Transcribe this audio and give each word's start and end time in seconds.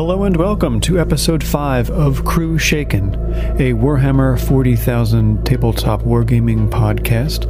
Hello 0.00 0.24
and 0.24 0.34
welcome 0.34 0.80
to 0.80 0.98
episode 0.98 1.44
5 1.44 1.90
of 1.90 2.24
Crew 2.24 2.56
Shaken, 2.56 3.12
a 3.60 3.74
Warhammer 3.74 4.40
40,000 4.40 5.44
tabletop 5.44 6.04
wargaming 6.04 6.70
podcast 6.70 7.44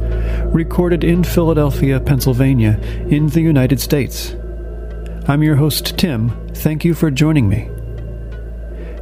recorded 0.53 1.05
in 1.05 1.23
Philadelphia, 1.23 1.97
Pennsylvania, 2.01 2.77
in 3.07 3.27
the 3.27 3.39
United 3.39 3.79
States. 3.79 4.35
I'm 5.29 5.43
your 5.43 5.55
host, 5.55 5.97
Tim. 5.97 6.29
Thank 6.53 6.83
you 6.83 6.93
for 6.93 7.09
joining 7.09 7.47
me. 7.47 7.69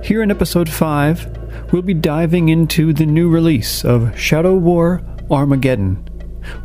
Here 0.04 0.22
in 0.22 0.30
episode 0.30 0.70
5, 0.70 1.72
we'll 1.72 1.82
be 1.82 1.96
diving 1.96 2.50
into 2.50 2.94
the 2.94 3.08
new 3.08 3.32
release 3.32 3.84
of 3.84 4.16
Shadow 4.16 4.54
War 4.54 5.02
Armageddon. 5.32 6.08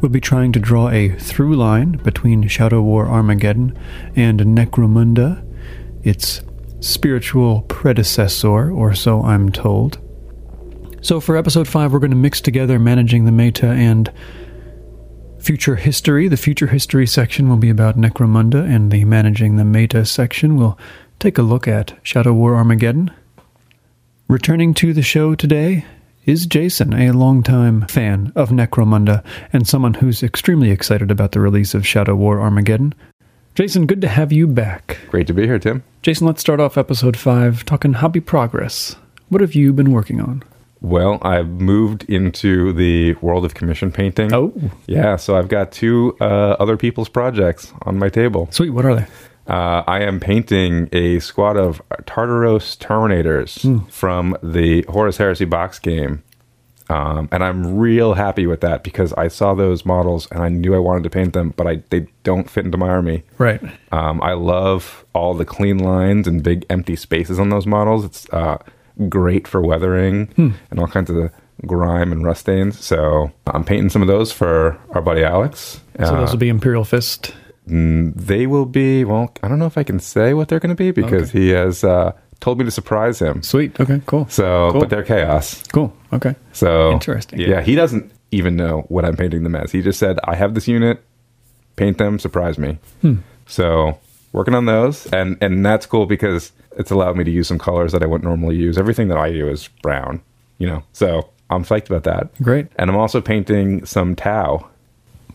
We'll 0.03 0.13
be 0.13 0.21
trying 0.21 0.53
to 0.53 0.61
draw 0.61 0.91
a 0.91 1.09
through 1.19 1.57
line 1.57 1.93
between 1.93 2.47
Shadow 2.47 2.83
War 2.83 3.07
Armageddon 3.09 3.75
and 4.15 4.39
Necromunda, 4.41 5.43
its 6.03 6.43
spiritual 6.85 7.63
predecessor, 7.63 8.71
or 8.71 8.95
so 8.95 9.23
I'm 9.23 9.51
told. 9.51 9.99
So, 11.01 11.21
for 11.21 11.37
episode 11.37 11.67
5, 11.67 11.93
we're 11.93 11.99
going 11.99 12.11
to 12.11 12.17
mix 12.17 12.41
together 12.41 12.79
managing 12.79 13.25
the 13.25 13.33
meta 13.33 13.69
and 13.69 14.13
future 15.39 15.77
history. 15.77 16.29
The 16.29 16.37
future 16.37 16.67
history 16.67 17.07
section 17.07 17.49
will 17.49 17.57
be 17.57 17.71
about 17.71 17.97
Necromunda, 17.97 18.69
and 18.69 18.91
the 18.91 19.05
managing 19.05 19.57
the 19.57 19.65
meta 19.65 20.05
section 20.05 20.57
will 20.57 20.79
take 21.19 21.39
a 21.39 21.43
look 21.43 21.67
at 21.67 21.99
Shadow 22.03 22.33
War 22.33 22.55
Armageddon. 22.55 23.11
Returning 24.29 24.75
to 24.75 24.93
the 24.93 25.03
show 25.03 25.35
today 25.35 25.85
is 26.25 26.47
Jason, 26.47 26.95
a 26.95 27.13
longtime 27.13 27.83
fan 27.87 28.33
of 28.35 28.49
Necromunda 28.49 29.23
and 29.53 29.69
someone 29.69 29.95
who's 29.95 30.23
extremely 30.23 30.71
excited 30.71 31.11
about 31.11 31.33
the 31.33 31.41
release 31.41 31.75
of 31.75 31.87
Shadow 31.87 32.15
War 32.15 32.41
Armageddon. 32.41 32.95
Jason, 33.55 33.87
good 33.87 34.01
to 34.01 34.09
have 34.09 34.33
you 34.33 34.49
back. 34.49 34.99
Great 35.11 35.29
to 35.29 35.33
be 35.33 35.47
here, 35.47 35.61
Tim. 35.61 35.85
Jason, 36.03 36.27
let's 36.27 36.41
start 36.41 36.59
off 36.59 36.77
episode 36.77 37.17
5 37.17 37.65
talking 37.65 37.93
hobby 37.93 38.19
progress. 38.19 38.97
What 39.29 39.41
have 39.41 39.55
you 39.55 39.73
been 39.73 39.93
working 39.93 40.21
on? 40.21 40.43
Well, 40.81 41.19
I've 41.23 41.49
moved 41.49 42.03
into 42.11 42.73
the 42.73 43.15
world 43.23 43.45
of 43.45 43.55
commission 43.55 43.93
painting. 43.93 44.35
Oh. 44.35 44.53
Yeah, 44.89 45.15
so 45.15 45.37
I've 45.37 45.47
got 45.47 45.71
two 45.71 46.17
uh, 46.21 46.57
other 46.59 46.77
people's 46.77 47.09
projects 47.09 47.73
on 47.83 47.97
my 47.97 48.09
table. 48.09 48.49
Sweet, 48.51 48.71
what 48.71 48.85
are 48.85 48.97
they? 48.97 49.07
Uh, 49.47 49.85
I 49.87 50.01
am 50.01 50.19
painting 50.19 50.89
a 50.93 51.21
squad 51.21 51.57
of 51.57 51.81
Tartaros 52.03 52.77
Terminators 52.79 53.89
from 53.93 54.37
the 54.43 54.83
Horus 54.89 55.19
Heresy 55.19 55.45
box 55.45 55.79
game. 55.79 56.25
Um, 56.91 57.29
and 57.33 57.43
I'm 57.43 57.79
real 57.79 58.13
happy 58.15 58.47
with 58.47 58.61
that 58.61 58.83
because 58.85 59.13
I 59.15 59.29
saw 59.29 59.55
those 59.55 59.87
models 59.87 60.29
and 60.31 60.43
I 60.43 60.49
knew 60.51 60.75
I 60.75 60.79
wanted 60.79 61.03
to 61.05 61.11
paint 61.11 61.33
them, 61.33 61.55
but 61.57 61.67
I 61.67 61.83
they 61.91 62.07
don't 62.25 62.51
fit 62.51 62.67
into 62.67 62.77
my 62.77 62.89
army. 62.89 63.23
Right. 63.39 63.61
Um, 63.91 64.21
I 64.23 64.35
love 64.35 65.05
all 65.15 65.33
the 65.35 65.47
clean 65.47 65.79
lines 65.79 66.29
and 66.29 66.43
big 66.43 66.67
empty 66.69 66.97
spaces 66.97 67.39
on 67.39 67.49
those 67.49 67.67
models. 67.67 68.05
It's 68.05 68.29
uh, 68.33 68.59
great 69.09 69.49
for 69.49 69.63
weathering 69.63 70.29
and 70.71 70.79
all 70.79 70.87
kinds 70.87 71.09
of 71.11 71.31
grime 71.67 72.13
and 72.13 72.25
rust 72.25 72.41
stains. 72.43 72.79
So 72.85 73.33
I'm 73.47 73.65
painting 73.65 73.89
some 73.89 74.03
of 74.03 74.09
those 74.09 74.31
for 74.31 74.79
our 74.91 75.01
buddy 75.01 75.25
Alex. 75.25 75.81
So 75.99 76.05
Uh, 76.05 76.21
those 76.21 76.33
will 76.33 76.39
be 76.39 76.49
Imperial 76.51 76.85
Fist. 76.85 77.33
they 77.67 78.47
will 78.47 78.67
be, 78.67 79.05
well, 79.05 79.33
I 79.43 79.49
don't 79.49 79.59
know 79.59 79.67
if 79.67 79.79
I 79.79 79.85
can 79.85 79.99
say 80.01 80.35
what 80.35 80.49
they're 80.49 80.61
going 80.61 80.77
to 80.77 80.83
be 80.83 80.91
because 80.91 81.31
he 81.31 81.49
has 81.51 81.83
uh, 81.83 82.13
told 82.41 82.59
me 82.59 82.65
to 82.65 82.71
surprise 82.71 83.19
him. 83.19 83.43
Sweet. 83.43 83.79
Okay, 83.81 84.01
cool. 84.07 84.27
So, 84.29 84.71
Cool. 84.73 84.81
but 84.81 84.91
they're 84.91 85.03
chaos. 85.03 85.63
Cool. 85.73 85.95
Okay. 86.13 86.35
So 86.53 86.93
Interesting. 86.93 87.41
Yeah, 87.41 87.63
he 87.63 87.75
doesn't 87.75 88.13
even 88.31 88.57
know 88.57 88.83
what 88.89 89.05
I'm 89.05 89.17
painting 89.17 89.43
them 89.45 89.55
as. 89.55 89.73
He 89.73 89.83
just 89.83 89.99
said, 89.99 90.19
"I 90.25 90.35
have 90.35 90.55
this 90.55 90.67
unit, 90.69 91.03
paint 91.77 91.99
them, 91.99 92.19
surprise 92.19 92.59
me." 92.59 92.79
Hmm. 93.01 93.17
So 93.47 93.99
working 94.33 94.55
on 94.55 94.67
those, 94.67 95.07
and 95.13 95.37
and 95.41 95.65
that's 95.65 95.87
cool 95.87 96.07
because 96.07 96.53
it's 96.77 96.91
allowed 96.91 97.17
me 97.17 97.25
to 97.25 97.31
use 97.31 97.47
some 97.49 97.59
colors 97.59 97.93
that 97.93 98.03
I 98.03 98.07
wouldn't 98.07 98.25
normally 98.29 98.57
use. 98.57 98.77
Everything 98.79 99.09
that 99.09 99.19
I 99.19 99.31
do 99.33 99.49
is 99.49 99.69
brown, 99.83 100.21
you 100.59 100.67
know. 100.67 100.83
So 100.93 101.29
I'm 101.51 101.63
psyched 101.65 101.87
about 101.91 102.05
that. 102.05 102.35
Great. 102.43 102.67
And 102.77 102.91
I'm 102.91 102.97
also 102.97 103.21
painting 103.21 103.85
some 103.87 104.17
Tau, 104.17 104.67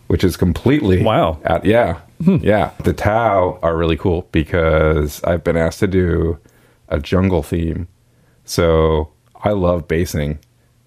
which 0.07 0.23
is 0.23 0.35
completely 0.35 1.01
Wow. 1.03 1.39
At, 1.45 1.63
yeah, 1.63 1.99
yeah. 2.19 2.71
The 2.83 2.91
Tau 2.93 3.57
are 3.61 3.77
really 3.77 3.95
cool 3.95 4.27
because 4.33 5.23
I've 5.23 5.43
been 5.45 5.55
asked 5.55 5.79
to 5.79 5.87
do 5.87 6.37
a 6.89 6.99
jungle 6.99 7.43
theme, 7.43 7.87
so 8.45 9.11
I 9.43 9.51
love 9.51 9.87
basing. 9.87 10.39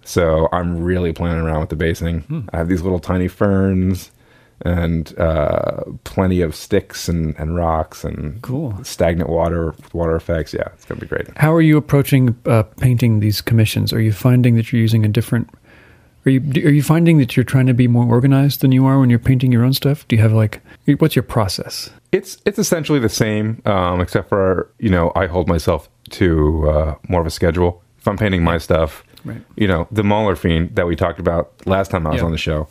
So 0.05 0.49
I'm 0.53 0.83
really 0.83 1.13
playing 1.13 1.37
around 1.39 1.61
with 1.61 1.69
the 1.71 1.77
basing. 1.77 2.49
I 2.53 2.57
have 2.57 2.69
these 2.69 2.83
little 2.83 2.99
tiny 2.99 3.29
ferns 3.29 4.11
and 4.63 5.17
uh, 5.19 5.83
plenty 6.05 6.41
of 6.41 6.55
sticks 6.57 7.09
and, 7.09 7.37
and 7.39 7.55
rocks 7.57 8.05
and 8.05 8.41
Cool. 8.43 8.79
stagnant 8.85 9.31
water 9.31 9.75
water 9.93 10.17
effects. 10.17 10.53
Yeah, 10.55 10.69
it's 10.75 10.85
gonna 10.85 11.01
be 11.01 11.07
great. 11.07 11.29
How 11.37 11.53
are 11.55 11.61
you 11.63 11.77
approaching 11.77 12.37
uh, 12.47 12.65
painting 12.65 13.21
these 13.21 13.41
commissions? 13.41 13.93
Are 13.93 14.01
you 14.01 14.13
finding 14.13 14.57
that 14.57 14.73
you're 14.73 14.81
using 14.83 15.05
a 15.05 15.09
different? 15.09 15.49
Are 16.27 16.31
you 16.31 16.41
are 16.65 16.71
you 16.73 16.83
finding 16.83 17.19
that 17.19 17.37
you're 17.37 17.45
trying 17.45 17.67
to 17.67 17.75
be 17.75 17.89
more 17.89 18.07
organized 18.07 18.61
than 18.61 18.71
you 18.73 18.87
are 18.87 18.99
when 19.01 19.11
you're 19.11 19.19
painting 19.19 19.51
your 19.53 19.65
own 19.65 19.73
stuff? 19.73 20.07
Do 20.09 20.15
you 20.17 20.23
have 20.23 20.33
like 20.33 20.61
what's 20.99 21.17
your 21.17 21.25
process? 21.25 21.91
It's 22.13 22.39
it's 22.45 22.59
essentially 22.59 22.99
the 23.01 23.09
same, 23.09 23.63
um, 23.67 24.01
except 24.01 24.29
for 24.29 24.69
you 24.79 24.91
know 24.91 25.11
I 25.17 25.27
hold 25.27 25.49
myself 25.49 25.89
to 26.13 26.69
uh, 26.71 26.95
more 27.09 27.21
of 27.21 27.27
a 27.27 27.31
schedule. 27.31 27.83
If 27.99 28.09
I'm 28.09 28.17
painting 28.17 28.43
my 28.45 28.59
stuff, 28.59 29.05
Right. 29.25 29.41
you 29.57 29.69
know 29.69 29.87
the 29.93 30.03
Mauler 30.03 30.35
fiend 30.37 30.75
that 30.75 30.87
we 30.87 30.97
talked 30.97 31.21
about 31.21 31.53
last 31.67 31.91
time 31.93 32.07
I 32.07 32.11
was 32.11 32.19
Yeah. 32.21 32.25
on 32.27 32.33
the 32.33 32.39
show 32.39 32.67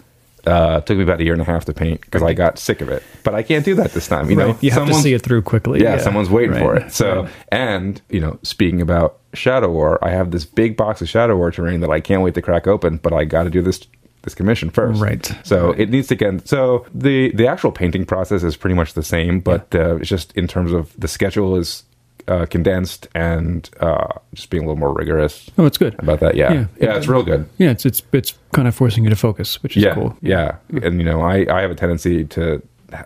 uh, 0.46 0.82
took 0.82 0.98
me 0.98 1.04
about 1.04 1.22
a 1.22 1.24
year 1.24 1.34
and 1.34 1.42
a 1.42 1.46
half 1.46 1.66
to 1.66 1.74
paint 1.74 2.02
because 2.02 2.24
I 2.24 2.34
got 2.34 2.58
sick 2.58 2.82
of 2.82 2.90
it. 2.90 3.04
But 3.24 3.36
I 3.36 3.44
can't 3.44 3.64
do 3.64 3.76
that 3.76 3.94
this 3.94 4.08
time. 4.08 4.28
You 4.30 4.36
know, 4.36 4.58
you 4.60 4.72
have 4.72 4.88
to 4.88 4.94
see 4.96 5.14
it 5.14 5.22
through 5.22 5.44
quickly. 5.44 5.82
yeah, 5.84 5.98
someone's 6.00 6.32
waiting 6.32 6.58
for 6.58 6.76
it. 6.76 6.92
So, 6.92 7.28
and 7.52 8.02
you 8.10 8.20
know, 8.20 8.40
speaking 8.44 8.82
about 8.82 9.20
Shadow 9.36 9.70
War, 9.70 10.04
I 10.04 10.10
have 10.10 10.32
this 10.32 10.44
big 10.46 10.76
box 10.76 11.00
of 11.02 11.08
Shadow 11.08 11.36
War 11.38 11.52
terrain 11.52 11.80
that 11.82 11.92
I 11.92 12.00
can't 12.00 12.22
wait 12.24 12.34
to 12.34 12.42
crack 12.42 12.66
open, 12.68 12.98
but 12.98 13.14
I 13.14 13.24
got 13.24 13.44
to 13.44 13.50
do 13.52 13.62
this 13.62 13.88
this 14.24 14.34
commission 14.36 14.70
first. 14.72 15.00
Right. 15.02 15.32
So 15.44 15.70
Right. 15.72 15.80
it 15.80 15.90
needs 15.92 16.08
to 16.08 16.16
get. 16.16 16.48
So 16.48 16.86
the 16.94 17.32
the 17.34 17.48
actual 17.48 17.72
painting 17.72 18.06
process 18.06 18.42
is 18.44 18.58
pretty 18.58 18.76
much 18.76 18.94
the 18.94 19.04
same, 19.04 19.40
but 19.42 19.74
uh, 19.76 19.98
it's 19.98 20.10
just 20.10 20.32
in 20.34 20.48
terms 20.48 20.74
of 20.74 20.92
the 21.00 21.08
schedule 21.08 21.56
is 21.56 21.84
uh, 22.28 22.46
condensed 22.46 23.08
and 23.16 23.70
uh, 23.80 24.08
just 24.34 24.50
being 24.50 24.64
a 24.64 24.66
little 24.68 24.80
more 24.80 24.94
rigorous 24.94 25.50
oh, 25.58 25.66
it's 25.66 25.78
good. 25.78 25.96
about 26.00 26.20
that. 26.20 26.36
Yeah, 26.36 26.54
Yeah. 26.54 26.66
yeah, 26.80 26.98
it's 26.98 27.08
real 27.08 27.24
good. 27.24 27.48
Yeah, 27.58 27.72
it's 27.72 27.86
it's 27.86 28.02
it's 28.12 28.34
kind 28.52 28.68
of 28.68 28.76
forcing 28.76 29.04
you 29.04 29.10
to 29.10 29.16
focus, 29.16 29.62
which 29.64 29.78
is 29.78 29.84
Yeah, 29.84 29.94
cool. 29.96 30.16
yeah, 30.22 30.56
and 30.82 31.00
you 31.00 31.04
know, 31.06 31.22
I 31.22 31.46
I 31.50 31.62
have 31.62 31.72
a 31.72 31.76
tendency 31.76 32.26
to 32.26 32.62
ha- 32.94 33.06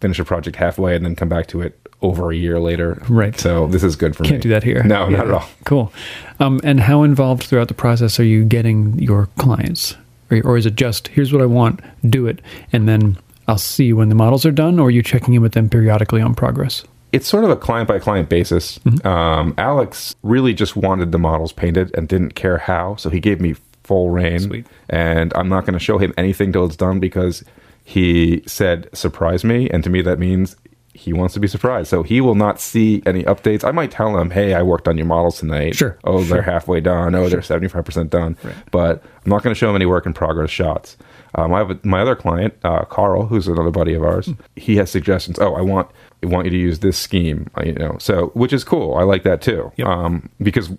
finish 0.00 0.18
a 0.18 0.24
project 0.24 0.56
halfway 0.56 0.96
and 0.96 1.04
then 1.04 1.14
come 1.16 1.28
back 1.28 1.46
to 1.48 1.60
it 1.62 1.78
over 2.00 2.32
a 2.32 2.36
year 2.36 2.58
later. 2.58 3.00
Right. 3.08 3.38
So 3.38 3.68
this 3.68 3.84
is 3.84 3.94
good 3.94 4.16
for 4.16 4.24
me. 4.24 4.30
Can't 4.30 4.42
do 4.42 4.48
that 4.48 4.64
here. 4.64 4.82
No, 4.82 5.08
Yeah. 5.08 5.18
not 5.18 5.26
at 5.28 5.32
all. 5.34 5.48
Cool. 5.64 5.92
Um, 6.40 6.60
and 6.64 6.80
how 6.80 7.04
involved 7.04 7.44
throughout 7.44 7.68
the 7.68 7.74
process 7.74 8.18
are 8.18 8.24
you 8.24 8.44
getting 8.44 8.98
your 8.98 9.28
clients, 9.38 9.96
or, 10.30 10.40
or 10.44 10.56
is 10.56 10.66
it 10.66 10.74
just 10.74 11.06
here's 11.08 11.32
what 11.32 11.40
I 11.42 11.46
want, 11.46 11.78
do 12.10 12.26
it, 12.26 12.40
and 12.72 12.88
then 12.88 13.16
I'll 13.46 13.58
see 13.58 13.92
when 13.92 14.08
the 14.08 14.14
models 14.16 14.44
are 14.44 14.50
done, 14.52 14.80
or 14.80 14.86
are 14.88 14.90
you 14.90 15.02
checking 15.02 15.34
in 15.34 15.42
with 15.42 15.52
them 15.52 15.68
periodically 15.68 16.20
on 16.20 16.34
progress? 16.34 16.84
It's 17.12 17.26
sort 17.28 17.44
of 17.44 17.50
a 17.50 17.56
client 17.56 17.88
by 17.88 17.98
client 17.98 18.28
basis. 18.28 18.78
Mm-hmm. 18.80 19.06
Um, 19.06 19.54
Alex 19.58 20.16
really 20.22 20.54
just 20.54 20.76
wanted 20.76 21.12
the 21.12 21.18
models 21.18 21.52
painted 21.52 21.94
and 21.96 22.08
didn't 22.08 22.34
care 22.34 22.58
how, 22.58 22.96
so 22.96 23.10
he 23.10 23.20
gave 23.20 23.40
me 23.40 23.54
full 23.84 24.10
rein. 24.10 24.40
Sweet. 24.40 24.66
And 24.88 25.32
I'm 25.34 25.48
not 25.48 25.66
going 25.66 25.74
to 25.74 25.78
show 25.78 25.98
him 25.98 26.14
anything 26.16 26.52
till 26.52 26.64
it's 26.64 26.76
done 26.76 27.00
because 27.00 27.44
he 27.84 28.42
said 28.46 28.88
surprise 28.94 29.44
me, 29.44 29.68
and 29.70 29.84
to 29.84 29.90
me 29.90 30.02
that 30.02 30.18
means 30.18 30.56
he 30.94 31.12
wants 31.12 31.34
to 31.34 31.40
be 31.40 31.48
surprised. 31.48 31.88
So 31.88 32.02
he 32.02 32.20
will 32.20 32.34
not 32.34 32.60
see 32.60 33.02
any 33.06 33.24
updates. 33.24 33.64
I 33.64 33.70
might 33.72 33.90
tell 33.90 34.18
him, 34.18 34.30
"Hey, 34.30 34.54
I 34.54 34.62
worked 34.62 34.86
on 34.88 34.96
your 34.96 35.06
models 35.06 35.38
tonight. 35.38 35.74
Sure, 35.74 35.98
Oh, 36.04 36.22
they're 36.22 36.42
halfway 36.42 36.80
done. 36.80 37.14
Oh, 37.14 37.28
they're 37.28 37.42
75 37.42 37.84
percent 37.84 38.10
done." 38.10 38.36
Right. 38.42 38.54
But 38.70 39.02
I'm 39.24 39.30
not 39.30 39.42
going 39.42 39.54
to 39.54 39.58
show 39.58 39.68
him 39.70 39.76
any 39.76 39.86
work 39.86 40.06
in 40.06 40.12
progress 40.14 40.50
shots. 40.50 40.96
Um, 41.34 41.52
I 41.54 41.58
have 41.58 41.70
a, 41.70 41.78
my 41.82 42.00
other 42.02 42.14
client, 42.14 42.54
uh, 42.62 42.84
Carl, 42.84 43.24
who's 43.26 43.48
another 43.48 43.70
buddy 43.70 43.94
of 43.94 44.02
ours. 44.02 44.28
He 44.54 44.76
has 44.76 44.90
suggestions. 44.90 45.38
Oh, 45.38 45.54
I 45.54 45.62
want 45.62 45.90
want 46.24 46.44
you 46.46 46.50
to 46.50 46.58
use 46.58 46.78
this 46.80 46.98
scheme. 46.98 47.48
uh, 47.56 47.62
You 47.64 47.72
know, 47.74 47.96
so 47.98 48.28
which 48.34 48.52
is 48.52 48.64
cool. 48.64 48.94
I 48.94 49.02
like 49.02 49.22
that 49.24 49.42
too. 49.42 49.72
Yep. 49.76 49.86
Um, 49.86 50.28
because 50.40 50.70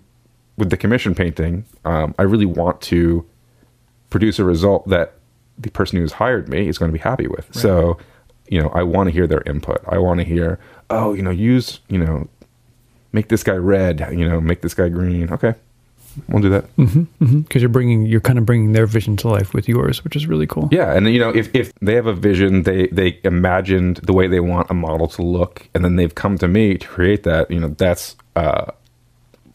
with 0.56 0.70
the 0.70 0.76
commission 0.76 1.14
painting, 1.14 1.64
um, 1.84 2.14
I 2.18 2.22
really 2.22 2.46
want 2.46 2.80
to 2.82 3.26
produce 4.10 4.38
a 4.38 4.44
result 4.44 4.88
that 4.88 5.14
the 5.58 5.70
person 5.70 5.98
who's 5.98 6.12
hired 6.12 6.48
me 6.48 6.68
is 6.68 6.78
going 6.78 6.90
to 6.90 6.92
be 6.92 7.02
happy 7.02 7.26
with. 7.26 7.48
So, 7.54 7.98
you 8.48 8.60
know, 8.60 8.68
I 8.68 8.82
want 8.82 9.08
to 9.08 9.12
hear 9.12 9.26
their 9.26 9.42
input. 9.46 9.82
I 9.86 9.98
want 9.98 10.20
to 10.20 10.24
hear, 10.24 10.58
oh, 10.90 11.12
you 11.14 11.22
know, 11.22 11.30
use, 11.30 11.80
you 11.88 11.98
know, 11.98 12.28
make 13.12 13.28
this 13.28 13.42
guy 13.42 13.54
red, 13.54 14.00
you 14.12 14.28
know, 14.28 14.40
make 14.40 14.62
this 14.62 14.74
guy 14.74 14.88
green. 14.88 15.32
Okay, 15.32 15.54
we'll 16.28 16.42
do 16.42 16.50
that. 16.50 16.64
Because 16.76 17.62
you're 17.62 17.68
bringing, 17.68 18.06
you're 18.06 18.20
kind 18.20 18.38
of 18.38 18.46
bringing 18.46 18.72
their 18.72 18.86
vision 18.86 19.16
to 19.18 19.28
life 19.28 19.54
with 19.54 19.68
yours, 19.68 20.02
which 20.04 20.16
is 20.16 20.26
really 20.26 20.46
cool. 20.46 20.68
Yeah, 20.70 20.92
and 20.94 21.08
you 21.08 21.18
know, 21.18 21.30
if, 21.30 21.54
if 21.54 21.72
they 21.80 21.94
have 21.94 22.06
a 22.06 22.12
vision, 22.12 22.62
they 22.62 22.88
they 22.88 23.20
imagined 23.24 23.96
the 23.98 24.12
way 24.12 24.26
they 24.26 24.40
want 24.40 24.70
a 24.70 24.74
model 24.74 25.08
to 25.08 25.22
look, 25.22 25.68
and 25.74 25.84
then 25.84 25.96
they've 25.96 26.14
come 26.14 26.38
to 26.38 26.48
me 26.48 26.78
to 26.78 26.86
create 26.86 27.22
that. 27.24 27.50
You 27.50 27.60
know, 27.60 27.68
that's 27.68 28.16
uh, 28.36 28.72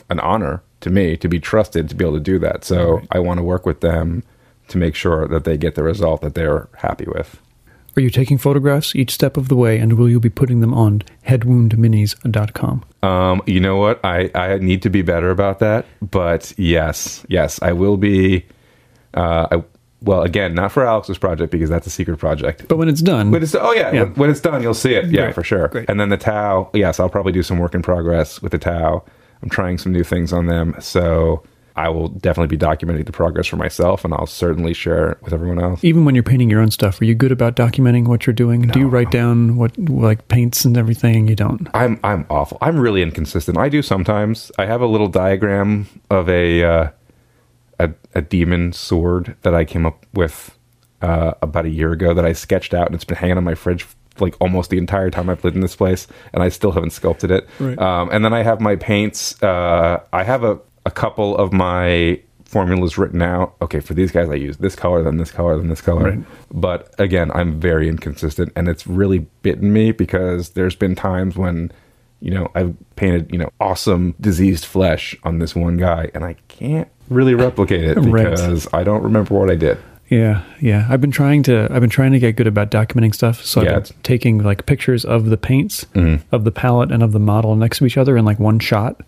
an 0.10 0.20
honor 0.20 0.62
to 0.82 0.90
me 0.90 1.18
to 1.18 1.28
be 1.28 1.40
trusted 1.40 1.90
to 1.90 1.96
be 1.96 2.06
able 2.06 2.16
to 2.16 2.20
do 2.24 2.40
that. 2.40 2.64
So 2.64 3.02
I 3.12 3.20
want 3.20 3.40
to 3.40 3.44
work 3.44 3.66
with 3.66 3.82
them 3.82 4.24
to 4.70 4.78
make 4.78 4.96
sure 4.96 5.28
that 5.28 5.44
they 5.44 5.58
get 5.58 5.76
the 5.76 5.84
result 5.84 6.22
that 6.22 6.36
they're 6.36 6.70
happy 6.78 7.06
with. 7.06 7.40
Are 7.98 8.02
you 8.02 8.10
taking 8.10 8.38
photographs 8.38 8.96
each 8.96 9.12
step 9.12 9.38
of 9.38 9.48
the 9.50 9.56
way, 9.56 9.78
and 9.78 9.94
will 9.94 10.10
you 10.10 10.20
be 10.20 10.30
putting 10.30 10.60
them 10.62 10.74
on 10.74 11.02
headwoundminis.com? 11.28 12.84
Um, 13.04 13.42
you 13.46 13.60
know 13.60 13.78
what? 13.78 14.00
I, 14.04 14.30
I 14.36 14.58
need 14.58 14.82
to 14.84 14.90
be 14.90 15.02
better 15.02 15.30
about 15.32 15.60
that. 15.60 15.86
But 16.02 16.54
yes, 16.58 17.26
yes, 17.30 17.62
I 17.62 17.74
will 17.74 17.98
be. 17.98 18.46
Uh, 19.14 19.48
I, 19.52 19.64
well, 20.02 20.22
again, 20.22 20.54
not 20.54 20.72
for 20.72 20.86
Alex's 20.86 21.18
project 21.18 21.52
because 21.52 21.70
that's 21.70 21.86
a 21.88 21.90
secret 21.90 22.18
project. 22.20 22.68
But 22.70 22.78
when 22.78 22.88
it's 22.88 23.02
done, 23.02 23.32
But 23.32 23.44
it's 23.44 23.54
oh 23.56 23.74
yeah, 23.74 23.92
Yeah. 23.92 24.04
When, 24.04 24.14
when 24.14 24.30
it's 24.30 24.40
done, 24.40 24.62
you'll 24.62 24.74
see 24.74 24.94
it. 24.94 25.06
Yeah, 25.12 25.24
Great, 25.24 25.36
for 25.36 25.44
sure. 25.44 25.68
great. 25.68 25.90
And 25.90 26.00
then 26.00 26.10
the 26.10 26.18
Tau, 26.18 26.70
yes, 26.74 27.00
I'll 27.00 27.10
probably 27.10 27.34
do 27.34 27.44
some 27.44 27.58
work 27.58 27.74
in 27.76 27.82
progress 27.82 28.42
with 28.42 28.52
the 28.54 28.58
Tau. 28.60 29.04
I'm 29.42 29.50
trying 29.50 29.78
some 29.78 29.92
new 29.92 30.04
things 30.04 30.32
on 30.32 30.46
them, 30.48 30.76
so 30.80 31.44
I 31.80 31.88
will 31.88 32.10
definitely 32.10 32.58
be 32.58 32.64
documenting 32.64 33.06
the 33.06 33.14
progress 33.14 33.48
for 33.48 33.56
myself, 33.56 34.04
and 34.04 34.14
I'll 34.14 34.26
certainly 34.26 34.74
share 34.74 35.12
it 35.12 35.24
with 35.24 35.32
everyone 35.32 35.62
else. 35.64 35.82
even 35.82 36.04
when 36.04 36.14
you're 36.14 36.26
painting 36.26 36.50
your 36.50 36.60
own 36.60 36.72
stuff, 36.72 37.00
are 37.00 37.06
you 37.06 37.16
good 37.16 37.32
about 37.32 37.56
documenting 37.56 38.06
what 38.06 38.28
you're 38.28 38.34
doing? 38.34 38.64
Do 38.64 38.80
you 38.80 38.90
write 38.90 39.12
down 39.12 39.56
what 39.56 39.78
like 39.78 40.28
paints 40.28 40.66
and 40.66 40.76
everything? 40.76 41.30
You 41.30 41.36
don't. 41.36 41.70
I'm 41.74 41.98
I'm 42.04 42.26
awful. 42.30 42.58
I'm 42.60 42.78
really 42.78 43.02
inconsistent. 43.02 43.58
I 43.58 43.70
do 43.70 43.82
sometimes. 43.82 44.52
I 44.60 44.66
have 44.66 44.82
a 44.82 44.88
little 44.88 45.08
diagram 45.08 45.88
of 46.10 46.28
a 46.28 46.64
uh, 46.64 46.90
a, 47.80 47.92
a 48.14 48.22
demon 48.22 48.74
sword 48.74 49.38
that 49.44 49.56
I 49.56 49.64
came 49.64 49.86
up 49.86 50.06
with 50.14 50.58
uh, 51.02 51.32
about 51.42 51.66
a 51.66 51.70
year 51.70 51.94
ago 51.94 52.14
that 52.14 52.26
I 52.26 52.34
sketched 52.34 52.74
out, 52.74 52.88
and 52.88 52.96
it's 52.96 53.06
been 53.06 53.16
hanging 53.16 53.38
on 53.38 53.46
my 53.46 53.56
fridge 53.56 53.88
like 54.20 54.36
almost 54.42 54.70
the 54.70 54.78
entire 54.78 55.10
time 55.10 55.30
I've 55.30 55.46
lived 55.46 55.56
in 55.56 55.62
this 55.62 55.78
place, 55.78 56.08
and 56.34 56.44
I 56.44 56.50
still 56.50 56.74
haven't 56.74 56.90
sculpted 56.90 57.32
it. 57.32 57.48
Right. 57.58 57.80
Um, 57.80 58.10
and 58.12 58.26
then 58.26 58.34
I 58.34 58.44
have 58.44 58.60
my 58.60 58.76
paints. 58.76 59.42
Uh, 59.42 60.04
I 60.12 60.24
have 60.24 60.44
a 60.44 60.60
a 60.86 60.92
couple 60.92 61.36
of 61.38 61.52
my 61.54 62.20
formulas 62.46 62.98
written 62.98 63.22
out. 63.22 63.56
Okay, 63.62 63.80
for 63.80 63.94
these 63.94 64.12
guys, 64.12 64.30
I 64.30 64.34
use 64.36 64.58
this 64.58 64.76
color, 64.76 65.04
then 65.04 65.18
this 65.18 65.32
color, 65.32 65.56
then 65.58 65.70
this 65.70 65.82
color. 65.82 66.10
Right. 66.12 66.20
But 66.52 66.94
again, 67.00 67.32
I'm 67.34 67.60
very 67.60 67.88
inconsistent, 67.88 68.52
and 68.56 68.68
it's 68.68 68.88
really 68.88 69.20
bitten 69.44 69.72
me 69.72 69.92
because 69.92 70.50
there's 70.52 70.76
been 70.76 70.96
times 70.96 71.36
when, 71.36 71.72
you 72.22 72.32
know, 72.32 72.50
I've 72.56 72.76
painted, 72.96 73.32
you 73.32 73.38
know, 73.38 73.50
awesome 73.60 74.16
diseased 74.20 74.66
flesh 74.66 75.16
on 75.24 75.38
this 75.40 75.56
one 75.56 75.78
guy, 75.78 76.10
and 76.16 76.24
I 76.26 76.36
can't 76.48 76.88
really 77.10 77.36
replicate 77.36 77.84
it 77.84 77.96
Right. 78.00 78.30
because 78.32 78.68
I 78.74 78.84
don't 78.84 79.04
remember 79.04 79.36
what 79.36 79.52
I 79.52 79.56
did. 79.56 79.78
Yeah, 80.10 80.42
yeah. 80.60 80.88
I've 80.90 81.02
been 81.02 81.12
trying 81.12 81.44
to. 81.44 81.68
I've 81.70 81.82
been 81.82 81.90
trying 81.92 82.14
to 82.14 82.20
get 82.20 82.36
good 82.36 82.48
about 82.48 82.72
documenting 82.72 83.14
stuff. 83.14 83.44
So 83.46 83.62
Yeah, 83.62 83.76
I've 83.78 83.84
been 83.90 83.98
taking 84.02 84.40
like 84.40 84.66
pictures 84.66 85.06
of 85.06 85.26
the 85.28 85.38
paints, 85.38 85.86
Mhm. 85.94 86.22
of 86.32 86.46
the 86.46 86.52
palette, 86.52 86.92
and 86.92 87.04
of 87.04 87.12
the 87.12 87.20
model 87.20 87.56
next 87.56 87.78
to 87.78 87.86
each 87.86 87.96
other 87.96 88.18
in 88.18 88.26
like 88.26 88.40
one 88.40 88.58
shot, 88.58 89.00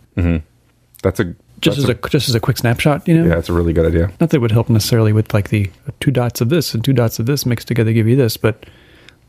That's 1.02 1.20
a 1.20 1.34
just 1.62 1.78
that's 1.78 1.90
as 1.90 1.98
a, 2.06 2.10
just 2.10 2.30
as 2.30 2.36
a 2.36 2.40
quick 2.40 2.58
snapshot. 2.58 3.08
You 3.08 3.18
know. 3.20 3.24
yeah, 3.30 3.36
that's 3.36 3.50
a 3.50 3.54
really 3.54 3.74
good 3.74 3.86
idea. 3.86 4.08
Not 4.20 4.30
that 4.32 4.36
it 4.36 4.40
would 4.40 4.52
help 4.52 4.70
necessarily 4.70 5.14
with 5.14 5.34
like 5.34 5.50
the 5.50 5.70
two 6.00 6.12
dots 6.12 6.42
of 6.42 6.50
this 6.50 6.74
and 6.74 6.84
two 6.84 6.94
dots 6.94 7.20
of 7.20 7.26
this 7.26 7.46
mixed 7.46 7.68
together 7.68 7.94
give 7.94 8.08
you 8.08 8.16
this, 8.16 8.38
but 8.38 8.66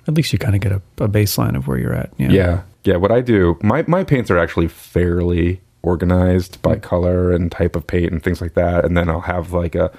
at 0.09 0.15
least 0.15 0.33
you 0.33 0.39
kind 0.39 0.55
of 0.55 0.61
get 0.61 0.73
a, 0.73 0.83
a 1.05 1.09
baseline 1.09 1.57
of 1.57 1.69
where 1.69 1.79
you're 1.79 1.95
at. 1.95 2.11
Yeah. 2.19 2.31
Yeah. 2.31 2.63
Yeah. 2.85 2.97
What 2.97 3.13
I 3.13 3.21
do, 3.21 3.57
my, 3.63 3.85
my 3.87 4.03
paints 4.03 4.31
are 4.31 4.39
actually 4.39 4.67
fairly 4.69 5.61
organized 5.83 6.61
by 6.63 6.77
Mm. 6.77 6.83
color 6.83 7.33
and 7.33 7.51
type 7.53 7.77
of 7.77 7.87
paint 7.87 8.11
and 8.13 8.23
things 8.23 8.41
like 8.41 8.55
that. 8.55 8.85
And 8.85 8.97
then 8.97 9.09
I'll 9.09 9.21
have 9.21 9.53
like 9.53 9.75
a, 9.75 9.91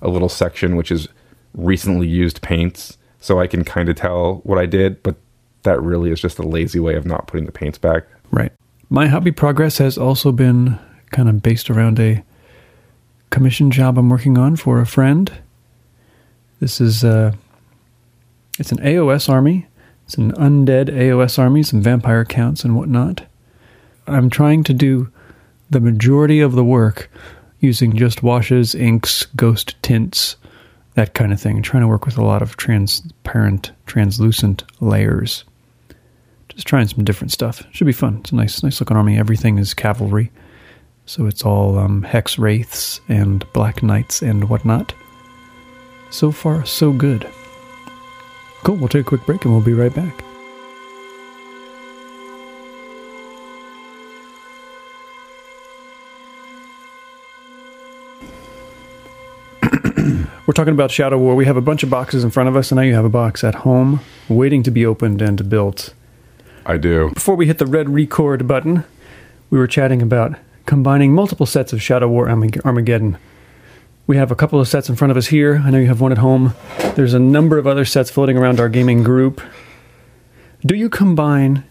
a 0.00 0.08
little 0.08 0.28
section 0.28 0.76
which 0.76 0.90
is 0.90 1.08
recently 1.54 2.06
used 2.06 2.40
paints. 2.42 2.96
So 3.20 3.38
I 3.40 3.46
can 3.46 3.64
kind 3.64 3.88
of 3.88 3.96
tell 3.96 4.36
what 4.44 4.58
I 4.58 4.64
did, 4.66 5.02
but 5.02 5.16
that 5.64 5.80
really 5.82 6.10
is 6.10 6.20
just 6.20 6.38
a 6.38 6.42
lazy 6.42 6.80
way 6.80 6.94
of 6.94 7.04
not 7.04 7.26
putting 7.26 7.44
the 7.44 7.52
paints 7.52 7.76
back. 7.76 8.04
Right. 8.30 8.52
My 8.88 9.08
hobby 9.08 9.30
progress 9.32 9.76
has 9.78 9.98
also 9.98 10.32
been 10.32 10.78
kind 11.10 11.28
of 11.28 11.42
based 11.42 11.70
around 11.70 11.98
a 11.98 12.22
commission 13.30 13.70
job 13.70 13.98
I'm 13.98 14.08
working 14.08 14.38
on 14.38 14.56
for 14.56 14.80
a 14.80 14.86
friend. 14.86 15.30
This 16.60 16.80
is 16.80 17.04
uh 17.04 17.32
it's 18.58 18.72
an 18.72 18.78
AOS 18.78 19.28
army. 19.28 19.66
It's 20.04 20.16
an 20.16 20.32
undead 20.32 20.88
AOS 20.88 21.38
army, 21.38 21.62
some 21.62 21.82
vampire 21.82 22.24
counts 22.24 22.64
and 22.64 22.76
whatnot. 22.76 23.24
I'm 24.06 24.28
trying 24.28 24.64
to 24.64 24.74
do 24.74 25.10
the 25.70 25.80
majority 25.80 26.40
of 26.40 26.52
the 26.52 26.64
work 26.64 27.10
using 27.60 27.96
just 27.96 28.22
washes, 28.22 28.74
inks, 28.74 29.26
ghost 29.36 29.76
tints, 29.82 30.36
that 30.94 31.14
kind 31.14 31.32
of 31.32 31.40
thing. 31.40 31.58
I'm 31.58 31.62
trying 31.62 31.82
to 31.82 31.88
work 31.88 32.06
with 32.06 32.18
a 32.18 32.24
lot 32.24 32.42
of 32.42 32.56
transparent, 32.56 33.70
translucent 33.86 34.64
layers 34.80 35.44
just 36.54 36.66
trying 36.66 36.86
some 36.88 37.04
different 37.04 37.32
stuff. 37.32 37.66
Should 37.72 37.86
be 37.86 37.92
fun. 37.92 38.18
It's 38.20 38.32
a 38.32 38.34
nice, 38.34 38.62
nice 38.62 38.80
looking 38.80 38.96
army. 38.96 39.18
Everything 39.18 39.58
is 39.58 39.74
cavalry, 39.74 40.30
so 41.10 41.26
it's 41.26 41.44
all 41.44 41.76
um, 41.76 42.04
hex 42.04 42.38
wraiths 42.38 43.00
and 43.08 43.44
black 43.52 43.82
knights 43.82 44.22
and 44.22 44.48
whatnot. 44.48 44.94
So 46.10 46.30
far, 46.30 46.64
so 46.64 46.92
good. 46.92 47.28
Cool. 48.62 48.76
We'll 48.76 48.86
take 48.86 49.00
a 49.00 49.08
quick 49.08 49.26
break 49.26 49.44
and 49.44 49.52
we'll 49.52 49.60
be 49.60 49.72
right 49.72 49.92
back. 49.92 50.22
We're 60.46 60.54
talking 60.54 60.74
about 60.74 60.92
Shadow 60.92 61.18
War. 61.18 61.34
We 61.34 61.44
have 61.44 61.56
a 61.56 61.60
bunch 61.60 61.82
of 61.82 61.90
boxes 61.90 62.22
in 62.22 62.30
front 62.30 62.48
of 62.48 62.54
us, 62.54 62.70
and 62.70 62.76
now 62.76 62.82
you 62.82 62.94
have 62.94 63.04
a 63.04 63.08
box 63.08 63.42
at 63.42 63.56
home 63.56 63.98
waiting 64.28 64.62
to 64.62 64.70
be 64.70 64.86
opened 64.86 65.20
and 65.20 65.48
built. 65.48 65.92
I 66.64 66.76
do. 66.76 67.10
Before 67.14 67.34
we 67.34 67.48
hit 67.48 67.58
the 67.58 67.66
red 67.66 67.90
record 67.90 68.46
button, 68.46 68.84
we 69.50 69.58
were 69.58 69.66
chatting 69.66 70.02
about 70.02 70.38
combining 70.74 71.12
multiple 71.12 71.46
sets 71.46 71.72
of 71.72 71.82
Shadow 71.82 72.06
War 72.06 72.28
Armag- 72.28 72.64
Armageddon. 72.64 73.18
We 74.06 74.16
have 74.16 74.30
a 74.30 74.36
couple 74.36 74.60
of 74.60 74.68
sets 74.68 74.88
in 74.88 74.94
front 74.94 75.10
of 75.10 75.16
us 75.16 75.26
here. 75.26 75.60
I 75.64 75.70
know 75.70 75.78
you 75.78 75.88
have 75.88 76.00
one 76.00 76.12
at 76.12 76.18
home. 76.18 76.54
There's 76.94 77.12
a 77.12 77.18
number 77.18 77.58
of 77.58 77.66
other 77.66 77.84
sets 77.84 78.08
floating 78.08 78.38
around 78.38 78.60
our 78.60 78.68
gaming 78.68 79.02
group. 79.02 79.40
Do 80.64 80.76
you 80.76 80.88
combine 80.88 81.64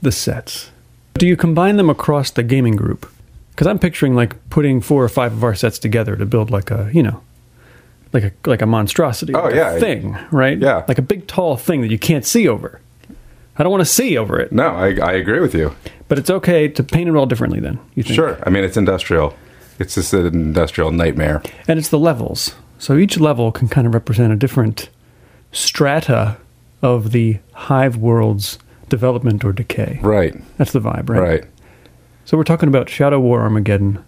the 0.00 0.10
sets? 0.10 0.70
Do 1.18 1.26
you 1.26 1.36
combine 1.36 1.76
them 1.76 1.90
across 1.90 2.30
the 2.30 2.42
gaming 2.42 2.76
group? 2.76 3.12
Because 3.50 3.66
I'm 3.66 3.78
picturing 3.78 4.14
like 4.14 4.32
putting 4.48 4.80
four 4.80 5.04
or 5.04 5.10
five 5.10 5.34
of 5.34 5.44
our 5.44 5.54
sets 5.54 5.78
together 5.78 6.16
to 6.16 6.24
build 6.24 6.50
like 6.50 6.70
a, 6.70 6.90
you 6.94 7.02
know, 7.02 7.20
like 8.14 8.24
a 8.24 8.32
like 8.46 8.62
a 8.62 8.66
monstrosity, 8.66 9.34
Oh, 9.34 9.42
like 9.42 9.54
a 9.54 9.78
thing, 9.78 10.16
right? 10.30 10.56
Yeah. 10.58 10.82
like 10.88 10.96
a 10.96 11.02
big 11.02 11.26
tall 11.26 11.58
thing 11.58 11.82
that 11.82 11.90
you 11.90 11.98
can't 11.98 12.24
see 12.24 12.48
over. 12.48 12.80
I 13.60 13.62
don't 13.62 13.72
want 13.72 13.82
to 13.82 13.92
see 13.92 14.16
over 14.16 14.40
it. 14.40 14.52
No, 14.52 14.68
I, 14.68 14.96
I 15.00 15.12
agree 15.12 15.38
with 15.38 15.54
you. 15.54 15.76
But 16.08 16.18
it's 16.18 16.30
okay 16.30 16.66
to 16.66 16.82
paint 16.82 17.10
it 17.10 17.14
all 17.14 17.26
differently 17.26 17.60
then, 17.60 17.78
you 17.94 18.02
think? 18.02 18.14
Sure. 18.14 18.38
I 18.46 18.48
mean, 18.48 18.64
it's 18.64 18.78
industrial. 18.78 19.36
It's 19.78 19.96
just 19.96 20.14
an 20.14 20.28
industrial 20.28 20.92
nightmare. 20.92 21.42
And 21.68 21.78
it's 21.78 21.90
the 21.90 21.98
levels. 21.98 22.54
So 22.78 22.96
each 22.96 23.20
level 23.20 23.52
can 23.52 23.68
kind 23.68 23.86
of 23.86 23.92
represent 23.92 24.32
a 24.32 24.36
different 24.36 24.88
strata 25.52 26.38
of 26.80 27.12
the 27.12 27.38
hive 27.52 27.98
world's 27.98 28.58
development 28.88 29.44
or 29.44 29.52
decay. 29.52 29.98
Right. 30.00 30.34
That's 30.56 30.72
the 30.72 30.80
vibe, 30.80 31.10
right? 31.10 31.20
Right. 31.20 31.44
So 32.24 32.38
we're 32.38 32.44
talking 32.44 32.70
about 32.70 32.88
Shadow 32.88 33.20
War 33.20 33.42
Armageddon, 33.42 34.02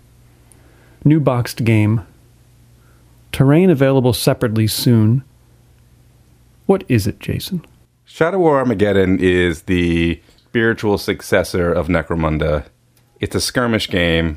new 1.05 1.21
boxed 1.21 1.63
game, 1.63 2.07
terrain 3.33 3.69
available 3.69 4.15
separately 4.15 4.67
soon. 4.67 5.25
What 6.65 6.85
is 6.89 7.07
it, 7.07 7.21
Jason? 7.21 7.67
Shadow 8.13 8.41
War 8.41 8.59
Armageddon 8.59 9.19
is 9.21 9.63
the 9.63 10.21
spiritual 10.37 10.99
successor 10.99 11.73
of 11.73 11.89
Necromunda. 11.89 12.67
It's 13.21 13.35
a 13.35 13.41
skirmish 13.41 13.89
game 13.89 14.37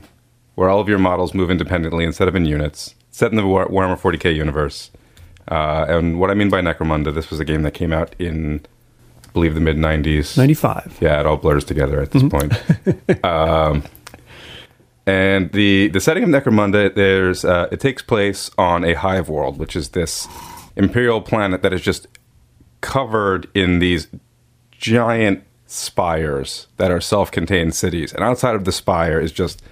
where 0.55 0.69
all 0.69 0.79
of 0.79 0.87
your 0.87 0.97
models 0.97 1.33
move 1.33 1.51
independently 1.51 2.05
instead 2.05 2.29
of 2.29 2.37
in 2.37 2.45
units, 2.45 2.95
set 3.11 3.31
in 3.31 3.35
the 3.35 3.45
War- 3.45 3.67
Warhammer 3.67 3.99
40k 3.99 4.33
universe. 4.33 4.91
Uh, 5.49 5.85
and 5.89 6.21
what 6.21 6.31
I 6.31 6.35
mean 6.35 6.49
by 6.49 6.61
Necromunda, 6.61 7.13
this 7.13 7.29
was 7.29 7.41
a 7.41 7.43
game 7.43 7.63
that 7.63 7.73
came 7.73 7.91
out 7.91 8.15
in, 8.17 8.65
I 9.27 9.31
believe, 9.33 9.55
the 9.55 9.59
mid 9.59 9.75
90s. 9.75 10.37
95. 10.37 10.99
Yeah, 11.01 11.19
it 11.19 11.25
all 11.25 11.35
blurs 11.35 11.65
together 11.65 11.99
at 11.99 12.11
this 12.11 12.23
point. 12.23 12.53
um, 13.25 13.83
and 15.05 15.51
the 15.51 15.89
the 15.89 15.99
setting 15.99 16.23
of 16.23 16.29
Necromunda, 16.29 16.95
there's 16.95 17.43
uh, 17.43 17.67
it 17.73 17.81
takes 17.81 18.01
place 18.01 18.49
on 18.57 18.85
a 18.85 18.93
hive 18.93 19.27
world, 19.27 19.59
which 19.59 19.75
is 19.75 19.89
this 19.89 20.29
imperial 20.77 21.19
planet 21.19 21.61
that 21.61 21.73
is 21.73 21.81
just 21.81 22.07
covered 22.85 23.49
in 23.55 23.79
these 23.79 24.07
giant 24.71 25.43
spires 25.65 26.67
that 26.77 26.91
are 26.91 27.01
self-contained 27.01 27.73
cities, 27.73 28.13
and 28.13 28.23
outside 28.23 28.53
of 28.53 28.63
the 28.63 28.71
spire 28.71 29.19
is 29.19 29.31
just 29.31 29.63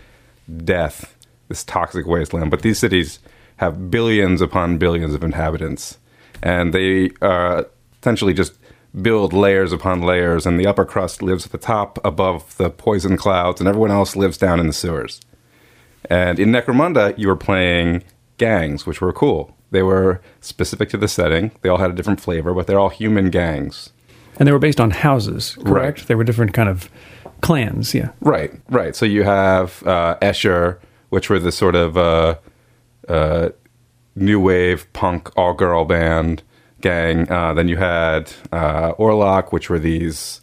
death, 0.65 1.15
this 1.47 1.63
toxic 1.63 2.07
wasteland. 2.07 2.49
But 2.49 2.63
these 2.63 2.79
cities 2.79 3.19
have 3.57 3.91
billions 3.91 4.41
upon 4.41 4.79
billions 4.79 5.13
of 5.13 5.23
inhabitants, 5.23 5.99
and 6.41 6.73
they 6.73 7.11
uh, 7.21 7.63
essentially 8.01 8.33
just 8.33 8.53
build 8.99 9.31
layers 9.31 9.71
upon 9.71 10.01
layers, 10.01 10.47
and 10.47 10.59
the 10.59 10.65
upper 10.67 10.85
crust 10.85 11.21
lives 11.21 11.45
at 11.45 11.51
the 11.51 11.59
top 11.59 11.99
above 12.03 12.57
the 12.57 12.71
poison 12.71 13.15
clouds, 13.15 13.61
and 13.61 13.67
everyone 13.67 13.91
else 13.91 14.15
lives 14.15 14.39
down 14.39 14.59
in 14.59 14.65
the 14.65 14.73
sewers. 14.73 15.21
And 16.09 16.39
in 16.39 16.49
Necromunda, 16.49 17.15
you 17.17 17.27
were 17.27 17.35
playing 17.35 18.03
gangs, 18.37 18.87
which 18.87 19.01
were 19.01 19.13
cool. 19.13 19.55
They 19.73 19.83
were 19.83 20.21
specific 20.39 20.87
to 20.91 20.97
the 20.97 21.07
setting. 21.09 21.51
They 21.61 21.67
all 21.69 21.79
had 21.79 21.89
a 21.89 21.93
different 21.93 22.21
flavor, 22.21 22.53
but 22.53 22.65
they're 22.67 22.79
all 22.79 22.89
human 22.89 23.29
gangs. 23.29 23.89
And 24.39 24.47
they 24.47 24.51
were 24.53 24.59
based 24.59 24.79
on 24.79 24.91
houses, 24.91 25.57
correct? 25.65 25.99
Right. 25.99 26.07
They 26.07 26.15
were 26.15 26.23
different 26.23 26.53
kind 26.53 26.69
of 26.69 26.89
clans, 27.41 27.93
yeah. 27.93 28.09
Right, 28.21 28.51
right. 28.69 28.95
So 28.95 29.05
you 29.05 29.23
have 29.23 29.85
uh, 29.85 30.17
Escher, 30.21 30.77
which 31.09 31.29
were 31.29 31.39
the 31.39 31.51
sort 31.51 31.75
of 31.75 31.97
uh, 31.97 32.35
uh, 33.09 33.49
new 34.15 34.39
wave 34.39 34.85
punk 34.93 35.29
all 35.37 35.53
girl 35.53 35.85
band 35.85 36.41
gang. 36.81 37.29
Uh, 37.31 37.53
then 37.53 37.67
you 37.67 37.77
had 37.77 38.31
uh, 38.51 38.93
Orlock, 38.93 39.51
which 39.51 39.69
were 39.69 39.79
these 39.79 40.39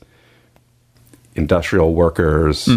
industrial 1.37 1.95
workers. 1.95 2.69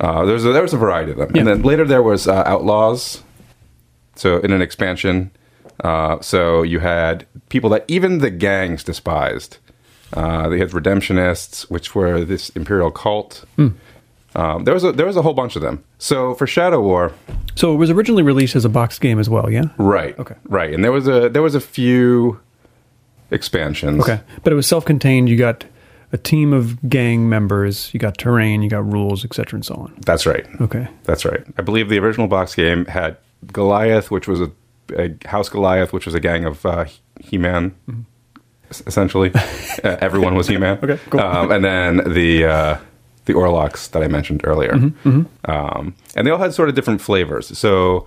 Uh, 0.00 0.24
there's 0.24 0.44
a, 0.44 0.52
there 0.52 0.62
was 0.62 0.72
a 0.74 0.78
variety 0.78 1.12
of 1.12 1.18
them, 1.18 1.30
Yeah. 1.34 1.40
and 1.40 1.48
then 1.48 1.62
later 1.62 1.84
there 1.84 2.02
was 2.02 2.26
uh, 2.28 2.42
outlaws. 2.46 3.22
So 4.16 4.38
in 4.38 4.52
an 4.52 4.62
expansion, 4.62 5.30
uh, 5.82 6.20
so 6.20 6.62
you 6.62 6.78
had 6.80 7.26
people 7.48 7.70
that 7.70 7.84
even 7.88 8.18
the 8.18 8.30
gangs 8.30 8.84
despised. 8.84 9.58
Uh, 10.12 10.48
they 10.48 10.58
had 10.58 10.70
redemptionists, 10.70 11.68
which 11.70 11.94
were 11.94 12.24
this 12.24 12.50
imperial 12.50 12.90
cult. 12.92 13.44
Um, 14.36 14.64
there 14.64 14.74
was 14.74 14.84
a, 14.84 14.92
there 14.92 15.06
was 15.06 15.16
a 15.16 15.22
whole 15.22 15.34
bunch 15.34 15.56
of 15.56 15.62
them. 15.62 15.82
So 15.98 16.34
for 16.34 16.46
Shadow 16.46 16.80
War, 16.80 17.12
So 17.56 17.72
it 17.72 17.76
was 17.76 17.90
originally 17.90 18.22
released 18.22 18.54
as 18.56 18.64
a 18.64 18.68
box 18.68 18.98
game 18.98 19.18
as 19.18 19.28
well, 19.28 19.50
yeah? 19.50 19.64
right, 19.78 20.16
Okay. 20.18 20.34
right, 20.44 20.72
and 20.74 20.84
there 20.84 20.92
was 20.92 21.06
a 21.08 21.28
there 21.28 21.42
was 21.42 21.54
a 21.56 21.60
few 21.60 22.38
expansions. 23.30 24.00
Okay. 24.02 24.20
But 24.42 24.52
it 24.52 24.56
was 24.56 24.66
self 24.66 24.84
contained. 24.84 25.28
You 25.28 25.36
got 25.36 25.64
a 26.12 26.18
team 26.18 26.52
of 26.52 26.88
gang 26.88 27.28
members, 27.28 27.92
you 27.92 27.98
got 28.00 28.18
terrain, 28.18 28.62
you 28.62 28.70
got 28.70 28.90
rules, 28.92 29.24
etc., 29.24 29.56
and 29.56 29.64
so 29.64 29.74
on. 29.74 29.94
that's 30.06 30.26
right. 30.26 30.46
Okay. 30.60 30.86
That's 31.04 31.24
right. 31.24 31.42
I 31.58 31.62
believe 31.62 31.88
the 31.88 31.98
original 31.98 32.28
box 32.28 32.54
game 32.54 32.84
had 32.86 33.16
Goliath, 33.52 34.10
which 34.10 34.26
was 34.28 34.40
a, 34.40 34.50
a 34.96 35.14
House 35.28 35.48
Goliath, 35.48 35.92
which 35.92 36.06
was 36.06 36.14
a 36.14 36.20
gang 36.20 36.44
of 36.44 36.64
uh, 36.66 36.84
He-Man, 37.20 37.74
es- 38.70 38.82
essentially. 38.86 39.32
uh, 39.84 39.96
everyone 40.00 40.34
was 40.34 40.48
He-Man. 40.48 40.78
Okay, 40.82 40.98
cool. 41.10 41.20
Um, 41.20 41.50
and 41.52 41.64
then 41.64 41.96
the 42.12 42.44
uh, 42.46 42.76
the 43.26 43.32
Orlocks 43.32 43.90
that 43.92 44.02
I 44.02 44.08
mentioned 44.08 44.42
earlier, 44.44 44.74
Um, 45.46 45.94
and 46.14 46.26
they 46.26 46.30
all 46.30 46.38
had 46.38 46.52
sort 46.54 46.68
of 46.68 46.74
different 46.74 47.00
flavors. 47.00 47.56
So 47.58 48.06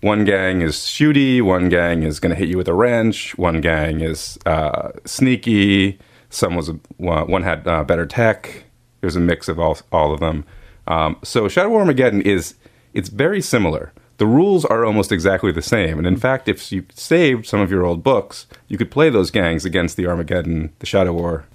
one 0.00 0.24
gang 0.24 0.60
is 0.62 0.76
shooty, 0.76 1.40
one 1.42 1.68
gang 1.68 2.02
is 2.02 2.18
going 2.20 2.30
to 2.30 2.36
hit 2.36 2.48
you 2.48 2.56
with 2.56 2.66
a 2.68 2.74
wrench, 2.74 3.36
one 3.38 3.60
gang 3.60 4.00
is 4.00 4.38
uh, 4.46 4.90
sneaky. 5.04 5.98
Some 6.30 6.54
was 6.56 6.70
one 6.96 7.28
one 7.30 7.42
had 7.42 7.66
uh, 7.66 7.84
better 7.84 8.06
tech. 8.06 8.64
It 9.02 9.06
was 9.06 9.16
a 9.16 9.20
mix 9.20 9.48
of 9.48 9.58
all 9.58 9.78
all 9.92 10.12
of 10.12 10.20
them. 10.20 10.44
Um, 10.88 11.16
so 11.22 11.46
Shadow 11.48 11.68
War 11.70 11.80
Armageddon 11.80 12.22
is 12.22 12.54
it's 12.94 13.08
very 13.08 13.40
similar. 13.40 13.92
The 14.20 14.26
rules 14.26 14.66
are 14.66 14.84
almost 14.84 15.12
exactly 15.12 15.50
the 15.50 15.62
same, 15.62 15.96
and 15.96 16.06
in 16.06 16.18
fact, 16.18 16.46
if 16.46 16.70
you 16.70 16.84
saved 16.92 17.46
some 17.46 17.60
of 17.60 17.70
your 17.70 17.86
old 17.86 18.02
books, 18.02 18.46
you 18.68 18.76
could 18.76 18.90
play 18.90 19.08
those 19.08 19.30
gangs 19.30 19.64
against 19.64 19.96
the 19.96 20.06
Armageddon, 20.06 20.74
the 20.78 20.84
Shadow 20.84 21.14
War 21.14 21.46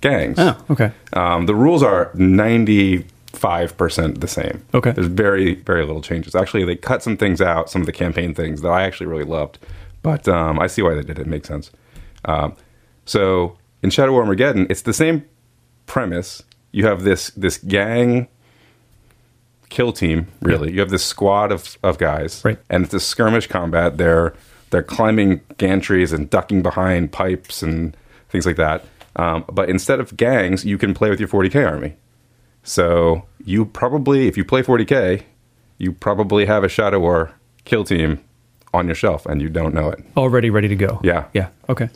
gangs. 0.00 0.38
Oh, 0.38 0.56
okay. 0.70 0.92
Um, 1.12 1.44
the 1.44 1.54
rules 1.54 1.82
are 1.82 2.10
ninety 2.14 3.04
five 3.26 3.76
percent 3.76 4.22
the 4.22 4.26
same. 4.26 4.64
Okay. 4.72 4.92
there's 4.92 5.06
very 5.08 5.56
very 5.56 5.84
little 5.84 6.00
changes. 6.00 6.34
Actually, 6.34 6.64
they 6.64 6.76
cut 6.76 7.02
some 7.02 7.18
things 7.18 7.42
out, 7.42 7.68
some 7.68 7.82
of 7.82 7.86
the 7.86 7.92
campaign 7.92 8.34
things 8.34 8.62
that 8.62 8.70
I 8.70 8.84
actually 8.84 9.08
really 9.08 9.24
loved, 9.24 9.58
but 10.02 10.26
um, 10.26 10.58
I 10.58 10.66
see 10.66 10.80
why 10.80 10.94
they 10.94 11.02
did 11.02 11.18
it. 11.18 11.26
It 11.26 11.26
makes 11.26 11.46
sense. 11.46 11.70
Um, 12.24 12.56
so 13.04 13.58
in 13.82 13.90
Shadow 13.90 14.12
War 14.12 14.22
Armageddon, 14.22 14.66
it's 14.70 14.80
the 14.80 14.94
same 14.94 15.26
premise. 15.84 16.42
You 16.72 16.86
have 16.86 17.02
this 17.02 17.28
this 17.36 17.58
gang 17.58 18.28
kill 19.74 19.92
team. 19.92 20.28
Really, 20.40 20.72
you 20.72 20.80
have 20.80 20.90
this 20.90 21.04
squad 21.04 21.50
of, 21.50 21.76
of 21.82 21.98
guys, 21.98 22.42
Right. 22.44 22.58
And 22.70 22.84
it's 22.84 22.94
a 22.94 23.00
skirmish 23.00 23.48
combat. 23.48 23.98
They're 23.98 24.32
they're 24.70 24.82
climbing 24.82 25.40
gantries 25.58 26.12
and 26.12 26.30
ducking 26.30 26.62
behind 26.62 27.12
pipes 27.12 27.62
and 27.62 27.96
things 28.28 28.46
like 28.46 28.56
that. 28.56 28.84
Um, 29.16 29.44
but 29.52 29.68
instead 29.68 30.00
of 30.00 30.16
gangs, 30.16 30.64
you 30.64 30.78
can 30.78 30.94
play 30.94 31.10
with 31.10 31.20
your 31.20 31.28
40k 31.28 31.64
army. 31.68 31.96
So 32.64 33.26
you 33.44 33.66
probably, 33.66 34.26
if 34.26 34.36
you 34.36 34.44
play 34.44 34.62
40k, 34.62 35.22
you 35.78 35.92
probably 35.92 36.46
have 36.46 36.64
a 36.64 36.68
Shadow 36.68 36.98
War 36.98 37.32
kill 37.64 37.84
team 37.84 38.24
on 38.72 38.86
your 38.86 38.96
shelf, 38.96 39.26
and 39.26 39.40
you 39.40 39.48
don't 39.48 39.74
know 39.74 39.90
it. 39.90 40.02
Already 40.16 40.50
ready 40.50 40.66
to 40.68 40.76
go. 40.76 41.00
Yeah. 41.04 41.26
Yeah. 41.32 41.48
Okay. 41.68 41.88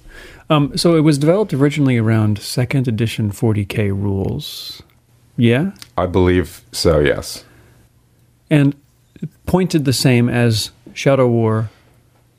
Um, 0.50 0.76
so 0.76 0.94
it 0.94 1.00
was 1.00 1.18
developed 1.18 1.52
originally 1.52 1.96
around 1.96 2.38
second 2.38 2.86
edition 2.86 3.32
40k 3.32 3.88
rules. 3.90 4.82
Yeah. 5.36 5.72
I 5.96 6.06
believe 6.06 6.62
so. 6.70 7.00
Yes. 7.00 7.44
And 8.50 8.74
pointed 9.46 9.84
the 9.84 9.92
same 9.92 10.28
as 10.28 10.70
Shadow 10.94 11.28
War 11.28 11.70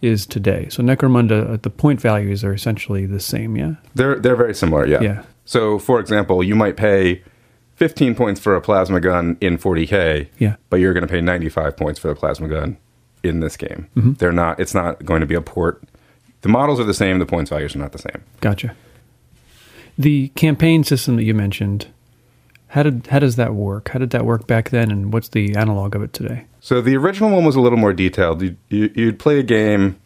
is 0.01 0.25
today. 0.25 0.67
So 0.69 0.81
Necromunda, 0.81 1.61
the 1.61 1.69
point 1.69 1.99
values 2.01 2.43
are 2.43 2.53
essentially 2.53 3.05
the 3.05 3.19
same. 3.19 3.55
Yeah. 3.57 3.73
They're 3.95 4.17
they're 4.19 4.35
very 4.35 4.55
similar, 4.55 4.85
yeah. 4.87 5.01
Yeah. 5.01 5.23
So, 5.45 5.77
for 5.79 5.99
example, 5.99 6.43
you 6.43 6.55
might 6.55 6.77
pay 6.77 7.21
15 7.75 8.13
points 8.15 8.39
for 8.39 8.55
a 8.55 8.61
plasma 8.61 8.99
gun 8.99 9.35
in 9.41 9.57
40k, 9.57 10.27
Yeah. 10.37 10.55
but 10.69 10.79
you're 10.79 10.93
going 10.93 11.05
to 11.07 11.11
pay 11.11 11.21
95 11.21 11.75
points 11.75 11.99
for 11.99 12.07
the 12.09 12.15
plasma 12.15 12.47
gun 12.47 12.77
in 13.23 13.39
this 13.39 13.57
game. 13.57 13.87
Mm-hmm. 13.97 14.13
They're 14.13 14.31
not. 14.31 14.59
It's 14.59 14.73
not 14.75 15.03
going 15.05 15.21
to 15.21 15.25
be 15.27 15.35
a 15.35 15.41
port. 15.41 15.83
The 16.41 16.49
models 16.49 16.79
are 16.79 16.83
the 16.85 16.93
same. 16.93 17.19
The 17.19 17.25
points 17.25 17.49
values 17.49 17.75
are 17.75 17.79
not 17.79 17.91
the 17.91 17.97
same. 17.97 18.23
Gotcha. 18.41 18.75
The 19.97 20.29
campaign 20.29 20.83
system 20.85 21.17
that 21.17 21.23
you 21.23 21.33
mentioned, 21.33 21.87
how 22.69 22.83
did 22.83 23.07
how 23.07 23.19
does 23.19 23.35
that 23.35 23.55
work? 23.55 23.89
How 23.89 23.99
did 23.99 24.11
that 24.11 24.25
work 24.25 24.47
back 24.47 24.69
then, 24.69 24.91
and 24.91 25.11
what's 25.11 25.29
the 25.29 25.55
analog 25.55 25.95
of 25.95 26.03
it 26.03 26.13
today? 26.13 26.45
So 26.59 26.81
the 26.81 26.95
original 26.95 27.31
one 27.31 27.43
was 27.43 27.55
a 27.55 27.61
little 27.61 27.79
more 27.79 27.93
detailed. 27.93 28.41
You'd, 28.41 28.57
you, 28.69 28.91
you'd 28.95 29.19
play 29.19 29.39
a 29.39 29.43
game. 29.43 29.99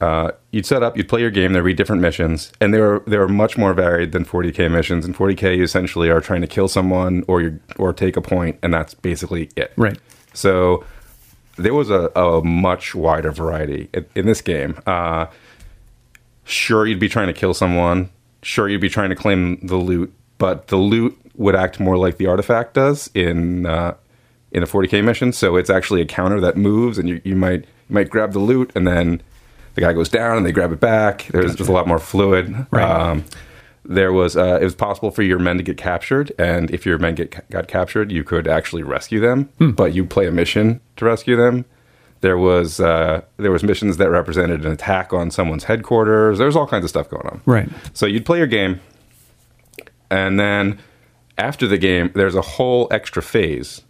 Uh, 0.00 0.32
you'd 0.50 0.66
set 0.66 0.82
up. 0.82 0.96
You'd 0.96 1.08
play 1.08 1.22
your 1.22 1.30
game. 1.30 1.54
There'd 1.54 1.64
be 1.64 1.72
different 1.72 2.02
missions, 2.02 2.52
and 2.60 2.74
they 2.74 2.80
were 2.80 3.02
they 3.06 3.16
were 3.16 3.28
much 3.28 3.56
more 3.56 3.72
varied 3.72 4.12
than 4.12 4.26
40k 4.26 4.70
missions. 4.70 5.06
In 5.06 5.14
40k, 5.14 5.56
you 5.56 5.62
essentially 5.62 6.10
are 6.10 6.20
trying 6.20 6.42
to 6.42 6.46
kill 6.46 6.68
someone 6.68 7.24
or 7.28 7.40
you 7.40 7.60
or 7.78 7.94
take 7.94 8.18
a 8.18 8.20
point, 8.20 8.58
and 8.62 8.72
that's 8.72 8.92
basically 8.92 9.48
it. 9.56 9.72
Right. 9.76 9.98
So 10.34 10.84
there 11.56 11.72
was 11.72 11.88
a, 11.88 12.10
a 12.14 12.44
much 12.44 12.94
wider 12.94 13.32
variety 13.32 13.88
in, 13.94 14.04
in 14.14 14.26
this 14.26 14.42
game. 14.42 14.78
Uh, 14.86 15.26
sure, 16.44 16.86
you'd 16.86 17.00
be 17.00 17.08
trying 17.08 17.28
to 17.28 17.32
kill 17.32 17.54
someone. 17.54 18.10
Sure, 18.42 18.68
you'd 18.68 18.82
be 18.82 18.90
trying 18.90 19.08
to 19.08 19.16
claim 19.16 19.66
the 19.66 19.76
loot, 19.76 20.12
but 20.36 20.66
the 20.66 20.76
loot 20.76 21.18
would 21.36 21.54
act 21.54 21.80
more 21.80 21.96
like 21.96 22.16
the 22.16 22.26
artifact 22.26 22.74
does 22.74 23.10
in 23.14 23.66
uh, 23.66 23.94
in 24.52 24.62
a 24.62 24.66
40k 24.66 25.04
mission. 25.04 25.32
So 25.32 25.56
it's 25.56 25.70
actually 25.70 26.00
a 26.00 26.06
counter 26.06 26.40
that 26.40 26.56
moves, 26.56 26.98
and 26.98 27.08
you, 27.08 27.20
you 27.24 27.36
might 27.36 27.60
you 27.60 27.94
might 27.94 28.08
grab 28.08 28.32
the 28.32 28.38
loot, 28.38 28.70
and 28.74 28.86
then 28.86 29.22
the 29.74 29.80
guy 29.80 29.92
goes 29.92 30.08
down, 30.08 30.36
and 30.36 30.46
they 30.46 30.52
grab 30.52 30.72
it 30.72 30.80
back. 30.80 31.26
There's 31.30 31.54
just 31.54 31.68
a 31.68 31.72
lot 31.72 31.86
more 31.86 31.98
fluid. 31.98 32.66
Right. 32.70 32.84
Um, 32.84 33.24
there 33.84 34.12
was 34.12 34.36
uh, 34.36 34.58
it 34.60 34.64
was 34.64 34.74
possible 34.74 35.10
for 35.10 35.22
your 35.22 35.38
men 35.38 35.58
to 35.58 35.62
get 35.62 35.76
captured, 35.76 36.32
and 36.38 36.70
if 36.70 36.86
your 36.86 36.98
men 36.98 37.14
get 37.14 37.48
got 37.50 37.68
captured, 37.68 38.10
you 38.10 38.24
could 38.24 38.48
actually 38.48 38.82
rescue 38.82 39.20
them, 39.20 39.50
but 39.58 39.94
you 39.94 40.04
play 40.06 40.26
a 40.26 40.32
mission 40.32 40.80
to 40.96 41.04
rescue 41.04 41.36
them. 41.36 41.66
There 42.20 42.38
was 42.38 42.80
uh, 42.80 43.20
there 43.36 43.50
was 43.50 43.62
missions 43.62 43.98
that 43.98 44.08
represented 44.08 44.64
an 44.64 44.72
attack 44.72 45.12
on 45.12 45.30
someone's 45.30 45.64
headquarters. 45.64 46.38
There 46.38 46.46
was 46.46 46.56
all 46.56 46.66
kinds 46.66 46.84
of 46.84 46.90
stuff 46.90 47.10
going 47.10 47.26
on. 47.26 47.42
Right. 47.44 47.68
So 47.92 48.06
you'd 48.06 48.24
play 48.24 48.38
your 48.38 48.46
game, 48.46 48.80
and 50.10 50.40
then 50.40 50.78
after 51.38 51.66
the 51.66 51.78
game, 51.78 52.10
there's 52.14 52.34
a 52.34 52.40
whole 52.42 52.88
extra 52.90 53.22
phase 53.22 53.82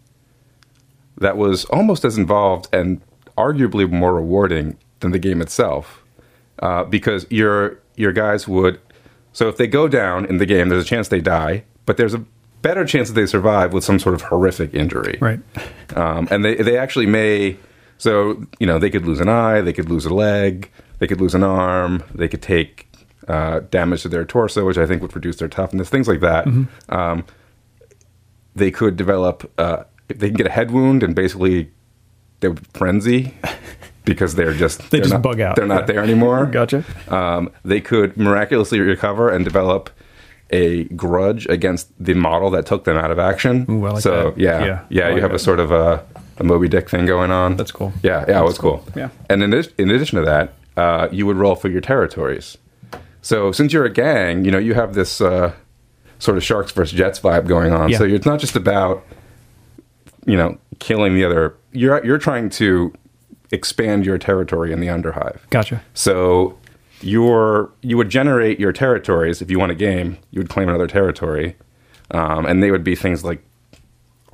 that 1.18 1.36
was 1.36 1.64
almost 1.66 2.04
as 2.04 2.18
involved 2.18 2.68
and 2.72 3.00
arguably 3.38 3.90
more 3.90 4.14
rewarding 4.14 4.76
than 5.00 5.10
the 5.12 5.18
game 5.18 5.40
itself, 5.40 6.02
uh, 6.60 6.84
because 6.84 7.26
your 7.30 7.78
your 7.96 8.12
guys 8.12 8.48
would. 8.48 8.80
So 9.32 9.48
if 9.48 9.56
they 9.56 9.66
go 9.66 9.88
down 9.88 10.24
in 10.26 10.38
the 10.38 10.46
game, 10.46 10.68
there's 10.68 10.84
a 10.84 10.86
chance 10.86 11.08
they 11.08 11.20
die, 11.20 11.64
but 11.86 11.96
there's 11.96 12.14
a 12.14 12.24
better 12.62 12.84
chance 12.84 13.08
that 13.08 13.14
they 13.14 13.26
survive 13.26 13.72
with 13.72 13.84
some 13.84 13.98
sort 13.98 14.14
of 14.14 14.22
horrific 14.22 14.72
injury 14.72 15.18
Right. 15.20 15.38
um, 15.94 16.26
and 16.30 16.42
they 16.42 16.54
they 16.54 16.78
actually 16.78 17.04
may 17.04 17.58
so 17.98 18.42
you 18.58 18.66
know 18.66 18.78
they 18.78 18.88
could 18.88 19.04
lose 19.04 19.20
an 19.20 19.28
eye 19.28 19.60
they 19.60 19.74
could 19.74 19.90
lose 19.90 20.06
a 20.06 20.14
leg 20.14 20.70
they 20.98 21.06
could 21.06 21.20
lose 21.20 21.34
an 21.34 21.42
arm 21.42 22.02
they 22.14 22.26
could 22.26 22.40
take 22.40 22.90
uh, 23.28 23.60
damage 23.70 24.02
to 24.02 24.08
their 24.08 24.24
torso 24.24 24.64
which 24.66 24.78
i 24.78 24.86
think 24.86 25.00
would 25.02 25.14
reduce 25.14 25.36
their 25.36 25.48
toughness 25.48 25.88
things 25.88 26.06
like 26.08 26.20
that 26.20 26.46
um, 26.88 27.24
they 28.54 28.70
could 28.70 28.96
develop 28.96 29.50
uh, 29.58 29.84
they 30.08 30.28
can 30.28 30.36
get 30.36 30.46
a 30.46 30.50
head 30.50 30.70
wound 30.70 31.02
and 31.02 31.14
basically 31.14 31.70
they 32.40 32.48
would 32.48 32.66
frenzy 32.74 33.34
because 34.04 34.34
they're 34.34 34.52
just 34.52 34.78
They 34.90 34.98
they're 34.98 35.00
just 35.02 35.12
not- 35.14 35.22
bug 35.22 35.40
out. 35.40 35.56
they're 35.56 35.66
not 35.66 35.82
Yeah. 35.82 35.86
there 35.94 36.02
anymore 36.02 36.46
Gotcha. 36.52 36.84
um, 37.08 37.50
they 37.64 37.80
could 37.80 38.16
miraculously 38.16 38.80
recover 38.80 39.30
and 39.30 39.44
develop 39.44 39.90
a 40.50 40.84
grudge 40.84 41.46
against 41.46 41.88
the 41.98 42.14
model 42.14 42.50
that 42.50 42.66
took 42.66 42.84
them 42.84 42.96
out 42.98 43.10
of 43.10 43.18
action. 43.18 43.64
Ooh, 43.68 43.80
like 43.88 44.02
so 44.02 44.30
that. 44.30 44.38
yeah, 44.38 44.64
Yeah, 44.64 44.84
yeah, 44.90 45.04
I 45.04 45.08
you 45.08 45.14
like 45.14 45.22
have 45.22 45.32
a 45.32 45.38
sort 45.38 45.58
of 45.58 45.72
a, 45.72 46.04
a 46.36 46.44
Moby 46.44 46.68
Dick 46.68 46.90
thing 46.90 47.06
going 47.06 47.30
on. 47.30 47.56
That's 47.56 47.72
cool. 47.72 47.92
Yeah, 48.02 48.24
yeah, 48.28 48.40
it 48.40 48.44
was 48.44 48.58
cool. 48.58 48.84
Yeah. 48.94 49.08
and 49.30 49.42
in, 49.42 49.52
in 49.78 49.90
addition 49.90 50.18
to 50.18 50.24
that, 50.26 50.52
uh, 50.76 51.08
you 51.10 51.24
would 51.26 51.36
roll 51.38 51.54
for 51.56 51.68
your 51.70 51.80
territories. 51.80 52.58
So 53.24 53.52
since 53.52 53.72
you're 53.72 53.86
a 53.86 53.90
gang, 53.90 54.44
you 54.44 54.50
know 54.50 54.58
you 54.58 54.74
have 54.74 54.92
this 54.92 55.20
uh, 55.20 55.54
sort 56.18 56.36
of 56.36 56.44
sharks 56.44 56.72
versus 56.72 56.96
jets 56.96 57.18
vibe 57.18 57.48
going 57.48 57.72
on. 57.72 57.88
Yeah. 57.88 57.98
So 57.98 58.04
it's 58.04 58.26
not 58.26 58.38
just 58.38 58.54
about 58.54 59.02
you 60.26 60.36
know 60.36 60.58
killing 60.78 61.14
the 61.14 61.24
other. 61.24 61.56
You're 61.72 62.04
you're 62.04 62.18
trying 62.18 62.50
to 62.50 62.92
expand 63.50 64.04
your 64.04 64.18
territory 64.18 64.72
in 64.72 64.80
the 64.80 64.88
Underhive. 64.88 65.38
Gotcha. 65.48 65.82
So 65.94 66.58
your 67.00 67.72
you 67.80 67.96
would 67.96 68.10
generate 68.10 68.60
your 68.60 68.72
territories 68.72 69.40
if 69.40 69.50
you 69.50 69.58
won 69.58 69.70
a 69.70 69.74
game. 69.74 70.18
You 70.30 70.40
would 70.40 70.50
claim 70.50 70.68
another 70.68 70.86
territory, 70.86 71.56
um, 72.10 72.44
and 72.44 72.62
they 72.62 72.70
would 72.70 72.84
be 72.84 72.94
things 72.94 73.24
like 73.24 73.42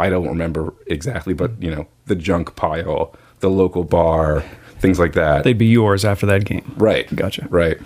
I 0.01 0.11
don't 0.11 0.27
remember 0.27 0.75
exactly, 0.89 1.33
but 1.33 1.53
you 1.63 1.71
know 1.71 1.87
the 2.07 2.17
junk 2.17 2.57
pile, 2.57 3.15
the 3.39 3.51
local 3.51 3.85
bar, 3.85 4.43
things 4.81 4.99
like 4.99 5.13
that. 5.13 5.45
They'd 5.45 5.57
be 5.59 5.67
yours 5.67 6.05
after 6.05 6.27
that 6.27 6.45
game. 6.45 6.75
right. 6.77 7.15
Gotcha. 7.15 7.47
Right. 7.51 7.79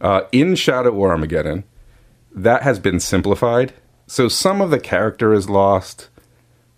Uh, 0.00 0.22
in 0.32 0.54
Shadow 0.54 0.92
War 0.92 1.10
Armageddon, 1.10 1.64
that 2.34 2.62
has 2.62 2.78
been 2.78 3.00
simplified. 3.00 3.74
So 4.06 4.28
some 4.28 4.60
of 4.60 4.70
the 4.70 4.80
character 4.80 5.32
is 5.32 5.48
lost, 5.48 6.08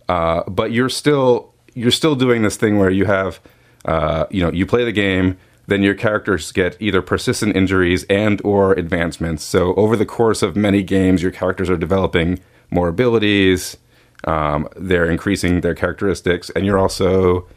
uh, 0.09 0.43
but 0.49 0.73
you're 0.73 0.89
still 0.89 1.55
you're 1.75 1.91
still 1.91 2.15
doing 2.15 2.43
this 2.43 2.57
thing 2.57 2.79
where 2.79 2.91
you 2.91 3.07
have 3.07 3.41
uh, 3.85 4.27
you 4.31 4.43
know 4.43 4.53
you 4.53 4.67
play 4.67 4.85
the 4.85 4.93
game, 4.93 5.39
then 5.67 5.83
your 5.83 5.95
characters 5.95 6.53
get 6.53 6.77
either 6.81 7.01
persistent 7.01 7.57
injuries 7.57 8.05
and 8.11 8.41
or 8.45 8.73
advancements. 8.73 9.45
So 9.45 9.75
over 9.75 9.97
the 9.97 10.07
course 10.07 10.43
of 10.43 10.57
many 10.57 10.83
games, 10.83 11.23
your 11.23 11.33
characters 11.33 11.71
are 11.71 11.77
developing 11.77 12.41
more 12.71 12.89
abilities. 12.89 13.77
Um, 14.25 14.69
they're 14.77 15.11
increasing 15.11 15.63
their 15.63 15.75
characteristics, 15.75 16.51
and 16.51 16.67
you're 16.67 16.79
also 16.79 17.49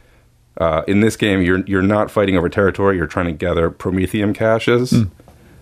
uh, 0.58 0.82
in 0.86 1.00
this 1.00 1.16
game 1.16 1.42
you're 1.42 1.64
you're 1.66 1.82
not 1.82 2.10
fighting 2.10 2.36
over 2.36 2.48
territory. 2.48 2.96
You're 2.96 3.06
trying 3.06 3.26
to 3.26 3.32
gather 3.32 3.70
promethium 3.70 4.34
caches. 4.34 4.94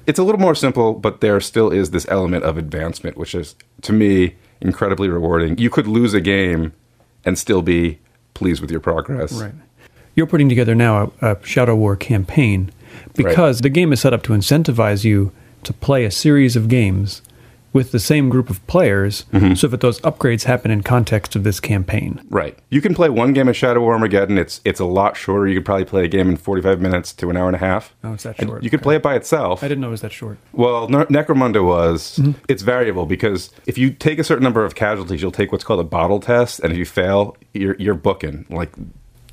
It's 0.06 0.18
a 0.18 0.22
little 0.22 0.40
more 0.40 0.54
simple, 0.54 0.94
but 0.94 1.20
there 1.20 1.40
still 1.40 1.70
is 1.70 1.90
this 1.90 2.06
element 2.08 2.44
of 2.44 2.58
advancement, 2.58 3.16
which 3.16 3.34
is 3.34 3.54
to 3.82 3.92
me 3.92 4.36
incredibly 4.60 5.08
rewarding. 5.08 5.58
You 5.58 5.70
could 5.70 5.86
lose 5.86 6.14
a 6.14 6.20
game 6.20 6.72
and 7.24 7.38
still 7.38 7.62
be 7.62 7.98
pleased 8.34 8.60
with 8.60 8.70
your 8.70 8.80
progress. 8.80 9.32
Right. 9.32 9.54
You're 10.14 10.26
putting 10.26 10.48
together 10.48 10.74
now 10.74 11.12
a, 11.20 11.32
a 11.32 11.46
Shadow 11.46 11.74
War 11.74 11.96
campaign 11.96 12.70
because 13.14 13.60
the 13.60 13.68
game 13.68 13.92
is 13.92 14.00
set 14.00 14.12
up 14.12 14.22
to 14.24 14.32
incentivize 14.32 15.04
you 15.04 15.32
to 15.64 15.72
play 15.72 16.04
a 16.04 16.10
series 16.10 16.56
of 16.56 16.68
games 16.68 17.22
with 17.74 17.92
the 17.92 18.00
same 18.00 18.30
group 18.30 18.48
of 18.48 18.66
players 18.66 19.26
mm-hmm. 19.32 19.52
so 19.52 19.66
that 19.68 19.82
those 19.82 20.00
upgrades 20.00 20.44
happen 20.44 20.70
in 20.70 20.82
context 20.82 21.36
of 21.36 21.44
this 21.44 21.60
campaign. 21.60 22.22
Right. 22.30 22.58
You 22.70 22.80
can 22.80 22.94
play 22.94 23.10
one 23.10 23.34
game 23.34 23.48
of 23.48 23.56
Shadow 23.56 23.80
War 23.80 23.92
Armageddon. 23.92 24.38
It's 24.38 24.62
it's 24.64 24.80
a 24.80 24.86
lot 24.86 25.16
shorter. 25.16 25.46
You 25.46 25.58
could 25.58 25.66
probably 25.66 25.84
play 25.84 26.04
a 26.04 26.08
game 26.08 26.30
in 26.30 26.36
45 26.38 26.80
minutes 26.80 27.12
to 27.14 27.28
an 27.28 27.36
hour 27.36 27.48
and 27.48 27.56
a 27.56 27.58
half. 27.58 27.94
Oh, 28.02 28.14
it's 28.14 28.22
that 28.22 28.38
And 28.38 28.48
short. 28.48 28.62
You 28.62 28.70
could 28.70 28.78
Okay. 28.80 28.84
play 28.84 28.96
it 28.96 29.02
by 29.02 29.14
itself. 29.16 29.62
I 29.62 29.68
didn't 29.68 29.82
know 29.82 29.88
it 29.88 29.90
was 29.90 30.00
that 30.00 30.12
short. 30.12 30.38
Well, 30.52 30.88
ne- 30.88 31.04
Necromunda 31.06 31.62
was. 31.62 32.18
Mm-hmm. 32.18 32.32
It's 32.48 32.62
variable 32.62 33.04
because 33.04 33.50
if 33.66 33.76
you 33.76 33.90
take 33.90 34.18
a 34.18 34.24
certain 34.24 34.44
number 34.44 34.64
of 34.64 34.74
casualties, 34.74 35.20
you'll 35.20 35.32
take 35.32 35.52
what's 35.52 35.64
called 35.64 35.80
a 35.80 35.84
bottle 35.84 36.20
test, 36.20 36.60
and 36.60 36.72
if 36.72 36.78
you 36.78 36.84
fail, 36.86 37.36
you're 37.52 37.76
you're 37.78 37.94
booking. 37.94 38.46
Like 38.48 38.72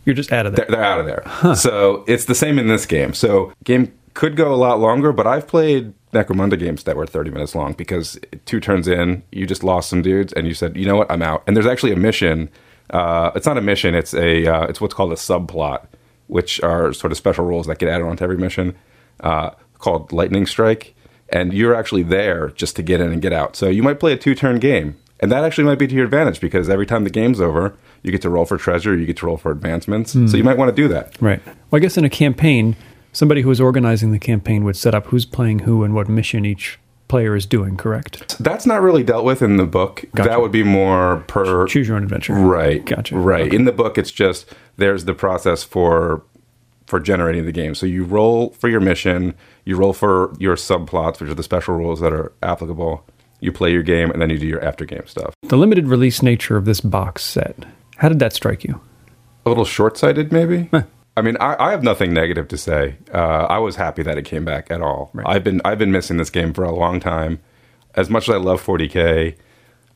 You're 0.04 0.16
just 0.16 0.32
out 0.32 0.48
of 0.48 0.56
there. 0.56 0.66
they're, 0.66 0.78
they're 0.78 0.84
out 0.84 1.00
of 1.00 1.06
there. 1.06 1.56
So 1.56 2.04
it's 2.08 2.26
the 2.26 2.34
same 2.36 2.58
in 2.58 2.68
this 2.68 2.88
game. 2.88 3.14
So 3.14 3.54
game 3.64 3.94
could 4.16 4.36
go 4.36 4.54
a 4.54 4.58
lot 4.58 4.80
longer, 4.80 5.14
but 5.14 5.28
I've 5.28 5.48
played 5.48 5.94
Necromunda 6.14 6.58
games 6.60 6.84
that 6.84 6.96
were 6.96 7.06
30 7.06 7.32
minutes 7.32 7.56
long 7.56 7.74
because 7.74 8.20
two 8.46 8.60
turns 8.60 8.88
in, 8.88 9.24
you 9.32 9.48
just 9.48 9.64
lost 9.64 9.90
some 9.90 10.02
dudes, 10.02 10.34
and 10.34 10.48
you 10.48 10.54
said, 10.54 10.76
you 10.76 10.86
know 10.86 10.96
what, 10.96 11.12
I'm 11.12 11.22
out. 11.22 11.44
And 11.48 11.56
there's 11.56 11.66
actually 11.66 11.94
a 11.94 11.98
mission. 11.98 12.50
Uh, 12.90 13.32
it's 13.36 13.46
not 13.46 13.58
a 13.58 13.62
mission. 13.62 13.96
It's 13.96 14.14
a 14.14 14.46
uh, 14.46 14.66
it's 14.66 14.82
what's 14.82 14.94
called 14.94 15.14
a 15.14 15.16
subplot, 15.16 15.88
which 16.28 16.62
are 16.62 16.94
sort 16.94 17.12
of 17.12 17.18
special 17.18 17.46
rules 17.46 17.68
that 17.68 17.80
get 17.80 17.90
added 17.90 18.06
onto 18.06 18.24
every 18.24 18.38
mission, 18.38 18.76
uh, 19.22 19.52
called 19.80 20.12
Lightning 20.12 20.46
Strike. 20.46 20.96
And 21.30 21.54
you're 21.54 21.74
actually 21.74 22.04
there 22.04 22.50
just 22.50 22.76
to 22.76 22.84
get 22.84 23.00
in 23.00 23.12
and 23.12 23.22
get 23.22 23.32
out. 23.32 23.56
So 23.56 23.70
you 23.70 23.84
might 23.84 24.00
play 24.00 24.12
a 24.12 24.18
two 24.18 24.36
turn 24.36 24.60
game. 24.60 24.98
And 25.22 25.32
that 25.32 25.44
actually 25.44 25.66
might 25.66 25.78
be 25.78 25.88
to 25.88 25.94
your 25.94 26.06
advantage 26.06 26.42
because 26.42 26.68
every 26.68 26.88
time 26.88 27.04
the 27.04 27.12
game's 27.12 27.40
over, 27.40 27.78
you 28.02 28.12
get 28.12 28.24
to 28.24 28.30
roll 28.30 28.44
for 28.44 28.58
treasure, 28.58 28.98
you 28.98 29.06
get 29.06 29.18
to 29.18 29.28
roll 29.28 29.38
for 29.38 29.52
advancements. 29.52 30.14
So 30.14 30.36
you 30.36 30.44
might 30.44 30.58
want 30.58 30.76
to 30.76 30.82
do 30.82 30.88
that. 30.88 31.16
Right. 31.22 31.40
Well, 31.46 31.56
I 31.74 31.80
guess 31.80 31.96
in 31.96 32.04
a 32.04 32.10
campaign, 32.10 32.76
somebody 33.12 33.42
who 33.42 33.52
is 33.52 33.62
organizing 33.62 34.12
the 34.12 34.20
campaign 34.20 34.64
would 34.64 34.76
set 34.76 34.94
up 34.96 35.08
who's 35.08 35.26
playing 35.26 35.60
who 35.60 35.84
and 35.84 35.94
what 35.94 36.10
mission 36.10 36.46
each 36.46 36.80
player 37.08 37.36
is 37.36 37.46
doing, 37.46 37.76
correct? 37.76 38.38
That's 38.40 38.66
not 38.66 38.82
really 38.82 39.04
dealt 39.04 39.26
with 39.26 39.42
in 39.42 39.58
the 39.58 39.66
book. 39.66 40.06
Gotcha. 40.16 40.30
That 40.30 40.42
would 40.42 40.52
be 40.52 40.64
more 40.64 41.18
per 41.28 41.68
Choose 41.68 41.88
your 41.88 41.98
own 41.98 42.04
adventure. 42.04 42.34
right. 42.34 42.84
Gotcha. 42.86 43.18
Right. 43.18 43.48
Okay. 43.48 43.56
In 43.56 43.66
the 43.66 43.72
book, 43.74 43.98
it's 43.98 44.12
just 44.12 44.48
there's 44.78 45.06
the 45.06 45.14
process 45.14 45.64
for 45.64 46.24
for 46.88 47.00
generating 47.00 47.46
the 47.46 47.52
game. 47.52 47.76
So 47.76 47.86
you 47.86 48.04
roll 48.04 48.50
for 48.52 48.68
your 48.70 48.80
mission, 48.82 49.34
you 49.66 49.76
roll 49.78 49.94
for 49.94 50.34
your 50.40 50.56
subplots, 50.56 51.20
which 51.22 51.30
are 51.30 51.34
the 51.34 51.44
special 51.44 51.76
rules 51.76 52.00
that 52.02 52.12
are 52.14 52.32
applicable. 52.44 53.06
You 53.40 53.52
play 53.52 53.72
your 53.72 53.82
game, 53.84 54.12
and 54.12 54.22
then 54.22 54.30
you 54.30 54.38
do 54.38 54.46
your 54.46 54.64
after 54.64 54.86
game 54.86 55.08
stuff. 55.08 55.34
The 55.44 55.58
limited 55.58 55.88
release 55.88 56.22
nature 56.22 56.58
of 56.58 56.66
this 56.66 56.80
box 56.80 57.24
set, 57.24 57.66
how 57.98 58.08
did 58.10 58.20
that 58.20 58.34
strike 58.34 58.64
you? 58.64 58.80
A 59.46 59.50
little 59.50 59.66
short 59.66 59.98
sighted, 59.98 60.32
maybe. 60.32 60.70
I 61.18 61.22
mean, 61.22 61.36
I, 61.40 61.56
I 61.60 61.72
have 61.72 61.84
nothing 61.84 62.14
negative 62.14 62.48
to 62.50 62.58
say. 62.58 62.96
Uh, 63.14 63.46
I 63.50 63.58
was 63.58 63.76
happy 63.76 64.02
that 64.04 64.18
it 64.18 64.24
came 64.24 64.46
back 64.46 64.72
at 64.72 64.82
all. 64.82 65.10
Right. 65.14 65.28
I've 65.28 65.44
been 65.44 65.62
I've 65.66 65.78
been 65.78 65.92
missing 65.92 66.18
this 66.18 66.30
game 66.30 66.54
for 66.54 66.64
a 66.64 66.74
long 66.74 67.00
time. 67.00 67.40
As 67.96 68.10
much 68.10 68.30
as 68.30 68.36
I 68.36 68.38
love 68.38 68.66
40k, 68.66 69.36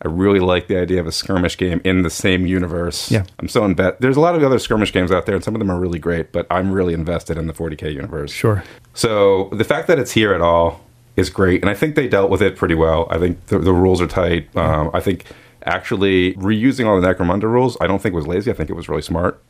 I 0.02 0.08
really 0.08 0.40
like 0.40 0.68
the 0.68 0.78
idea 0.78 1.00
of 1.00 1.08
a 1.08 1.12
skirmish 1.12 1.58
game 1.58 1.80
in 1.86 2.02
the 2.02 2.10
same 2.10 2.46
universe. 2.46 3.10
Yeah. 3.10 3.24
I'm 3.40 3.48
so 3.48 3.64
invested. 3.64 4.02
There's 4.02 4.18
a 4.18 4.20
lot 4.20 4.36
of 4.36 4.44
other 4.44 4.60
skirmish 4.60 4.92
games 4.92 5.12
out 5.12 5.26
there, 5.26 5.36
and 5.36 5.44
some 5.44 5.56
of 5.56 5.60
them 5.60 5.72
are 5.72 5.80
really 5.80 6.00
great. 6.00 6.34
But 6.34 6.46
I'm 6.50 6.72
really 6.72 6.94
invested 6.94 7.38
in 7.38 7.48
the 7.48 7.54
40k 7.54 7.94
universe. 7.94 8.32
Sure. 8.32 8.64
So 8.94 9.50
the 9.54 9.64
fact 9.64 9.88
that 9.88 9.98
it's 9.98 10.12
here 10.12 10.34
at 10.34 10.42
all 10.42 10.82
is 11.16 11.30
great, 11.30 11.62
and 11.62 11.70
I 11.70 11.74
think 11.74 11.96
they 11.96 12.10
dealt 12.10 12.30
with 12.30 12.42
it 12.42 12.58
pretty 12.58 12.76
well. 12.76 13.08
I 13.10 13.18
think 13.18 13.46
the, 13.48 13.60
the 13.60 13.74
rules 13.74 14.02
are 14.02 14.08
tight. 14.08 14.54
Um, 14.58 14.92
I 14.94 15.00
think 15.00 15.26
actually 15.64 16.34
reusing 16.34 16.86
all 16.86 17.00
the 17.00 17.08
Necromunda 17.08 17.44
rules, 17.44 17.78
I 17.80 17.88
don't 17.88 18.02
think 18.02 18.14
was 18.14 18.28
lazy. 18.28 18.52
I 18.52 18.54
think 18.54 18.70
it 18.70 18.74
was 18.74 18.90
really 18.90 19.02
smart, 19.02 19.42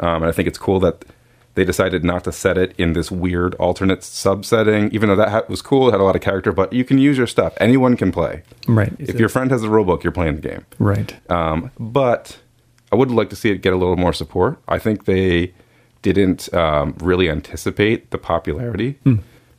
um, 0.00 0.22
and 0.22 0.26
I 0.26 0.32
think 0.32 0.48
it's 0.48 0.58
cool 0.58 0.80
that 0.80 1.04
they 1.54 1.64
decided 1.64 2.02
not 2.04 2.24
to 2.24 2.32
set 2.32 2.58
it 2.58 2.74
in 2.78 2.94
this 2.94 3.10
weird 3.12 3.54
alternate 3.56 4.00
subsetting. 4.00 4.92
Even 4.92 5.08
though 5.08 5.16
that 5.16 5.28
ha- 5.28 5.42
was 5.48 5.62
cool, 5.62 5.88
it 5.88 5.92
had 5.92 6.00
a 6.00 6.04
lot 6.04 6.16
of 6.16 6.22
character, 6.22 6.52
but 6.52 6.72
you 6.72 6.84
can 6.84 6.98
use 6.98 7.16
your 7.16 7.28
stuff. 7.28 7.54
Anyone 7.60 7.96
can 7.96 8.10
play. 8.10 8.42
Right. 8.66 8.92
If 8.98 9.20
your 9.20 9.28
friend 9.28 9.50
has 9.52 9.62
the 9.62 9.68
rulebook, 9.68 10.02
you're 10.02 10.12
playing 10.12 10.36
the 10.36 10.48
game. 10.48 10.66
right. 10.78 11.14
Um, 11.30 11.70
but 11.78 12.38
I 12.90 12.96
would 12.96 13.10
like 13.10 13.30
to 13.30 13.36
see 13.36 13.50
it 13.50 13.58
get 13.62 13.72
a 13.72 13.76
little 13.76 13.96
more 13.96 14.12
support. 14.12 14.58
I 14.68 14.78
think 14.78 15.04
they 15.04 15.52
didn't 16.02 16.52
um, 16.52 16.96
really 17.00 17.30
anticipate 17.30 18.10
the 18.10 18.18
popularity. 18.18 18.98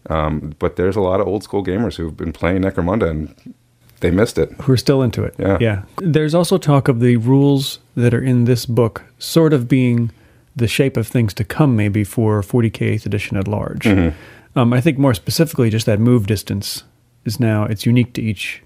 Um, 0.07 0.53
but 0.59 0.75
there's 0.75 0.95
a 0.95 1.01
lot 1.01 1.19
of 1.19 1.27
old 1.27 1.43
school 1.43 1.63
gamers 1.65 1.95
who've 1.95 2.15
been 2.15 2.31
playing 2.33 2.61
Necromunda 2.61 3.09
and 3.09 3.53
they 4.01 4.11
missed 4.11 4.37
it. 4.37 4.51
Who 4.61 4.73
are 4.73 4.77
still 4.77 5.01
into 5.01 5.23
it. 5.23 5.33
Yeah. 5.39 5.57
Yeah. 5.59 5.83
There's 5.97 6.35
also 6.35 6.57
talk 6.57 6.87
of 6.87 6.99
the 6.99 7.17
rules 7.17 7.79
that 7.95 8.13
are 8.13 8.21
in 8.21 8.43
this 8.45 8.65
book 8.65 9.03
sort 9.17 9.53
of 9.53 9.67
being 9.67 10.11
the 10.55 10.67
shape 10.67 10.97
of 10.97 11.07
things 11.07 11.33
to 11.33 11.43
come, 11.43 11.75
maybe 11.75 12.03
for 12.03 12.41
40k 12.41 12.95
8th 12.95 13.05
edition 13.05 13.37
at 13.37 13.47
large. 13.47 13.83
Mm-hmm. 13.83 14.59
Um, 14.59 14.71
I 14.71 14.79
think 14.81 14.97
more 14.97 15.13
specifically, 15.13 15.69
just 15.69 15.85
that 15.85 15.99
move 15.99 16.27
distance 16.27 16.83
is 17.25 17.39
now 17.39 17.65
it's 17.65 17.85
unique 17.85 18.13
to 18.13 18.21
each 18.21 18.61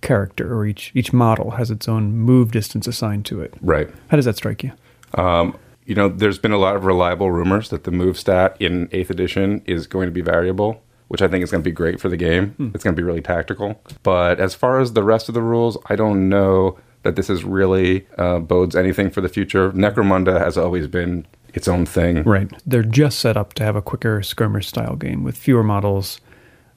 character 0.00 0.54
or 0.54 0.66
each 0.66 0.92
each 0.94 1.12
model 1.12 1.52
has 1.52 1.70
its 1.70 1.88
own 1.88 2.12
move 2.12 2.52
distance 2.52 2.86
assigned 2.86 3.26
to 3.26 3.40
it. 3.40 3.54
Right. 3.60 3.88
How 4.08 4.16
does 4.16 4.24
that 4.24 4.36
strike 4.36 4.62
you? 4.62 4.72
Um, 5.14 5.58
you 5.84 5.94
know, 5.94 6.08
there's 6.08 6.38
been 6.38 6.52
a 6.52 6.58
lot 6.58 6.76
of 6.76 6.84
reliable 6.84 7.30
rumors 7.30 7.70
that 7.70 7.84
the 7.84 7.90
move 7.90 8.18
stat 8.18 8.56
in 8.58 8.88
8th 8.88 9.10
edition 9.10 9.62
is 9.66 9.86
going 9.86 10.06
to 10.06 10.12
be 10.12 10.20
variable, 10.20 10.82
which 11.08 11.22
I 11.22 11.28
think 11.28 11.44
is 11.44 11.50
going 11.50 11.62
to 11.62 11.68
be 11.68 11.74
great 11.74 12.00
for 12.00 12.08
the 12.08 12.16
game. 12.16 12.54
It's 12.74 12.82
going 12.82 12.94
to 12.94 13.00
be 13.00 13.04
really 13.04 13.20
tactical. 13.20 13.80
But 14.02 14.40
as 14.40 14.54
far 14.54 14.80
as 14.80 14.94
the 14.94 15.04
rest 15.04 15.28
of 15.28 15.34
the 15.34 15.42
rules, 15.42 15.78
I 15.86 15.94
don't 15.94 16.28
know 16.28 16.78
that 17.06 17.16
this 17.16 17.30
is 17.30 17.44
really 17.44 18.06
uh, 18.18 18.40
bodes 18.40 18.76
anything 18.76 19.10
for 19.10 19.20
the 19.20 19.28
future. 19.28 19.70
Necromunda 19.72 20.38
has 20.38 20.58
always 20.58 20.86
been 20.86 21.26
its 21.54 21.68
own 21.68 21.86
thing. 21.86 22.22
Right. 22.24 22.50
They're 22.66 22.82
just 22.82 23.18
set 23.18 23.36
up 23.36 23.54
to 23.54 23.64
have 23.64 23.76
a 23.76 23.82
quicker 23.82 24.22
skirmish 24.22 24.66
style 24.66 24.96
game 24.96 25.24
with 25.24 25.36
fewer 25.36 25.62
models, 25.62 26.20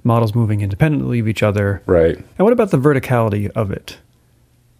models 0.04 0.34
moving 0.34 0.62
independently 0.62 1.20
of 1.20 1.28
each 1.28 1.44
other. 1.44 1.82
Right. 1.86 2.16
And 2.16 2.40
what 2.40 2.54
about 2.54 2.72
the 2.72 2.78
verticality 2.78 3.50
of 3.52 3.72
it? 3.72 3.98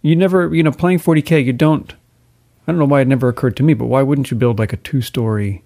You 0.02 0.16
never, 0.16 0.54
you 0.54 0.62
know, 0.62 0.72
playing 0.72 1.00
40k, 1.00 1.44
you 1.44 1.52
don't. 1.52 1.92
I 2.66 2.72
don't 2.72 2.78
know 2.78 2.86
why 2.86 3.00
it 3.00 3.08
never 3.08 3.28
occurred 3.28 3.56
to 3.58 3.62
me, 3.62 3.74
but 3.74 3.86
why 3.86 4.02
wouldn't 4.02 4.30
you 4.30 4.36
build 4.36 4.58
like 4.58 4.72
a 4.72 4.76
two-story 4.78 5.62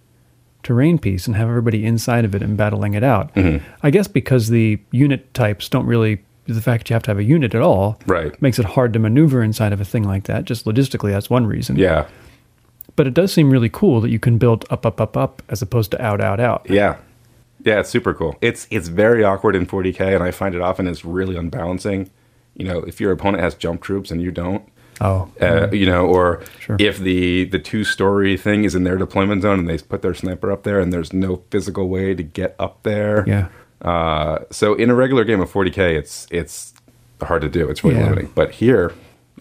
terrain 0.63 0.99
piece 0.99 1.27
and 1.27 1.37
have 1.37 1.49
everybody 1.49 1.85
inside 1.85 2.25
of 2.25 2.35
it 2.35 2.43
and 2.43 2.57
battling 2.57 2.95
it 2.95 3.05
out? 3.05 3.31
I 3.83 3.91
guess 3.91 4.09
because 4.09 4.49
the 4.49 4.81
unit 4.91 5.33
types 5.35 5.69
don't 5.69 5.87
really. 5.87 6.25
The 6.47 6.61
fact 6.61 6.85
that 6.85 6.91
you 6.91 6.95
have 6.95 7.03
to 7.05 7.11
have 7.11 7.19
a 7.19 7.25
unit 7.25 7.55
at 7.55 7.63
all 7.63 7.99
Right. 8.07 8.41
makes 8.43 8.59
it 8.59 8.65
hard 8.67 8.93
to 8.93 8.99
maneuver 8.99 9.43
inside 9.43 9.73
of 9.73 9.81
a 9.81 9.85
thing 9.85 10.05
like 10.05 10.25
that. 10.25 10.45
Just 10.45 10.67
logistically, 10.67 11.11
that's 11.11 11.31
one 11.31 11.47
reason. 11.47 11.77
Yeah. 11.77 12.07
But 12.97 13.07
it 13.07 13.15
does 13.15 13.33
seem 13.33 13.51
really 13.51 13.71
cool 13.71 14.01
that 14.03 14.11
you 14.11 14.19
can 14.19 14.37
build 14.39 14.65
up, 14.71 14.85
up, 14.87 15.01
up, 15.01 15.17
up, 15.17 15.43
as 15.49 15.63
opposed 15.63 15.91
to 15.93 16.03
out, 16.03 16.21
out, 16.21 16.41
out. 16.41 16.67
Yeah. 16.69 16.97
Yeah, 17.65 17.81
it's 17.81 17.89
super 17.89 18.13
cool. 18.13 18.37
It's 18.43 18.67
it's 18.71 18.89
very 18.89 19.25
awkward 19.25 19.57
in 19.57 19.65
40k, 19.67 20.15
and 20.15 20.23
I 20.23 20.31
find 20.33 20.55
it 20.55 20.61
often 20.61 20.87
is 20.87 21.03
really 21.05 21.35
unbalancing. 21.37 22.11
You 22.55 22.67
know, 22.67 22.79
if 22.81 23.01
your 23.01 23.11
opponent 23.11 23.43
has 23.43 23.55
jump 23.55 23.81
troops 23.83 24.11
and 24.11 24.21
you 24.21 24.31
don't, 24.31 24.63
Oh, 25.01 25.29
uh, 25.41 25.69
you 25.73 25.87
know, 25.87 26.07
or 26.07 26.43
Sure. 26.61 26.77
if 26.79 26.99
the 26.99 27.45
the 27.47 27.59
two 27.59 27.83
story 27.83 28.37
thing 28.37 28.65
is 28.65 28.75
in 28.75 28.85
their 28.85 28.97
deployment 28.99 29.43
zone 29.43 29.61
and 29.61 29.69
they 29.69 29.79
put 29.79 30.03
their 30.03 30.13
sniper 30.15 30.53
up 30.53 30.63
there 30.65 30.79
and 30.79 30.93
there's 30.93 31.13
no 31.15 31.43
physical 31.51 31.89
way 31.89 32.15
to 32.15 32.23
get 32.23 32.55
up 32.59 32.83
there. 32.83 33.25
yeah. 33.27 33.47
Uh, 33.83 34.39
so 34.51 34.75
in 34.75 34.91
a 34.91 34.95
regular 34.95 35.25
game 35.25 35.41
of 35.41 35.53
40k, 35.53 35.97
it's 35.97 36.27
it's 36.31 36.73
hard 37.23 37.43
to 37.43 37.49
do. 37.49 37.69
It's 37.69 37.85
really 37.85 37.97
Yeah. 37.97 38.05
limiting. 38.05 38.31
But 38.35 38.53
here, 38.53 38.93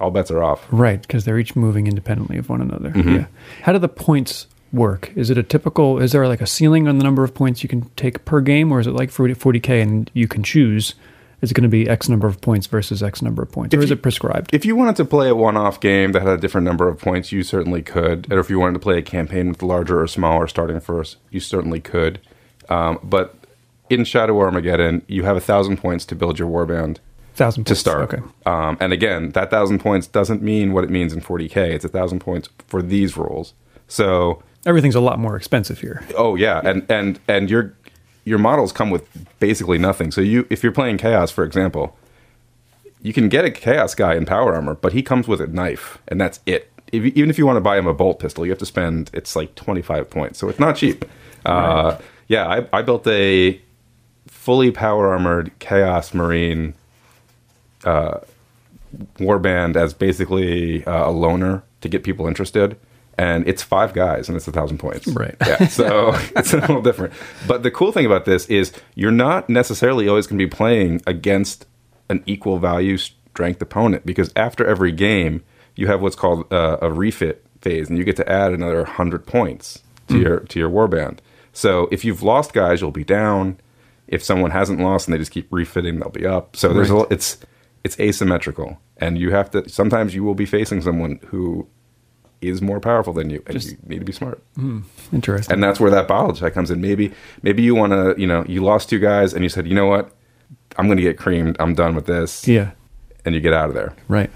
all 0.02 0.12
bets 0.12 0.32
are 0.32 0.44
off. 0.44 0.66
Right, 0.72 1.02
because 1.02 1.26
they're 1.26 1.40
each 1.40 1.56
moving 1.56 1.88
independently 1.88 2.38
of 2.38 2.50
one 2.50 2.62
another. 2.62 2.90
Mm-hmm. 2.92 3.16
Yeah. 3.16 3.26
How 3.64 3.74
do 3.74 3.80
the 3.80 3.88
points 3.90 4.48
work? 4.72 5.12
Is 5.16 5.30
it 5.30 5.38
a 5.38 5.44
typical? 5.44 6.00
Is 6.00 6.12
there 6.12 6.28
like 6.28 6.42
a 6.42 6.48
ceiling 6.48 6.88
on 6.88 6.98
the 6.98 7.04
number 7.04 7.24
of 7.24 7.34
points 7.34 7.64
you 7.64 7.70
can 7.70 7.90
take 7.96 8.26
per 8.26 8.42
game, 8.42 8.72
or 8.72 8.80
is 8.80 8.88
it 8.88 8.92
like 8.94 9.12
40, 9.12 9.36
40k 9.36 9.82
and 9.82 10.10
you 10.14 10.28
can 10.28 10.44
choose 10.44 10.96
Is 11.42 11.52
it 11.52 11.56
going 11.56 11.64
to 11.64 11.68
be 11.70 11.90
X 11.90 12.08
number 12.08 12.26
of 12.26 12.40
points 12.40 12.68
versus 12.68 13.04
X 13.04 13.22
number 13.22 13.44
of 13.44 13.52
points, 13.52 13.76
or 13.76 13.82
is 13.82 13.90
you- 13.90 13.96
it 13.96 14.02
prescribed? 14.02 14.54
If 14.54 14.64
you 14.66 14.78
wanted 14.78 14.96
to 14.96 15.04
play 15.04 15.28
a 15.28 15.36
one-off 15.36 15.82
game 15.82 16.14
that 16.14 16.22
had 16.22 16.32
a 16.32 16.38
different 16.38 16.64
number 16.64 16.88
of 16.88 16.98
points, 17.00 17.34
you 17.34 17.44
certainly 17.44 17.82
could. 17.82 18.32
Or 18.32 18.40
if 18.40 18.50
you 18.50 18.60
wanted 18.60 18.74
to 18.76 18.80
play 18.80 18.98
a 18.98 19.02
campaign 19.02 19.50
with 19.50 19.62
larger 19.62 20.00
or 20.02 20.08
smaller 20.08 20.48
starting 20.48 20.80
first, 20.80 21.18
you 21.32 21.42
certainly 21.42 21.82
could. 21.82 22.22
Um, 22.70 22.98
but 23.04 23.36
in 23.94 24.06
Shadow 24.06 24.40
Armageddon, 24.40 25.04
you 25.08 25.24
have 25.24 25.38
a 25.38 25.42
thousand 25.42 25.78
points 25.78 26.06
to 26.06 26.16
build 26.16 26.40
your 26.40 26.50
warband 26.50 26.98
Thousand 27.36 27.64
to 27.66 27.76
start. 27.76 28.14
Okay. 28.14 28.24
Um, 28.46 28.78
and 28.80 28.94
again, 28.94 29.32
that 29.32 29.50
thousand 29.50 29.80
points 29.80 30.06
doesn't 30.06 30.44
mean 30.44 30.72
what 30.72 30.84
it 30.84 30.92
means 30.92 31.14
in 31.14 31.22
40k. 31.22 31.56
It's 31.72 31.84
a 31.84 31.90
thousand 31.90 32.20
points 32.20 32.50
for 32.68 32.82
these 32.84 33.18
rules. 33.18 33.54
So, 33.88 34.44
Everything's 34.68 34.94
a 34.96 35.02
lot 35.02 35.18
more 35.18 35.36
expensive 35.36 35.80
here. 35.80 36.04
oh 36.16 36.36
yeah, 36.36 36.62
and 36.64 36.86
and 36.90 37.20
and 37.28 37.50
your 37.50 37.74
your 38.24 38.38
models 38.38 38.72
come 38.72 38.92
with 38.92 39.08
basically 39.40 39.78
nothing. 39.78 40.12
So 40.12 40.22
you, 40.22 40.46
if 40.50 40.62
you're 40.64 40.72
playing 40.72 40.98
chaos, 40.98 41.32
for 41.32 41.44
example, 41.44 41.98
you 43.02 43.14
can 43.14 43.30
get 43.30 43.46
a 43.46 43.52
chaos 43.52 43.96
guy 43.96 44.16
in 44.16 44.26
power 44.26 44.54
armor, 44.54 44.76
but 44.76 44.94
he 44.94 45.02
comes 45.02 45.28
with 45.28 45.42
a 45.42 45.48
knife, 45.48 45.98
and 46.08 46.22
that's 46.22 46.40
it. 46.46 46.72
If, 46.92 47.04
even 47.04 47.30
if 47.30 47.38
you 47.38 47.46
want 47.46 47.58
to 47.58 47.62
buy 47.62 47.78
him 47.78 47.88
a 47.88 47.94
bolt 47.94 48.20
pistol, 48.20 48.46
you 48.46 48.52
have 48.52 48.60
to 48.60 48.66
spend 48.66 49.10
it's 49.14 49.36
like 49.36 49.56
25 49.56 50.10
points. 50.10 50.40
So 50.40 50.48
it's 50.50 50.60
not 50.60 50.76
cheap. 50.76 51.04
Uh, 51.46 51.98
yeah, 52.28 52.48
I, 52.48 52.68
I 52.72 52.82
built 52.84 53.06
a 53.08 53.60
fully 54.44 54.72
power 54.72 55.08
armored 55.08 55.58
chaos 55.60 56.14
marine 56.14 56.74
uh, 57.86 58.20
warband 59.18 59.78
as 59.78 59.94
basically 59.94 60.84
uh, 60.86 61.10
a 61.10 61.12
loner 61.12 61.64
to 61.80 61.88
get 61.88 62.04
people 62.04 62.28
interested. 62.28 62.78
And 63.18 63.48
it's 63.48 63.64
five 63.64 63.94
guys, 63.94 64.28
and 64.28 64.36
it's 64.36 64.46
a 64.46 64.52
thousand 64.52 64.80
points. 64.80 65.08
Right. 65.08 65.36
Yeah. 65.48 65.68
So 65.70 66.12
it's 66.36 66.52
a 66.52 66.58
little 66.58 66.82
different. 66.82 67.14
But 67.48 67.64
the 67.64 67.72
cool 67.72 67.94
thing 67.94 68.06
about 68.06 68.26
this 68.26 68.46
is 68.48 68.74
you're 68.96 69.12
not 69.12 69.48
necessarily 69.50 70.10
always 70.10 70.28
going 70.28 70.40
to 70.40 70.46
be 70.46 70.50
playing 70.50 71.02
against 71.08 71.66
an 72.10 72.22
equal 72.26 72.60
value 72.60 72.98
strength 72.98 73.62
opponent 73.62 74.06
because 74.06 74.30
after 74.36 74.66
every 74.66 74.92
game 74.92 75.42
you 75.78 75.88
have 75.88 76.02
what's 76.02 76.18
called 76.18 76.52
uh, 76.52 76.80
a 76.82 76.92
refit 76.92 77.46
phase, 77.62 77.88
and 77.88 77.98
you 77.98 78.04
get 78.04 78.18
to 78.18 78.30
add 78.30 78.52
another 78.52 78.84
hundred 78.84 79.26
points 79.26 79.84
to 80.10 80.20
your 80.20 80.40
to 80.42 80.60
your 80.60 80.70
warband. 80.70 81.20
So 81.54 81.88
if 81.92 82.04
you've 82.04 82.24
lost 82.24 82.52
guys, 82.52 82.82
you'll 82.82 82.92
be 82.92 83.06
down. 83.06 83.58
If 84.08 84.24
someone 84.24 84.52
hasn't 84.52 84.80
lost 84.80 85.08
and 85.08 85.14
they 85.14 85.18
just 85.18 85.32
keep 85.32 85.48
refitting, 85.52 86.00
they'll 86.00 86.10
be 86.10 86.26
up. 86.26 86.56
So 86.56 86.74
there's 86.74 86.90
Right. 86.92 87.10
a, 87.10 87.14
it's 87.14 87.38
it's 87.84 88.00
asymmetrical, 88.00 88.80
and 88.98 89.18
you 89.18 89.32
have 89.32 89.52
to. 89.52 89.68
Sometimes 89.70 90.14
you 90.16 90.24
will 90.24 90.36
be 90.36 90.46
facing 90.46 90.82
someone 90.82 91.20
who 91.28 91.68
is 92.42 92.62
more 92.62 92.80
powerful 92.80 93.14
than 93.14 93.30
you, 93.30 93.42
and 93.48 93.64
you 93.64 93.78
need 93.88 94.00
to 94.00 94.06
be 94.06 94.12
smart. 94.12 94.42
Interesting. 95.12 95.54
And 95.54 95.64
that's 95.64 95.80
where 95.80 95.92
that 95.92 96.08
bottle 96.08 96.34
check 96.34 96.54
comes 96.54 96.72
in. 96.72 96.82
Maybe 96.82 97.14
maybe 97.42 97.62
you 97.62 97.76
want 97.76 97.92
to, 97.94 98.16
you 98.20 98.28
know, 98.28 98.44
you 98.48 98.62
lost 98.64 98.90
two 98.90 99.00
guys, 99.00 99.34
and 99.34 99.44
you 99.44 99.50
said, 99.50 99.68
you 99.68 99.76
know 99.76 99.86
what, 99.88 100.12
I'm 100.78 100.86
going 100.88 100.98
to 100.98 101.04
get 101.04 101.18
creamed. 101.18 101.56
I'm 101.60 101.74
done 101.74 101.96
with 101.96 102.06
this, 102.06 102.48
yeah. 102.48 102.72
and 103.26 103.34
you 103.36 103.42
get 103.42 103.54
out 103.54 103.70
of 103.70 103.76
there. 103.76 103.96
Right. 104.08 104.32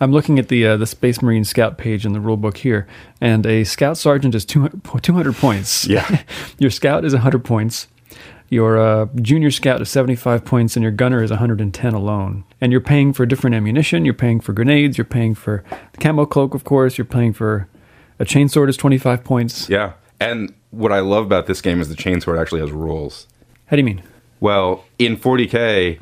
I'm 0.00 0.12
looking 0.12 0.38
at 0.38 0.48
the 0.48 0.66
uh, 0.66 0.76
the 0.76 0.86
Space 0.86 1.22
Marine 1.22 1.44
Scout 1.44 1.78
page 1.78 2.04
in 2.06 2.12
the 2.12 2.20
rule 2.20 2.36
book 2.36 2.56
here, 2.58 2.86
and 3.20 3.46
a 3.46 3.64
Scout 3.64 3.96
Sergeant 3.96 4.34
is 4.34 4.44
200, 4.44 5.02
200 5.02 5.34
points. 5.36 5.86
Yeah. 5.86 6.22
your 6.58 6.70
Scout 6.70 7.04
is 7.04 7.12
100 7.12 7.44
points. 7.44 7.88
Your 8.50 8.78
uh, 8.78 9.06
Junior 9.22 9.52
Scout 9.52 9.80
is 9.80 9.88
75 9.90 10.44
points, 10.44 10.76
and 10.76 10.82
your 10.82 10.90
Gunner 10.90 11.22
is 11.22 11.30
110 11.30 11.94
alone. 11.94 12.44
And 12.60 12.72
you're 12.72 12.80
paying 12.80 13.12
for 13.12 13.24
different 13.24 13.54
ammunition. 13.54 14.04
You're 14.04 14.12
paying 14.12 14.40
for 14.40 14.52
grenades. 14.52 14.98
You're 14.98 15.04
paying 15.04 15.36
for 15.36 15.62
the 15.92 15.98
camo 15.98 16.26
cloak, 16.26 16.54
of 16.54 16.64
course. 16.64 16.98
You're 16.98 17.04
paying 17.04 17.32
for 17.32 17.68
a 18.18 18.24
chainsword 18.24 18.68
is 18.68 18.76
25 18.76 19.22
points. 19.22 19.68
Yeah. 19.68 19.92
And 20.18 20.52
what 20.70 20.92
I 20.92 20.98
love 20.98 21.24
about 21.24 21.46
this 21.46 21.60
game 21.60 21.80
is 21.80 21.88
the 21.88 21.94
chainsword 21.94 22.40
actually 22.40 22.60
has 22.60 22.72
rules. 22.72 23.28
How 23.66 23.76
do 23.76 23.80
you 23.80 23.84
mean? 23.84 24.02
Well, 24.40 24.84
in 24.98 25.16
40k, 25.16 26.00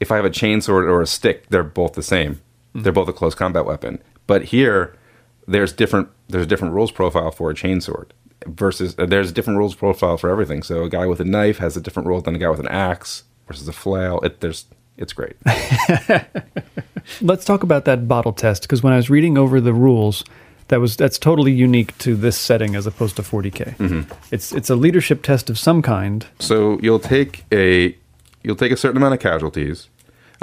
if 0.00 0.10
I 0.10 0.16
have 0.16 0.24
a 0.24 0.30
chainsword 0.30 0.88
or 0.88 1.02
a 1.02 1.06
stick, 1.06 1.46
they're 1.50 1.62
both 1.62 1.92
the 1.92 2.02
same. 2.02 2.40
They're 2.74 2.92
both 2.92 3.08
a 3.08 3.12
close 3.12 3.34
combat 3.34 3.66
weapon. 3.66 4.02
But 4.26 4.44
here, 4.46 4.96
there's 5.46 5.72
different 5.72 6.08
there's 6.28 6.44
a 6.44 6.48
different 6.48 6.74
rules 6.74 6.90
profile 6.90 7.30
for 7.30 7.50
a 7.50 7.54
chainsword 7.54 8.10
versus 8.46 8.94
uh, 8.98 9.06
there's 9.06 9.30
a 9.30 9.32
different 9.32 9.58
rules 9.58 9.74
profile 9.74 10.16
for 10.16 10.30
everything. 10.30 10.62
So 10.62 10.84
a 10.84 10.88
guy 10.88 11.06
with 11.06 11.20
a 11.20 11.24
knife 11.24 11.58
has 11.58 11.76
a 11.76 11.80
different 11.80 12.08
rule 12.08 12.20
than 12.20 12.34
a 12.34 12.38
guy 12.38 12.48
with 12.48 12.60
an 12.60 12.68
axe 12.68 13.24
versus 13.46 13.68
a 13.68 13.72
flail. 13.72 14.20
It 14.20 14.40
there's 14.40 14.66
it's 14.96 15.12
great. 15.12 15.36
Let's 17.20 17.44
talk 17.44 17.62
about 17.62 17.84
that 17.84 18.06
bottle 18.08 18.32
test 18.32 18.62
because 18.62 18.82
when 18.82 18.92
I 18.92 18.96
was 18.96 19.10
reading 19.10 19.36
over 19.36 19.60
the 19.60 19.74
rules, 19.74 20.24
that 20.68 20.80
was 20.80 20.96
that's 20.96 21.18
totally 21.18 21.52
unique 21.52 21.96
to 21.98 22.14
this 22.14 22.38
setting 22.38 22.74
as 22.74 22.86
opposed 22.86 23.16
to 23.16 23.22
40k. 23.22 23.74
It's 24.30 24.52
it's 24.52 24.70
a 24.70 24.76
leadership 24.76 25.22
test 25.22 25.50
of 25.50 25.58
some 25.58 25.82
kind. 25.82 26.26
So 26.38 26.78
you'll 26.80 27.00
take 27.00 27.44
a 27.52 27.96
you'll 28.42 28.56
take 28.56 28.72
a 28.72 28.76
certain 28.76 28.96
amount 28.96 29.14
of 29.14 29.20
casualties. 29.20 29.88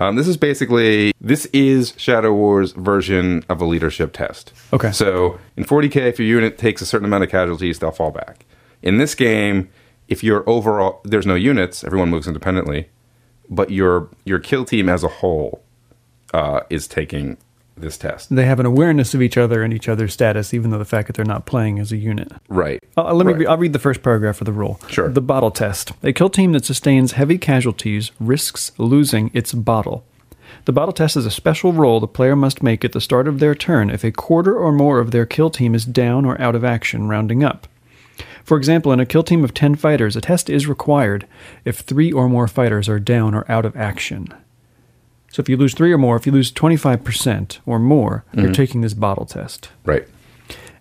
Um, 0.02 0.16
this 0.16 0.28
is 0.28 0.36
basically 0.36 1.14
this 1.22 1.46
is 1.54 1.94
Shadow 1.96 2.34
War's 2.34 2.72
version 2.72 3.46
of 3.50 3.62
a 3.62 3.66
leadership 3.66 4.14
test. 4.14 4.52
Okay. 4.74 4.92
So 4.92 5.40
in 5.56 5.64
40k, 5.64 5.96
if 6.08 6.18
your 6.18 6.28
unit 6.28 6.58
takes 6.58 6.82
a 6.82 6.88
certain 6.88 7.06
amount 7.06 7.24
of 7.24 7.30
casualties, 7.30 7.78
they'll 7.78 7.92
fall 7.92 8.10
back. 8.10 8.48
In 8.82 8.98
this 8.98 9.14
game, 9.14 9.70
if 10.08 10.24
your 10.24 10.44
overall 10.50 11.02
there's 11.04 11.28
no 11.28 11.36
units, 11.36 11.84
everyone 11.84 12.10
moves 12.10 12.26
independently, 12.26 12.90
but 13.48 13.70
your 13.70 14.10
your 14.26 14.40
kill 14.40 14.66
team 14.66 14.90
as 14.90 15.04
a 15.04 15.08
whole 15.08 15.62
uh, 16.34 16.62
is 16.72 16.88
taking 16.88 17.38
this 17.82 17.98
test. 17.98 18.34
They 18.34 18.46
have 18.46 18.60
an 18.60 18.66
awareness 18.66 19.14
of 19.14 19.22
each 19.22 19.38
other 19.38 19.64
and 19.64 19.74
each 19.74 19.90
other's 19.90 20.14
status, 20.14 20.54
even 20.54 20.72
though 20.72 20.78
the 20.78 20.86
fact 20.86 21.08
that 21.08 21.16
they're 21.16 21.26
not 21.26 21.46
playing 21.46 21.80
as 21.80 21.92
a 21.92 21.98
unit. 21.98 22.32
Right. 22.48 22.84
Uh, 22.96 23.14
let 23.14 23.26
me. 23.26 23.34
Right. 23.34 23.40
Re- 23.40 23.46
I'll 23.48 23.58
read 23.58 23.74
the 23.74 23.80
first 23.80 24.04
paragraph 24.04 24.42
of 24.42 24.46
the 24.46 24.54
rule. 24.54 24.80
Sure. 24.88 25.10
The 25.10 25.22
bottle 25.22 25.52
test. 25.52 25.92
A 26.04 26.14
kill 26.14 26.30
team 26.30 26.54
that 26.54 26.66
sustains 26.66 27.14
heavy 27.14 27.38
casualties 27.38 28.12
risks 28.20 28.72
losing 28.78 29.32
its 29.34 29.54
bottle. 29.54 30.06
The 30.66 30.74
bottle 30.74 30.94
test 30.94 31.18
is 31.18 31.26
a 31.26 31.32
special 31.32 31.74
roll 31.74 32.00
the 32.00 32.08
player 32.08 32.36
must 32.36 32.62
make 32.62 32.86
at 32.86 32.92
the 32.92 33.02
start 33.02 33.28
of 33.28 33.40
their 33.40 33.56
turn 33.56 33.90
if 33.90 34.04
a 34.04 34.12
quarter 34.12 34.56
or 34.56 34.72
more 34.72 35.00
of 35.00 35.12
their 35.12 35.26
kill 35.26 35.50
team 35.50 35.74
is 35.74 35.86
down 35.86 36.26
or 36.26 36.40
out 36.40 36.56
of 36.56 36.64
action, 36.64 37.08
rounding 37.08 37.44
up. 37.44 37.68
For 38.44 38.58
example, 38.58 38.92
in 38.92 39.00
a 39.00 39.06
kill 39.06 39.24
team 39.24 39.44
of 39.44 39.54
10 39.54 39.76
fighters, 39.76 40.16
a 40.16 40.22
test 40.22 40.50
is 40.50 40.68
required 40.68 41.28
if 41.66 41.80
three 41.80 42.12
or 42.12 42.28
more 42.28 42.48
fighters 42.48 42.90
are 42.90 43.00
down 43.00 43.34
or 43.34 43.50
out 43.50 43.66
of 43.66 43.76
action. 43.76 44.28
So 45.32 45.40
if 45.42 45.48
you 45.50 45.56
lose 45.58 45.74
three 45.74 45.92
or 45.94 45.98
more, 45.98 46.16
if 46.18 46.26
you 46.26 46.32
lose 46.32 46.52
25% 46.52 47.60
or 47.66 47.80
more, 47.80 48.26
you're 48.34 48.52
taking 48.52 48.82
this 48.82 48.94
bottle 48.94 49.26
test 49.26 49.70
Right. 49.86 50.06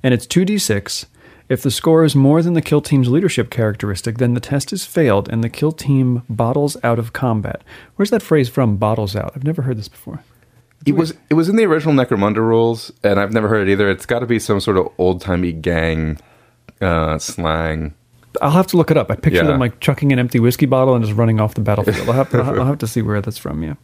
and 0.02 0.12
it's 0.12 0.26
2d6. 0.26 1.06
If 1.48 1.62
the 1.62 1.70
score 1.70 2.04
is 2.04 2.14
more 2.14 2.42
than 2.42 2.54
the 2.54 2.62
kill 2.62 2.80
team's 2.80 3.08
leadership 3.08 3.50
characteristic, 3.50 4.18
then 4.18 4.34
the 4.34 4.40
test 4.40 4.72
is 4.72 4.84
failed 4.84 5.28
and 5.28 5.42
the 5.42 5.48
kill 5.48 5.72
team 5.72 6.22
bottles 6.28 6.76
out 6.84 6.98
of 7.00 7.12
combat. 7.12 7.62
Where's 7.96 8.10
that 8.10 8.22
phrase 8.22 8.48
from, 8.48 8.76
bottles 8.76 9.16
out? 9.16 9.32
I've 9.34 9.42
never 9.44 9.62
heard 9.62 9.76
this 9.78 9.88
before. 9.88 10.22
It 10.86 10.94
was 10.96 11.12
it 11.28 11.34
was 11.34 11.48
in 11.48 11.56
the 11.56 11.64
original 11.64 11.92
Necromunda 11.94 12.36
rules, 12.38 12.90
and 13.04 13.20
I've 13.20 13.32
never 13.32 13.48
heard 13.48 13.68
it 13.68 13.72
either. 13.72 13.90
It's 13.90 14.06
got 14.06 14.20
to 14.20 14.26
be 14.26 14.38
some 14.38 14.60
sort 14.60 14.78
of 14.78 14.88
old 14.96 15.20
timey 15.20 15.52
gang 15.52 16.18
uh, 16.80 17.18
slang. 17.18 17.94
I'll 18.40 18.52
have 18.52 18.68
to 18.68 18.76
look 18.78 18.90
it 18.90 18.96
up. 18.96 19.10
I 19.10 19.16
picture 19.16 19.42
Yeah. 19.42 19.48
them 19.48 19.60
like 19.60 19.80
chucking 19.80 20.10
an 20.12 20.18
empty 20.18 20.38
whiskey 20.40 20.64
bottle 20.66 20.94
and 20.94 21.04
just 21.04 21.16
running 21.18 21.38
off 21.40 21.54
the 21.54 21.60
battlefield. 21.60 22.08
I'll 22.08 22.14
have, 22.14 22.34
I'll 22.34 22.64
have 22.64 22.78
to 22.84 22.86
see 22.86 23.02
where 23.02 23.20
that's 23.20 23.36
from, 23.38 23.62
yeah. 23.62 23.74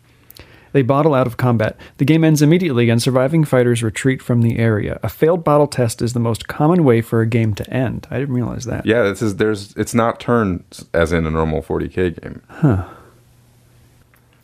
They 0.77 0.83
bottle 0.83 1.15
out 1.15 1.27
of 1.27 1.39
combat. 1.39 1.75
The 1.97 2.05
game 2.05 2.23
ends 2.23 2.43
immediately 2.43 2.91
and 2.91 3.01
surviving 3.01 3.45
fighters 3.45 3.83
retreat 3.83 4.21
from 4.21 4.43
the 4.43 4.59
area. 4.59 5.01
A 5.03 5.09
failed 5.09 5.43
bottle 5.43 5.67
test 5.67 6.03
is 6.03 6.13
the 6.13 6.21
most 6.21 6.49
common 6.49 6.85
way 6.85 7.01
for 7.01 7.23
a 7.23 7.27
game 7.27 7.55
to 7.55 7.71
end. 7.71 8.07
I 8.11 8.19
didn't 8.19 8.35
realize 8.35 8.67
that. 8.67 8.85
Yeah, 8.85 9.05
this 9.05 9.23
is 9.23 9.37
there's 9.37 9.73
it's 9.79 9.95
not 9.95 10.21
turns 10.21 10.85
as 10.93 11.15
in 11.15 11.25
a 11.25 11.31
normal 11.31 11.63
40k 11.63 12.21
game. 12.21 12.43
Huh. 12.49 12.85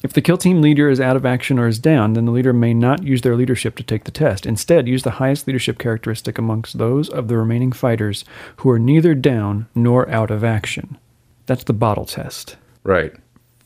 If 0.02 0.14
the 0.14 0.22
kill 0.22 0.38
team 0.38 0.62
leader 0.62 0.88
is 0.88 1.02
out 1.02 1.16
of 1.16 1.26
action 1.26 1.58
or 1.58 1.66
is 1.66 1.78
down, 1.78 2.14
then 2.14 2.24
the 2.24 2.32
leader 2.32 2.54
may 2.54 2.72
not 2.72 3.02
use 3.02 3.20
their 3.20 3.36
leadership 3.36 3.76
to 3.76 3.82
take 3.82 4.04
the 4.04 4.10
test. 4.10 4.46
Instead, 4.46 4.88
use 4.88 5.02
the 5.02 5.10
highest 5.20 5.46
leadership 5.46 5.78
characteristic 5.78 6.38
amongst 6.38 6.78
those 6.78 7.10
of 7.10 7.28
the 7.28 7.36
remaining 7.36 7.72
fighters 7.72 8.24
who 8.56 8.70
are 8.70 8.78
neither 8.78 9.14
down 9.14 9.66
nor 9.74 10.08
out 10.08 10.30
of 10.30 10.42
action. 10.42 10.96
That's 11.44 11.64
the 11.64 11.74
bottle 11.74 12.06
test. 12.06 12.56
Right. 12.84 13.12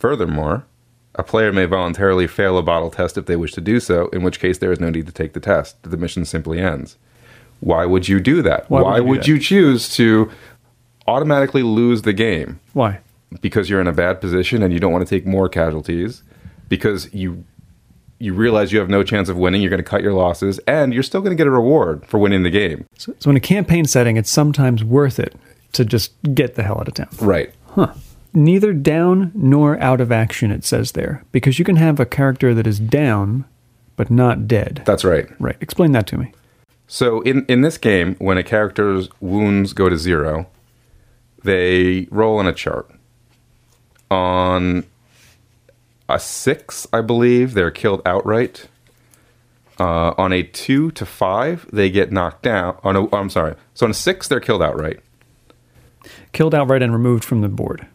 Furthermore, 0.00 0.66
a 1.16 1.22
player 1.22 1.52
may 1.52 1.64
voluntarily 1.64 2.26
fail 2.26 2.58
a 2.58 2.62
bottle 2.62 2.90
test 2.90 3.18
if 3.18 3.26
they 3.26 3.36
wish 3.36 3.52
to 3.52 3.60
do 3.60 3.80
so, 3.80 4.08
in 4.08 4.22
which 4.22 4.38
case 4.38 4.58
there 4.58 4.72
is 4.72 4.80
no 4.80 4.90
need 4.90 5.06
to 5.06 5.12
take 5.12 5.32
the 5.32 5.40
test. 5.40 5.82
The 5.82 5.96
mission 5.96 6.24
simply 6.24 6.60
ends. 6.60 6.96
Why 7.60 7.86
would 7.86 8.08
you 8.08 8.20
do 8.20 8.42
that? 8.42 8.70
Why 8.70 8.82
Why, 8.82 9.00
would 9.00 9.04
you 9.04 9.10
would 9.10 9.26
you 9.26 9.38
choose 9.38 9.88
to 9.96 10.30
automatically 11.06 11.62
lose 11.62 12.02
the 12.02 12.12
game 12.12 12.60
Why? 12.74 13.00
because 13.40 13.70
you're 13.70 13.80
in 13.80 13.86
a 13.86 13.92
bad 13.92 14.20
position 14.20 14.62
and 14.62 14.72
you 14.72 14.78
don't 14.78 14.92
want 14.92 15.06
to 15.06 15.08
take 15.08 15.26
more 15.26 15.48
casualties 15.48 16.22
because 16.68 17.12
you 17.14 17.44
you 18.18 18.32
realize 18.32 18.72
you 18.72 18.78
have 18.78 18.88
no 18.88 19.02
chance 19.02 19.28
of 19.28 19.36
winning, 19.36 19.60
you're 19.60 19.70
going 19.70 19.82
to 19.82 19.88
cut 19.88 20.02
your 20.02 20.14
losses 20.14 20.58
and 20.66 20.94
you're 20.94 21.02
still 21.02 21.20
going 21.20 21.36
to 21.36 21.36
get 21.36 21.46
a 21.46 21.50
reward 21.50 22.04
for 22.06 22.18
winning 22.18 22.44
the 22.44 22.50
game. 22.50 22.86
So, 22.96 23.14
so 23.18 23.28
in 23.30 23.36
a 23.36 23.40
campaign 23.40 23.84
setting, 23.84 24.16
it's 24.16 24.30
sometimes 24.30 24.82
worth 24.82 25.18
it 25.18 25.34
to 25.72 25.84
just 25.84 26.12
get 26.34 26.54
the 26.54 26.62
hell 26.62 26.78
out 26.80 26.88
of 26.88 26.94
town. 26.94 27.08
Right. 27.20 27.52
Neither 28.36 28.74
down 28.74 29.32
nor 29.34 29.80
out 29.80 29.98
of 29.98 30.12
action, 30.12 30.50
it 30.50 30.62
says 30.62 30.92
there, 30.92 31.24
because 31.32 31.58
you 31.58 31.64
can 31.64 31.76
have 31.76 31.98
a 31.98 32.04
character 32.04 32.52
that 32.52 32.66
is 32.66 32.78
down 32.78 33.46
but 33.96 34.10
not 34.10 34.46
dead. 34.46 34.82
That's 34.84 35.04
right. 35.04 35.26
Right. 35.40 35.56
Explain 35.62 35.92
that 35.92 36.06
to 36.08 36.18
me. 36.18 36.32
So 36.86 37.22
in 37.22 37.46
in 37.46 37.62
this 37.62 37.78
game, 37.78 38.14
when 38.18 38.36
a 38.36 38.42
character's 38.42 39.08
wounds 39.22 39.72
go 39.72 39.88
to 39.88 39.96
zero, 39.96 40.48
they 41.44 42.08
roll 42.10 42.38
on 42.38 42.46
a 42.46 42.52
chart. 42.52 42.90
On 44.10 44.84
a 46.06 46.20
six, 46.20 46.86
I 46.92 47.00
believe, 47.00 47.54
they're 47.54 47.70
killed 47.70 48.02
outright. 48.04 48.68
Uh, 49.80 50.12
on 50.18 50.34
a 50.34 50.42
two 50.42 50.90
to 50.90 51.06
five, 51.06 51.66
they 51.72 51.88
get 51.88 52.12
knocked 52.12 52.42
down. 52.42 52.78
On 52.84 52.96
a, 52.96 53.16
I'm 53.16 53.30
sorry. 53.30 53.54
So 53.72 53.86
on 53.86 53.92
a 53.92 53.94
six, 53.94 54.28
they're 54.28 54.40
killed 54.40 54.62
outright. 54.62 55.00
Killed 56.32 56.54
outright 56.54 56.82
and 56.82 56.92
removed 56.92 57.24
from 57.24 57.40
the 57.40 57.48
board. 57.48 57.86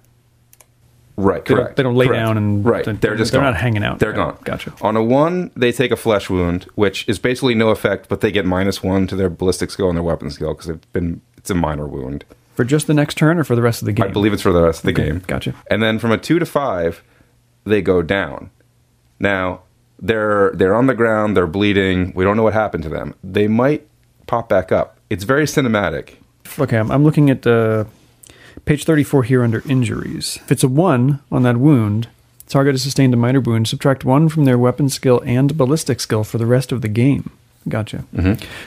Right, 1.22 1.44
They 1.46 1.54
don't- 1.56 1.64
correct. 1.64 1.76
they 1.78 1.84
don't 1.84 1.96
lay 1.96 2.08
correct. 2.08 2.26
down 2.26 2.38
and- 2.38 2.66
right. 2.66 2.84
they're- 2.86 2.94
They're 2.96 3.16
just 3.16 3.32
they're 3.32 3.42
gone. 3.42 3.52
not 3.54 3.60
hanging 3.62 3.84
out. 3.84 4.00
They're 4.00 4.14
gone. 4.14 4.38
gotcha. 4.44 4.74
On 4.82 4.96
a 4.98 5.04
one, 5.04 5.52
they 5.56 5.72
take 5.72 5.92
a 5.92 5.96
flesh 5.96 6.30
wound, 6.30 6.66
which 6.76 7.08
is 7.08 7.20
basically 7.20 7.56
no 7.56 7.70
effect, 7.70 8.08
but 8.10 8.22
they 8.22 8.32
get 8.32 8.46
minus 8.46 8.82
one 8.84 9.08
to 9.08 9.16
their 9.16 9.30
ballistic 9.30 9.72
skill 9.72 9.88
and 9.90 9.98
their 9.98 10.04
weapon 10.04 10.30
skill 10.30 10.54
because 10.54 10.70
it's 10.70 10.86
been 10.88 11.22
it's 11.38 11.50
a 11.50 11.56
minor 11.56 11.88
wound. 11.88 12.24
For 12.56 12.64
just 12.66 12.86
the 12.88 12.94
next 12.94 13.16
turn 13.16 13.40
or 13.40 13.44
for 13.44 13.56
the 13.56 13.62
rest 13.62 13.82
of 13.82 13.86
the 13.86 13.94
game? 13.94 14.06
I 14.06 14.10
believe 14.12 14.34
it's 14.34 14.42
for 14.42 14.52
the 14.52 14.62
rest 14.62 14.80
of 14.86 14.94
the 14.94 15.02
Okay, 15.02 15.10
game. 15.12 15.24
gotcha. 15.26 15.54
And 15.72 15.82
then 15.82 15.98
from 16.00 16.12
a 16.12 16.18
two 16.18 16.38
to 16.40 16.46
five, 16.46 17.02
they 17.64 17.82
go 17.82 18.02
down. 18.02 18.50
Now 19.20 19.62
they're 20.00 20.52
they're 20.54 20.76
on 20.76 20.88
the 20.88 20.94
ground, 20.96 21.36
they're 21.38 21.48
bleeding. 21.48 22.12
We 22.16 22.24
don't 22.24 22.36
know 22.38 22.44
what 22.44 22.54
happened 22.54 22.84
to 22.84 22.90
them. 22.90 23.16
They 23.24 23.48
might 23.48 23.88
pop 24.28 24.50
back 24.50 24.72
up. 24.72 24.98
It's 25.10 25.24
very 25.24 25.46
cinematic. 25.46 26.16
Okay, 26.60 26.78
I'm, 26.78 26.92
I'm 26.92 27.04
looking 27.04 27.30
at 27.30 27.46
uh, 27.48 27.86
page 28.66 28.86
34 28.86 29.24
here 29.24 29.44
under 29.44 29.68
injuries. 29.68 30.38
If 30.44 30.52
it's 30.52 30.64
a 30.64 30.68
1 30.68 31.20
on 31.32 31.44
that 31.44 31.58
wound, 31.58 32.08
target 32.48 32.74
has 32.74 32.84
sustained 32.84 33.14
a 33.14 33.18
minor 33.18 33.40
wound, 33.40 33.68
subtract 33.68 34.06
1 34.06 34.30
from 34.30 34.46
their 34.46 34.58
weapon 34.58 34.90
skill 34.90 35.22
and 35.26 35.58
ballistic 35.58 36.00
skill 36.00 36.24
for 36.24 36.38
the 36.38 36.46
rest 36.46 36.72
of 36.72 36.82
the 36.82 36.88
game. 36.88 37.32
Gotcha. 37.68 38.06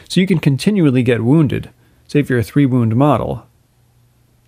So 0.08 0.20
you 0.20 0.26
can 0.26 0.38
continually 0.38 1.02
get 1.02 1.24
wounded. 1.24 1.70
Say 2.06 2.20
if 2.20 2.30
you're 2.30 2.38
a 2.38 2.44
3 2.44 2.66
wound 2.66 2.94
model, 2.96 3.46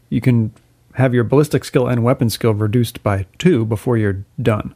you 0.09 0.21
can 0.21 0.53
have 0.95 1.13
your 1.13 1.25
ballistic 1.25 1.65
skill 1.65 1.87
and 1.87 2.03
weapon 2.03 2.31
skill 2.31 2.55
reduced 2.55 3.03
by 3.03 3.27
2 3.39 3.65
before 3.67 3.97
you're 3.97 4.25
done. 4.41 4.75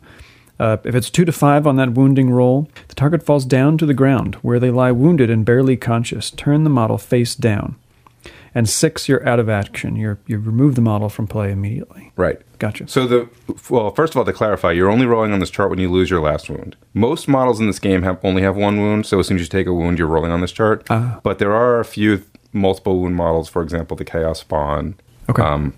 Uh, 0.58 0.76
if 0.84 0.94
it's 0.94 1.08
2 1.08 1.24
to 1.24 1.32
5 1.32 1.66
on 1.66 1.76
that 1.76 1.92
wounding 1.94 2.30
roll, 2.30 2.68
the 2.88 2.94
target 2.94 3.22
falls 3.22 3.46
down 3.46 3.78
to 3.78 3.86
the 3.86 3.94
ground 3.94 4.34
where 4.36 4.60
they 4.60 4.70
lie 4.70 4.92
wounded 4.92 5.30
and 5.30 5.46
barely 5.46 5.76
conscious. 5.76 6.30
Turn 6.30 6.64
the 6.64 6.70
model 6.70 6.98
face 6.98 7.34
down. 7.34 7.76
And 8.54 8.68
6, 8.68 9.08
you're 9.08 9.26
out 9.28 9.38
of 9.38 9.48
action. 9.48 9.96
You're, 9.96 10.18
you 10.26 10.38
remove 10.38 10.74
the 10.74 10.80
model 10.80 11.08
from 11.08 11.26
play 11.26 11.52
immediately. 11.52 12.12
Right. 12.16 12.40
Gotcha. 12.58 12.88
So 12.88 13.06
the 13.06 13.28
well, 13.70 13.90
first 13.90 14.12
of 14.12 14.18
all, 14.18 14.24
to 14.24 14.32
clarify, 14.32 14.72
you're 14.72 14.90
only 14.90 15.06
rolling 15.06 15.32
on 15.32 15.40
this 15.40 15.50
chart 15.50 15.70
when 15.70 15.78
you 15.78 15.90
lose 15.90 16.10
your 16.10 16.20
last 16.20 16.50
wound. 16.50 16.76
Most 16.92 17.28
models 17.28 17.60
in 17.60 17.66
this 17.66 17.78
game 17.78 18.02
have 18.02 18.18
only 18.24 18.42
have 18.42 18.56
one 18.56 18.78
wound, 18.80 19.06
so 19.06 19.18
as 19.18 19.28
soon 19.28 19.36
as 19.36 19.42
you 19.42 19.48
take 19.48 19.66
a 19.66 19.72
wound, 19.72 19.98
you're 19.98 20.08
rolling 20.08 20.32
on 20.32 20.40
this 20.40 20.52
chart. 20.52 20.86
Ah. 20.90 21.20
But 21.22 21.38
there 21.38 21.52
are 21.52 21.80
a 21.80 21.84
few 21.84 22.24
multiple 22.52 23.00
wound 23.00 23.16
models. 23.16 23.48
For 23.48 23.62
example, 23.62 23.96
the 23.96 24.04
Chaos 24.04 24.40
Spawn. 24.40 24.96
Okay. 25.28 25.42
Um, 25.42 25.74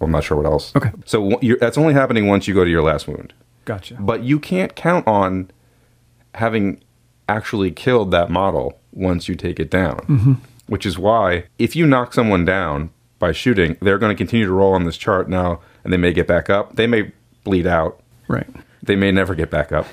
I'm 0.00 0.10
not 0.10 0.24
sure 0.24 0.36
what 0.36 0.46
else. 0.46 0.74
Okay. 0.74 0.90
So 1.04 1.38
you're, 1.40 1.58
that's 1.58 1.78
only 1.78 1.94
happening 1.94 2.26
once 2.26 2.48
you 2.48 2.54
go 2.54 2.64
to 2.64 2.70
your 2.70 2.82
last 2.82 3.06
wound. 3.06 3.32
Gotcha. 3.64 3.96
But 4.00 4.22
you 4.22 4.40
can't 4.40 4.74
count 4.74 5.06
on 5.06 5.50
having 6.34 6.82
actually 7.28 7.70
killed 7.70 8.10
that 8.10 8.30
model 8.30 8.80
once 8.92 9.28
you 9.28 9.34
take 9.34 9.60
it 9.60 9.70
down. 9.70 9.98
Mm-hmm. 10.00 10.32
Which 10.66 10.86
is 10.86 10.98
why 10.98 11.44
if 11.58 11.76
you 11.76 11.86
knock 11.86 12.14
someone 12.14 12.44
down 12.44 12.90
by 13.18 13.32
shooting, 13.32 13.76
they're 13.80 13.98
going 13.98 14.14
to 14.14 14.18
continue 14.18 14.46
to 14.46 14.52
roll 14.52 14.74
on 14.74 14.84
this 14.84 14.96
chart 14.96 15.28
now, 15.28 15.60
and 15.84 15.92
they 15.92 15.96
may 15.96 16.12
get 16.12 16.26
back 16.26 16.50
up. 16.50 16.76
They 16.76 16.86
may 16.86 17.12
bleed 17.44 17.66
out. 17.66 18.00
Right. 18.28 18.46
They 18.82 18.96
may 18.96 19.12
never 19.12 19.34
get 19.34 19.50
back 19.50 19.70
up, 19.72 19.86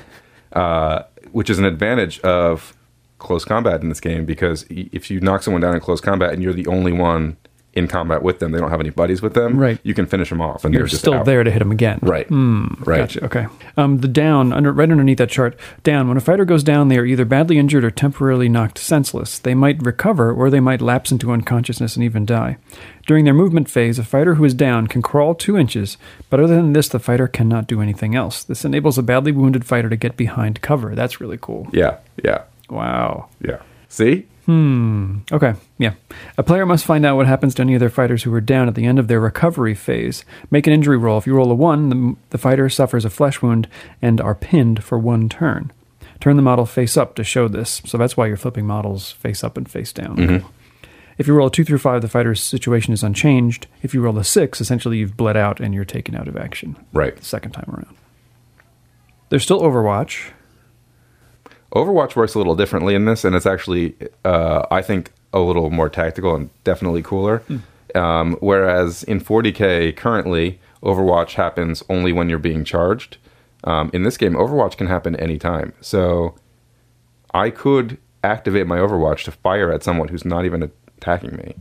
uh, 0.53 1.03
which 1.31 1.49
is 1.49 1.59
an 1.59 1.65
advantage 1.65 2.19
of 2.21 2.75
close 3.19 3.45
combat 3.45 3.81
in 3.81 3.89
this 3.89 3.99
game 3.99 4.25
because 4.25 4.65
if 4.69 5.11
you 5.11 5.19
knock 5.19 5.43
someone 5.43 5.61
down 5.61 5.75
in 5.75 5.81
close 5.81 6.01
combat 6.01 6.33
and 6.33 6.41
you're 6.41 6.53
the 6.53 6.67
only 6.67 6.93
one 6.93 7.37
in 7.73 7.87
combat 7.87 8.23
with 8.23 8.39
them, 8.39 8.51
they 8.51 8.59
don't 8.59 8.71
have 8.71 8.79
any 8.79 8.89
buddies 8.89 9.21
with 9.21 9.35
them. 9.35 9.57
Right. 9.57 9.79
You 9.83 9.93
can 9.93 10.05
finish 10.07 10.29
them 10.29 10.41
off, 10.41 10.65
and 10.65 10.73
You're 10.73 10.81
they're 10.81 10.87
just 10.87 11.01
still 11.01 11.13
out. 11.13 11.25
there 11.25 11.43
to 11.43 11.51
hit 11.51 11.59
them 11.59 11.71
again. 11.71 11.99
Right. 12.01 12.27
Mm, 12.27 12.85
right. 12.85 12.97
Gotcha. 12.99 13.25
Okay. 13.25 13.47
Um, 13.77 13.99
the 13.99 14.07
down, 14.07 14.51
under, 14.51 14.71
right 14.71 14.89
underneath 14.91 15.19
that 15.19 15.29
chart, 15.29 15.57
down. 15.83 16.07
When 16.07 16.17
a 16.17 16.21
fighter 16.21 16.45
goes 16.45 16.63
down, 16.63 16.87
they 16.87 16.97
are 16.97 17.05
either 17.05 17.25
badly 17.25 17.57
injured 17.59 17.83
or 17.85 17.91
temporarily 17.91 18.49
knocked 18.49 18.79
senseless. 18.79 19.37
They 19.37 19.53
might 19.53 19.81
recover, 19.83 20.31
or 20.33 20.49
they 20.49 20.59
might 20.59 20.81
lapse 20.81 21.11
into 21.11 21.31
unconsciousness 21.31 21.95
and 21.95 22.03
even 22.03 22.25
die. 22.25 22.57
During 23.05 23.25
their 23.25 23.33
movement 23.33 23.69
phase, 23.69 23.97
a 23.99 24.03
fighter 24.03 24.35
who 24.35 24.45
is 24.45 24.53
down 24.53 24.87
can 24.87 25.01
crawl 25.01 25.33
two 25.35 25.57
inches, 25.57 25.97
but 26.29 26.39
other 26.39 26.55
than 26.55 26.73
this, 26.73 26.89
the 26.89 26.99
fighter 26.99 27.27
cannot 27.27 27.67
do 27.67 27.81
anything 27.81 28.15
else. 28.15 28.43
This 28.43 28.65
enables 28.65 28.97
a 28.97 29.03
badly 29.03 29.31
wounded 29.31 29.65
fighter 29.65 29.89
to 29.89 29.95
get 29.95 30.17
behind 30.17 30.61
cover. 30.61 30.95
That's 30.95 31.21
really 31.21 31.37
cool. 31.39 31.67
Yeah. 31.71 31.97
Yeah. 32.23 32.43
Wow. 32.69 33.29
Yeah. 33.41 33.61
See? 33.87 34.27
Hmm. 34.49 35.17
Okay, 35.31 35.53
yeah. 35.77 35.93
A 36.39 36.41
player 36.41 36.65
must 36.65 36.83
find 36.83 37.05
out 37.05 37.15
what 37.15 37.27
happens 37.27 37.53
to 37.53 37.61
any 37.61 37.75
of 37.75 37.79
their 37.79 37.91
fighters 37.91 38.23
who 38.23 38.33
are 38.33 38.41
down 38.41 38.67
at 38.67 38.73
the 38.73 38.85
end 38.85 38.97
of 38.97 39.07
their 39.07 39.19
recovery 39.19 39.75
phase. 39.75 40.25
Make 40.49 40.65
an 40.65 40.73
injury 40.73 40.97
roll. 40.97 41.19
If 41.19 41.27
you 41.27 41.35
roll 41.35 41.51
a 41.51 41.53
1, 41.53 41.89
the, 41.89 42.15
the 42.31 42.37
fighter 42.39 42.67
suffers 42.67 43.05
a 43.05 43.11
flesh 43.11 43.43
wound 43.43 43.67
and 44.01 44.19
are 44.19 44.33
pinned 44.33 44.83
for 44.83 44.97
one 44.97 45.29
turn. 45.29 45.71
Turn 46.19 46.35
the 46.35 46.41
model 46.41 46.65
face 46.65 46.97
up 46.97 47.13
to 47.15 47.23
show 47.23 47.47
this, 47.47 47.83
so 47.85 47.95
that's 47.99 48.17
why 48.17 48.25
you're 48.25 48.37
flipping 48.37 48.65
models 48.65 49.11
face 49.11 49.43
up 49.43 49.55
and 49.55 49.69
face 49.69 49.93
down. 49.93 50.17
Mm-hmm. 50.17 50.47
If 51.19 51.27
you 51.27 51.35
roll 51.35 51.49
a 51.49 51.51
2 51.51 51.63
through 51.63 51.77
5, 51.77 52.01
the 52.01 52.07
fighter's 52.07 52.41
situation 52.41 52.91
is 52.91 53.03
unchanged. 53.03 53.67
If 53.83 53.93
you 53.93 54.01
roll 54.01 54.17
a 54.17 54.23
6, 54.23 54.59
essentially 54.59 54.97
you've 54.97 55.15
bled 55.15 55.37
out 55.37 55.59
and 55.59 55.75
you're 55.75 55.85
taken 55.85 56.15
out 56.15 56.27
of 56.27 56.35
action 56.35 56.75
Right. 56.91 57.15
the 57.15 57.23
second 57.23 57.51
time 57.51 57.69
around. 57.71 57.95
There's 59.29 59.43
still 59.43 59.61
Overwatch. 59.61 60.31
Overwatch 61.75 62.15
works 62.15 62.33
a 62.33 62.37
little 62.37 62.55
differently 62.55 62.95
in 62.95 63.05
this, 63.05 63.23
and 63.23 63.35
it's 63.35 63.45
actually, 63.45 63.95
uh, 64.25 64.65
I 64.71 64.81
think, 64.81 65.11
a 65.33 65.39
little 65.39 65.69
more 65.69 65.89
tactical 65.89 66.35
and 66.35 66.49
definitely 66.63 67.03
cooler. 67.03 67.43
Um, 67.95 68.37
whereas 68.39 69.03
in 69.03 69.19
40k 69.19 69.95
currently, 69.95 70.59
Overwatch 70.81 71.33
happens 71.33 71.83
only 71.89 72.11
when 72.11 72.29
you're 72.29 72.39
being 72.39 72.63
charged. 72.63 73.17
Um, 73.63 73.91
in 73.93 74.03
this 74.03 74.17
game, 74.17 74.33
Overwatch 74.33 74.77
can 74.77 74.87
happen 74.87 75.15
anytime. 75.17 75.73
So 75.81 76.35
I 77.33 77.49
could 77.51 77.97
activate 78.23 78.65
my 78.67 78.77
Overwatch 78.77 79.23
to 79.25 79.31
fire 79.31 79.71
at 79.71 79.83
someone 79.83 80.07
who's 80.07 80.25
not 80.25 80.45
even 80.45 80.71
attacking 80.97 81.35
me. 81.35 81.55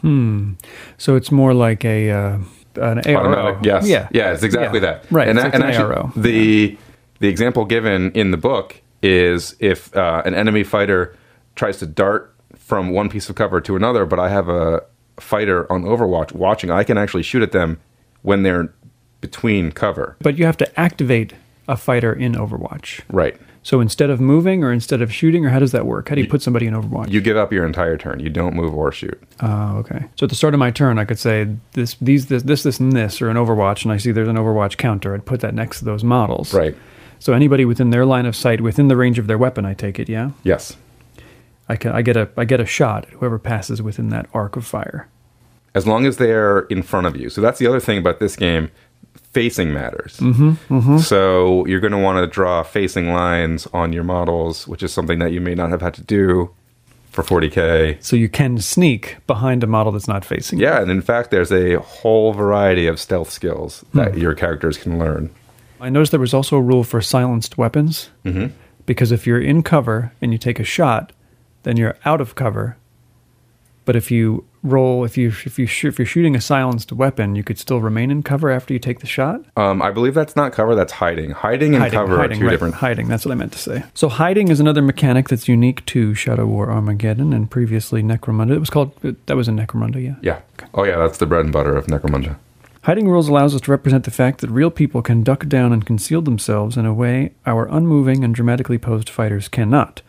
Hmm. 0.00 0.52
So 0.98 1.16
it's 1.16 1.32
more 1.32 1.54
like 1.54 1.84
a 1.84 2.10
uh, 2.10 2.34
an 2.76 3.00
ARO. 3.02 3.16
Automatic, 3.16 3.58
yes, 3.64 3.86
Yeah. 3.88 4.08
yeah, 4.12 4.32
it's 4.32 4.42
exactly 4.42 4.78
Yeah. 4.80 4.86
that. 4.86 5.04
Right. 5.10 5.28
and, 5.28 5.38
it's 5.38 5.44
a- 5.44 5.46
like 5.48 5.54
and 5.54 5.62
an 5.64 5.70
actually, 5.70 5.94
ARO. 5.94 6.12
the 6.14 6.78
the 7.20 7.28
example 7.28 7.64
given 7.64 8.12
in 8.12 8.30
the 8.30 8.36
book 8.36 8.82
is 9.04 9.54
if 9.60 9.94
uh, 9.94 10.22
an 10.24 10.34
enemy 10.34 10.64
fighter 10.64 11.14
tries 11.56 11.76
to 11.78 11.86
dart 11.86 12.34
from 12.56 12.88
one 12.88 13.10
piece 13.10 13.28
of 13.28 13.36
cover 13.36 13.60
to 13.60 13.76
another, 13.76 14.06
but 14.06 14.18
I 14.18 14.30
have 14.30 14.48
a 14.48 14.82
fighter 15.20 15.70
on 15.70 15.82
Overwatch 15.82 16.32
watching, 16.32 16.70
I 16.70 16.84
can 16.84 16.96
actually 16.96 17.22
shoot 17.22 17.42
at 17.42 17.52
them 17.52 17.78
when 18.22 18.42
they're 18.42 18.72
between 19.20 19.72
cover. 19.72 20.16
But 20.20 20.38
you 20.38 20.46
have 20.46 20.56
to 20.56 20.80
activate 20.80 21.34
a 21.68 21.76
fighter 21.76 22.14
in 22.14 22.32
Overwatch. 22.32 23.02
Right. 23.10 23.38
So 23.62 23.80
instead 23.80 24.10
of 24.10 24.20
moving 24.20 24.64
or 24.64 24.72
instead 24.72 25.00
of 25.00 25.12
shooting, 25.12 25.44
or 25.44 25.50
how 25.50 25.58
does 25.58 25.72
that 25.72 25.86
work? 25.86 26.08
How 26.08 26.14
do 26.14 26.20
you 26.22 26.28
put 26.28 26.42
somebody 26.42 26.66
in 26.66 26.74
Overwatch? 26.74 27.10
You 27.10 27.20
give 27.20 27.36
up 27.36 27.52
your 27.52 27.66
entire 27.66 27.96
turn. 27.96 28.20
You 28.20 28.28
don't 28.30 28.54
move 28.54 28.74
or 28.74 28.92
shoot. 28.92 29.22
Oh, 29.40 29.78
okay. 29.78 30.04
So 30.16 30.24
at 30.24 30.30
the 30.30 30.36
start 30.36 30.54
of 30.54 30.60
my 30.60 30.70
turn, 30.70 30.98
I 30.98 31.04
could 31.04 31.18
say 31.18 31.48
this, 31.72 31.96
these, 32.00 32.26
this, 32.26 32.42
this, 32.42 32.62
this, 32.62 32.80
and 32.80 32.92
this 32.92 33.22
are 33.22 33.28
an 33.28 33.36
Overwatch, 33.36 33.84
and 33.84 33.92
I 33.92 33.98
see 33.98 34.12
there's 34.12 34.28
an 34.28 34.36
Overwatch 34.36 34.76
counter. 34.76 35.14
I'd 35.14 35.24
put 35.24 35.40
that 35.40 35.54
next 35.54 35.78
to 35.78 35.84
those 35.86 36.04
models. 36.04 36.52
Right. 36.52 36.74
So 37.18 37.32
anybody 37.32 37.64
within 37.64 37.90
their 37.90 38.04
line 38.06 38.26
of 38.26 38.36
sight, 38.36 38.60
within 38.60 38.88
the 38.88 38.96
range 38.96 39.18
of 39.18 39.26
their 39.26 39.38
weapon, 39.38 39.64
I 39.64 39.74
take 39.74 39.98
it. 39.98 40.08
Yeah. 40.08 40.30
Yes. 40.42 40.76
I 41.68 41.76
can. 41.76 41.92
I 41.92 42.02
get 42.02 42.16
a. 42.16 42.28
I 42.36 42.44
get 42.44 42.60
a 42.60 42.66
shot 42.66 43.04
at 43.06 43.10
whoever 43.14 43.38
passes 43.38 43.80
within 43.80 44.10
that 44.10 44.26
arc 44.34 44.56
of 44.56 44.66
fire. 44.66 45.08
As 45.74 45.86
long 45.86 46.04
as 46.06 46.18
they're 46.18 46.60
in 46.70 46.82
front 46.82 47.06
of 47.06 47.16
you. 47.16 47.30
So 47.30 47.40
that's 47.40 47.58
the 47.58 47.66
other 47.66 47.80
thing 47.80 47.98
about 47.98 48.20
this 48.20 48.36
game. 48.36 48.70
Facing 49.32 49.72
matters. 49.72 50.18
Mm-hmm, 50.18 50.98
So 50.98 51.66
you're 51.66 51.80
going 51.80 51.92
to 51.92 51.98
want 51.98 52.18
to 52.18 52.26
draw 52.28 52.62
facing 52.62 53.12
lines 53.12 53.66
on 53.72 53.92
your 53.92 54.04
models, 54.04 54.68
which 54.68 54.82
is 54.84 54.92
something 54.92 55.18
that 55.18 55.32
you 55.32 55.40
may 55.40 55.56
not 55.56 55.70
have 55.70 55.80
had 55.80 55.94
to 55.94 56.02
do 56.02 56.50
for 57.10 57.24
40k. 57.24 58.00
So 58.02 58.14
you 58.14 58.28
can 58.28 58.58
sneak 58.58 59.16
behind 59.26 59.64
a 59.64 59.66
model 59.66 59.90
that's 59.92 60.06
not 60.06 60.24
facing. 60.24 60.60
you. 60.60 60.66
Yeah, 60.66 60.80
and 60.80 60.88
in 60.90 61.00
fact, 61.02 61.32
there's 61.32 61.50
a 61.50 61.80
whole 61.80 62.32
variety 62.32 62.86
of 62.86 63.00
stealth 63.00 63.30
skills 63.30 63.84
that 63.94 64.16
your 64.16 64.34
characters 64.34 64.76
can 64.78 64.98
learn. 65.00 65.30
I 65.80 65.90
noticed 65.90 66.12
there 66.12 66.20
was 66.20 66.34
also 66.34 66.56
a 66.56 66.62
rule 66.62 66.84
for 66.84 67.00
silenced 67.00 67.58
weapons. 67.58 68.10
Mm-hmm. 68.24 68.54
Because 68.86 69.12
if 69.12 69.26
you're 69.26 69.40
in 69.40 69.62
cover 69.62 70.12
and 70.20 70.32
you 70.32 70.38
take 70.38 70.60
a 70.60 70.64
shot, 70.64 71.12
then 71.62 71.76
you're 71.76 71.96
out 72.04 72.20
of 72.20 72.34
cover. 72.34 72.76
But 73.86 73.96
if 73.96 74.10
you 74.10 74.46
roll, 74.62 75.04
if 75.04 75.16
you 75.18 75.28
if 75.28 75.58
you 75.58 75.66
sh- 75.66 75.84
if 75.84 75.98
you're 75.98 76.06
shooting 76.06 76.34
a 76.34 76.40
silenced 76.40 76.90
weapon, 76.92 77.34
you 77.34 77.44
could 77.44 77.58
still 77.58 77.80
remain 77.80 78.10
in 78.10 78.22
cover 78.22 78.50
after 78.50 78.72
you 78.72 78.78
take 78.78 79.00
the 79.00 79.06
shot. 79.06 79.44
Um, 79.56 79.82
I 79.82 79.90
believe 79.90 80.14
that's 80.14 80.36
not 80.36 80.52
cover, 80.52 80.74
that's 80.74 80.92
hiding. 80.92 81.30
Hiding 81.30 81.74
and 81.74 81.82
hiding, 81.82 81.98
cover 81.98 82.16
hiding, 82.16 82.38
are 82.38 82.40
two 82.40 82.46
right, 82.46 82.50
different. 82.50 82.74
hiding. 82.76 83.08
That's 83.08 83.26
what 83.26 83.32
I 83.32 83.34
meant 83.34 83.52
to 83.52 83.58
say. 83.58 83.84
So 83.92 84.08
hiding 84.08 84.48
is 84.48 84.60
another 84.60 84.80
mechanic 84.80 85.28
that's 85.28 85.48
unique 85.48 85.84
to 85.86 86.14
Shadow 86.14 86.46
War 86.46 86.70
Armageddon 86.70 87.32
and 87.34 87.50
previously 87.50 88.02
Necromunda. 88.02 88.52
It 88.52 88.60
was 88.60 88.70
called 88.70 88.92
that 89.02 89.36
was 89.36 89.48
in 89.48 89.56
Necromunda, 89.56 90.02
yeah. 90.02 90.16
Yeah. 90.22 90.40
Oh, 90.72 90.84
yeah, 90.84 90.96
that's 90.96 91.18
the 91.18 91.26
bread 91.26 91.44
and 91.44 91.52
butter 91.52 91.76
of 91.76 91.86
Necromunda. 91.86 92.36
Hiding 92.84 93.08
rules 93.08 93.30
allows 93.30 93.54
us 93.54 93.62
to 93.62 93.70
represent 93.70 94.04
the 94.04 94.10
fact 94.10 94.42
that 94.42 94.50
real 94.50 94.70
people 94.70 95.00
can 95.00 95.22
duck 95.22 95.46
down 95.46 95.72
and 95.72 95.86
conceal 95.86 96.20
themselves 96.20 96.76
in 96.76 96.84
a 96.84 96.92
way 96.92 97.32
our 97.46 97.66
unmoving 97.68 98.22
and 98.22 98.34
dramatically 98.34 98.76
posed 98.76 99.08
fighters 99.08 99.48
cannot. 99.48 100.02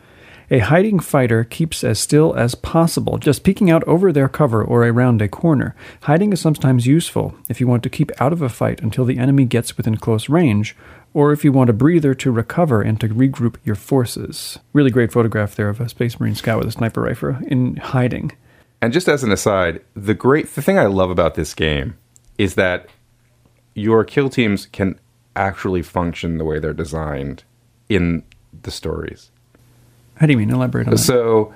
A 0.50 0.58
hiding 0.58 1.00
fighter 1.00 1.42
keeps 1.42 1.82
as 1.82 1.98
still 1.98 2.34
as 2.34 2.54
possible, 2.54 3.16
just 3.16 3.44
peeking 3.44 3.70
out 3.70 3.82
over 3.84 4.12
their 4.12 4.28
cover 4.28 4.62
or 4.62 4.84
around 4.84 5.22
a 5.22 5.28
corner. 5.28 5.74
Hiding 6.02 6.34
is 6.34 6.40
sometimes 6.42 6.86
useful 6.86 7.34
if 7.48 7.62
you 7.62 7.66
want 7.66 7.82
to 7.82 7.88
keep 7.88 8.12
out 8.20 8.34
of 8.34 8.42
a 8.42 8.50
fight 8.50 8.82
until 8.82 9.06
the 9.06 9.16
enemy 9.16 9.46
gets 9.46 9.78
within 9.78 9.96
close 9.96 10.28
range, 10.28 10.76
or 11.14 11.32
if 11.32 11.44
you 11.44 11.52
want 11.52 11.70
a 11.70 11.72
breather 11.72 12.12
to 12.12 12.30
recover 12.30 12.82
and 12.82 13.00
to 13.00 13.08
regroup 13.08 13.56
your 13.64 13.74
forces. 13.74 14.58
Really 14.74 14.90
great 14.90 15.12
photograph 15.12 15.54
there 15.54 15.70
of 15.70 15.80
a 15.80 15.88
Space 15.88 16.20
Marine 16.20 16.34
scout 16.34 16.58
with 16.58 16.68
a 16.68 16.72
sniper 16.72 17.00
rifle 17.00 17.38
in 17.46 17.76
hiding. 17.76 18.32
And 18.82 18.92
just 18.92 19.08
as 19.08 19.24
an 19.24 19.32
aside, 19.32 19.80
the 19.94 20.12
great 20.12 20.54
the 20.54 20.60
thing 20.60 20.78
I 20.78 20.84
love 20.84 21.08
about 21.08 21.36
this 21.36 21.54
game 21.54 21.96
is 22.38 22.54
that 22.54 22.88
your 23.74 24.04
kill 24.04 24.30
teams 24.30 24.66
can 24.66 24.98
actually 25.34 25.82
function 25.82 26.38
the 26.38 26.44
way 26.44 26.58
they're 26.58 26.72
designed 26.72 27.44
in 27.88 28.22
the 28.62 28.70
stories. 28.70 29.30
How 30.16 30.26
do 30.26 30.32
you 30.32 30.38
mean? 30.38 30.50
Elaborate 30.50 30.86
on 30.86 30.92
that. 30.92 30.98
So, 30.98 31.54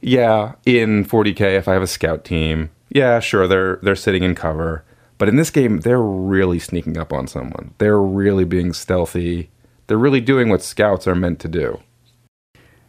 yeah, 0.00 0.52
in 0.66 1.04
40k, 1.04 1.56
if 1.56 1.66
I 1.66 1.72
have 1.72 1.82
a 1.82 1.86
scout 1.86 2.24
team, 2.24 2.70
yeah, 2.90 3.20
sure, 3.20 3.48
they're 3.48 3.76
they're 3.82 3.96
sitting 3.96 4.22
in 4.22 4.34
cover, 4.34 4.84
but 5.18 5.28
in 5.28 5.36
this 5.36 5.50
game, 5.50 5.80
they're 5.80 6.00
really 6.00 6.58
sneaking 6.58 6.98
up 6.98 7.12
on 7.12 7.26
someone. 7.26 7.74
They're 7.78 8.00
really 8.00 8.44
being 8.44 8.72
stealthy. 8.72 9.50
They're 9.86 9.98
really 9.98 10.20
doing 10.20 10.48
what 10.48 10.62
scouts 10.62 11.06
are 11.06 11.14
meant 11.14 11.40
to 11.40 11.48
do. 11.48 11.80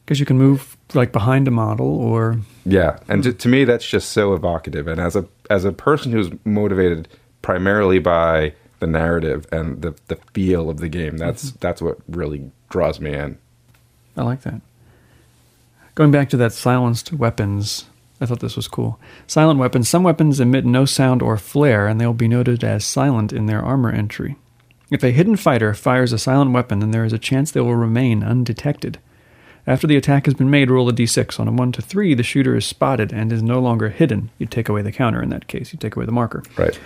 Because 0.03 0.19
you 0.19 0.25
can 0.25 0.37
move 0.37 0.77
like 0.93 1.11
behind 1.11 1.47
a 1.47 1.51
model 1.51 1.87
or 1.87 2.39
Yeah, 2.65 2.99
and 3.07 3.23
to, 3.23 3.33
to 3.33 3.47
me, 3.47 3.65
that's 3.65 3.87
just 3.87 4.11
so 4.11 4.33
evocative. 4.33 4.87
And 4.87 4.99
as 4.99 5.15
a 5.15 5.27
as 5.49 5.65
a 5.65 5.71
person 5.71 6.11
who's 6.11 6.29
motivated 6.45 7.07
primarily 7.41 7.99
by 7.99 8.53
the 8.79 8.87
narrative 8.87 9.45
and 9.51 9.81
the 9.81 9.95
the 10.07 10.17
feel 10.33 10.69
of 10.69 10.79
the 10.79 10.89
game, 10.89 11.17
that's 11.17 11.47
mm-hmm. 11.47 11.57
that's 11.59 11.81
what 11.81 11.97
really 12.07 12.51
draws 12.69 12.99
me 12.99 13.13
in. 13.13 13.37
I 14.15 14.23
like 14.23 14.41
that. 14.41 14.61
Going 15.95 16.11
back 16.11 16.29
to 16.29 16.37
that 16.37 16.53
silenced 16.53 17.11
weapons, 17.13 17.85
I 18.21 18.25
thought 18.25 18.39
this 18.39 18.55
was 18.55 18.67
cool. 18.67 18.99
Silent 19.25 19.59
weapons. 19.59 19.89
Some 19.89 20.03
weapons 20.03 20.39
emit 20.39 20.65
no 20.65 20.85
sound 20.85 21.21
or 21.21 21.37
flare, 21.37 21.87
and 21.87 21.99
they 21.99 22.05
will 22.05 22.13
be 22.13 22.27
noted 22.27 22.63
as 22.63 22.85
silent 22.85 23.33
in 23.33 23.45
their 23.45 23.63
armor 23.63 23.91
entry. 23.91 24.35
If 24.89 25.03
a 25.03 25.11
hidden 25.11 25.35
fighter 25.35 25.73
fires 25.73 26.13
a 26.13 26.19
silent 26.19 26.51
weapon, 26.51 26.79
then 26.79 26.91
there 26.91 27.03
is 27.03 27.13
a 27.13 27.19
chance 27.19 27.51
they 27.51 27.61
will 27.61 27.75
remain 27.75 28.23
undetected. 28.23 28.99
After 29.67 29.85
the 29.85 29.97
attack 29.97 30.25
has 30.25 30.33
been 30.33 30.49
made, 30.49 30.71
roll 30.71 30.87
a 30.87 30.93
d6. 30.93 31.39
On 31.41 31.47
a 31.47 31.51
1 31.51 31.73
to 31.73 31.81
3, 31.81 32.13
the 32.13 32.23
shooter 32.23 32.55
is 32.55 32.65
spotted 32.65 33.11
and 33.11 33.33
is 33.33 33.43
no 33.43 33.59
longer 33.59 33.89
hidden. 33.89 34.31
You 34.37 34.45
take 34.45 34.69
away 34.69 34.81
the 34.81 34.93
counter 34.93 35.21
in 35.21 35.29
that 35.29 35.47
case. 35.47 35.73
You 35.73 35.79
take 35.79 35.97
away 35.97 36.05
the 36.05 36.13
marker. 36.13 36.41
Right. 36.55 36.79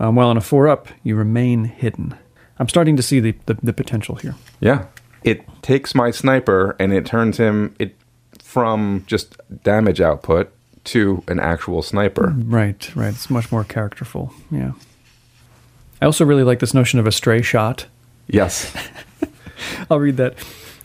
Um, 0.00 0.16
while 0.16 0.28
on 0.28 0.36
a 0.36 0.40
4 0.40 0.66
up, 0.66 0.88
you 1.04 1.14
remain 1.14 1.64
hidden. 1.64 2.16
I'm 2.58 2.68
starting 2.68 2.96
to 2.96 3.02
see 3.02 3.20
the, 3.20 3.36
the, 3.46 3.56
the 3.62 3.72
potential 3.72 4.16
here. 4.16 4.34
Yeah. 4.60 4.86
It 5.22 5.44
takes 5.62 5.94
my 5.94 6.10
sniper 6.10 6.76
and 6.80 6.92
it 6.92 7.06
turns 7.06 7.36
him 7.36 7.74
it 7.78 7.96
from 8.42 9.04
just 9.06 9.36
damage 9.62 10.00
output 10.00 10.52
to 10.84 11.22
an 11.28 11.40
actual 11.40 11.82
sniper. 11.82 12.34
Right, 12.36 12.94
right. 12.94 13.14
It's 13.14 13.30
much 13.30 13.50
more 13.50 13.64
characterful. 13.64 14.32
Yeah. 14.50 14.72
I 16.02 16.06
also 16.06 16.24
really 16.24 16.42
like 16.42 16.58
this 16.58 16.74
notion 16.74 16.98
of 16.98 17.06
a 17.06 17.12
stray 17.12 17.42
shot. 17.42 17.86
Yes. 18.26 18.74
I'll 19.90 20.00
read 20.00 20.18
that. 20.18 20.34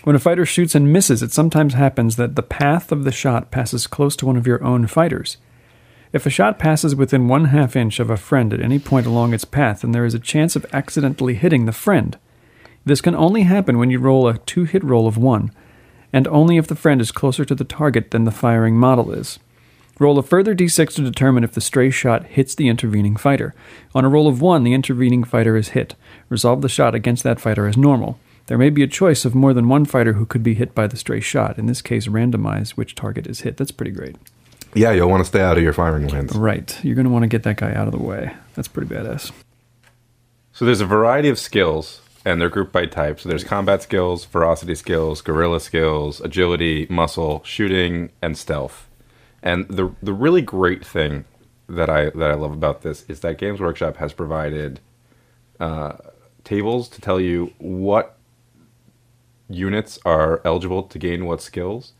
When 0.06 0.16
a 0.16 0.20
fighter 0.20 0.46
shoots 0.46 0.76
and 0.76 0.94
misses, 0.94 1.22
it 1.22 1.34
sometimes 1.34 1.74
happens 1.74 2.16
that 2.16 2.36
the 2.36 2.44
path 2.44 2.92
of 2.92 3.04
the 3.04 3.12
shot 3.12 3.52
passes 3.52 3.86
close 3.86 4.16
to 4.18 4.26
one 4.26 4.38
of 4.38 4.48
your 4.48 4.64
own 4.64 4.88
fighters. 4.88 5.38
If 6.14 6.26
a 6.26 6.30
shot 6.30 6.58
passes 6.58 6.96
within 6.96 7.28
one 7.28 7.46
half 7.46 7.76
inch 7.76 8.00
of 8.00 8.10
a 8.10 8.18
friend 8.18 8.54
at 8.54 8.62
any 8.62 8.80
point 8.80 9.06
along 9.06 9.34
its 9.34 9.46
path, 9.46 9.82
then 9.82 9.92
there 9.92 10.06
is 10.06 10.14
a 10.14 10.20
chance 10.20 10.56
of 10.56 10.66
accidentally 10.72 11.36
hitting 11.36 11.66
the 11.66 11.74
friend. 11.74 12.18
This 12.86 13.02
can 13.02 13.14
only 13.14 13.44
happen 13.44 13.78
when 13.78 13.92
you 13.92 14.00
roll 14.00 14.28
a 14.28 14.38
to 14.38 14.64
hit 14.64 14.84
roll 14.84 15.06
of 15.06 15.18
one, 15.18 15.52
and 16.14 16.28
only 16.30 16.58
if 16.58 16.68
the 16.68 16.76
friend 16.76 17.02
is 17.02 17.12
closer 17.12 17.44
to 17.44 17.54
the 17.54 17.66
target 17.66 18.12
than 18.12 18.24
the 18.24 18.32
firing 18.32 18.76
model 18.76 19.12
is. 19.12 19.38
Roll 20.00 20.18
a 20.18 20.24
further 20.24 20.56
d6 20.56 20.96
to 20.96 21.04
determine 21.04 21.44
if 21.44 21.52
the 21.52 21.62
stray 21.62 21.90
shot 21.90 22.26
hits 22.26 22.56
the 22.56 22.70
intervening 22.70 23.18
fighter. 23.18 23.54
On 23.94 24.06
a 24.06 24.10
roll 24.10 24.30
of 24.30 24.42
1, 24.42 24.64
the 24.64 24.74
intervening 24.74 25.26
fighter 25.26 25.58
is 25.58 25.70
hit. 25.70 25.96
Resolve 26.30 26.62
the 26.62 26.70
shot 26.70 26.96
against 26.96 27.24
that 27.24 27.42
fighter 27.42 27.68
as 27.68 27.76
normal. 27.76 28.18
There 28.50 28.58
may 28.58 28.72
be 28.72 28.82
a 28.82 28.88
choice 28.88 29.26
of 29.26 29.36
more 29.36 29.54
than 29.54 29.70
one 29.70 29.86
fighter 29.86 30.14
who 30.14 30.26
could 30.26 30.42
be 30.42 30.56
hit 30.56 30.74
by 30.74 30.88
the 30.88 30.98
stray 30.98 31.20
shot. 31.20 31.60
In 31.60 31.68
this 31.68 31.84
case, 31.84 32.08
randomize 32.08 32.72
which 32.72 32.96
target 32.96 33.28
is 33.28 33.42
hit. 33.42 33.58
That's 33.58 33.70
pretty 33.70 33.92
great. 33.92 34.16
yeah, 34.74 34.92
you'll 34.92 35.08
want 35.08 35.22
to 35.22 35.28
stay 35.28 35.40
out 35.40 35.58
of 35.58 35.62
your 35.62 35.72
firing 35.72 36.08
lanes. 36.08 36.36
Right. 36.36 36.84
You're 36.84 36.96
going 36.96 37.06
to 37.06 37.12
want 37.12 37.22
to 37.22 37.28
get 37.28 37.44
that 37.44 37.58
guy 37.58 37.76
out 37.76 37.88
of 37.88 37.92
the 37.92 38.02
way. 38.02 38.34
That's 38.56 38.68
pretty 38.68 38.92
badass. 38.92 39.32
So 40.52 40.66
there's 40.66 40.82
a 40.82 40.88
variety 40.88 41.30
of 41.30 41.38
skills 41.38 42.02
and 42.26 42.42
they're 42.42 42.50
grouped 42.50 42.72
by 42.72 42.88
type. 42.88 43.20
So 43.20 43.30
there's 43.30 43.44
combat 43.44 43.84
skills, 43.84 44.26
ferocity 44.26 44.74
skills, 44.74 45.22
guerrilla 45.22 45.60
skills, 45.60 46.20
agility, 46.20 46.88
muscle, 46.90 47.44
shooting, 47.46 48.10
and 48.20 48.36
stealth. 48.36 48.90
And 49.44 49.68
the 49.68 49.94
the 50.02 50.12
really 50.12 50.42
great 50.42 50.84
thing 50.84 51.26
that 51.68 51.90
I 51.90 52.10
that 52.10 52.32
I 52.32 52.34
love 52.34 52.52
about 52.52 52.82
this 52.82 53.06
is 53.08 53.20
that 53.20 53.38
Games 53.38 53.60
Workshop 53.60 53.98
has 53.98 54.12
provided 54.12 54.80
uh, 55.60 55.98
tables 56.44 56.90
to 56.90 57.00
tell 57.00 57.22
you 57.22 57.54
what 57.60 58.16
units 59.50 60.00
are 60.06 60.42
eligible 60.46 60.84
to 60.84 61.00
gain 61.00 61.26
what 61.26 61.42
skills, 61.42 61.94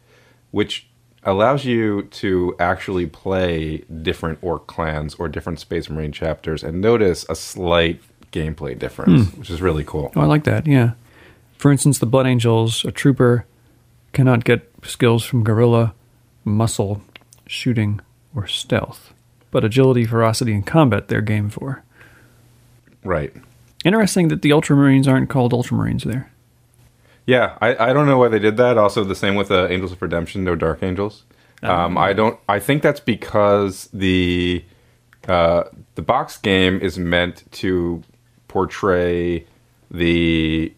which 0.52 0.88
allows 1.24 1.66
you 1.66 2.04
to 2.04 2.56
actually 2.60 3.06
play 3.06 3.80
different 4.02 4.40
orc 4.42 4.68
clans 4.68 5.16
or 5.16 5.28
different 5.28 5.60
Space 5.60 5.90
Marine 5.90 6.12
chapters 6.12 6.64
and 6.64 6.80
notice 6.80 7.26
a 7.30 7.36
slight 7.36 8.02
gameplay 8.32 8.78
difference, 8.78 9.30
hmm. 9.30 9.40
which 9.40 9.50
is 9.50 9.62
really 9.62 9.84
cool. 9.84 10.12
Oh, 10.16 10.22
I 10.22 10.26
like 10.26 10.44
that. 10.46 10.68
Yeah. 10.68 10.92
For 11.58 11.72
instance, 11.72 12.00
the 12.00 12.06
Blood 12.06 12.26
Angels, 12.26 12.86
a 12.86 12.92
trooper 12.92 13.46
cannot 14.14 14.46
get 14.46 14.70
skills 14.84 15.24
from 15.26 15.44
guerrilla, 15.44 15.94
muscle, 16.46 17.02
shooting, 17.46 18.00
or 18.34 18.48
stealth. 18.48 19.14
But 19.52 19.66
agility, 19.66 20.06
ferocity, 20.06 20.54
and 20.54 20.66
combat 20.66 21.08
they're 21.08 21.22
game 21.22 21.50
for. 21.50 21.84
Right. 23.04 23.34
Interesting 23.84 24.28
that 24.28 24.42
the 24.42 24.52
Ultramarines 24.52 25.08
aren't 25.08 25.30
called 25.30 25.52
Ultramarines 25.52 26.04
there. 26.04 26.32
Yeah, 27.30 27.58
I, 27.62 27.90
I 27.90 27.94
don't 27.94 28.08
know 28.08 28.18
why 28.18 28.28
they 28.30 28.40
did 28.40 28.58
that. 28.58 28.78
Also, 28.78 29.04
the 29.04 29.14
same 29.16 29.36
with 29.36 29.52
uh, 29.52 29.68
Angels 29.68 29.92
of 29.92 30.02
Redemption, 30.02 30.44
no 30.44 30.56
Dark 30.56 30.82
Angels. 30.82 31.24
Um, 31.62 31.98
I 31.98 32.14
don't. 32.14 32.40
I 32.48 32.58
think 32.60 32.82
that's 32.82 33.00
because 33.02 33.90
the 33.94 34.64
uh, 35.28 35.64
the 35.96 36.02
box 36.02 36.38
game 36.38 36.80
is 36.82 36.98
meant 36.98 37.44
to 37.62 38.02
portray 38.48 39.46
the 39.92 40.74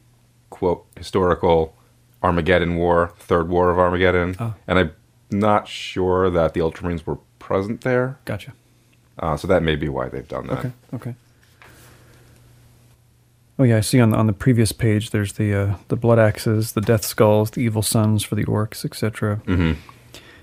quote 0.49 0.85
historical 0.97 1.75
Armageddon 2.23 2.75
War, 2.75 3.13
Third 3.17 3.47
War 3.47 3.69
of 3.69 3.79
Armageddon, 3.79 4.35
Oh. 4.39 4.53
and 4.67 4.77
I'm 4.79 4.91
not 5.29 5.67
sure 5.67 6.29
that 6.29 6.53
the 6.53 6.59
Ultramarines 6.59 7.05
were 7.05 7.17
present 7.39 7.81
there. 7.81 8.17
Gotcha. 8.25 8.53
Uh, 9.19 9.37
so 9.37 9.47
that 9.47 9.63
may 9.63 9.75
be 9.75 9.87
why 9.87 10.09
they've 10.09 10.27
done 10.27 10.47
that. 10.47 10.59
Okay. 10.59 10.71
Okay. 10.95 11.15
Oh 13.62 13.63
yeah, 13.63 13.78
I 13.78 13.82
see 13.82 14.00
on 14.00 14.10
the, 14.10 14.17
on 14.17 14.26
the 14.26 14.34
previous 14.34 14.71
page. 14.71 15.12
There's 15.12 15.34
the 15.34 15.54
uh, 15.54 15.76
the 15.89 15.95
blood 15.95 16.17
axes, 16.17 16.71
the 16.71 16.82
death 16.82 17.06
skulls, 17.06 17.52
the 17.52 17.62
Evil 17.62 17.84
Suns 17.84 18.24
for 18.24 18.34
the 18.34 18.43
orcs, 18.45 18.84
etc. 18.84 19.36
hmm 19.45 19.74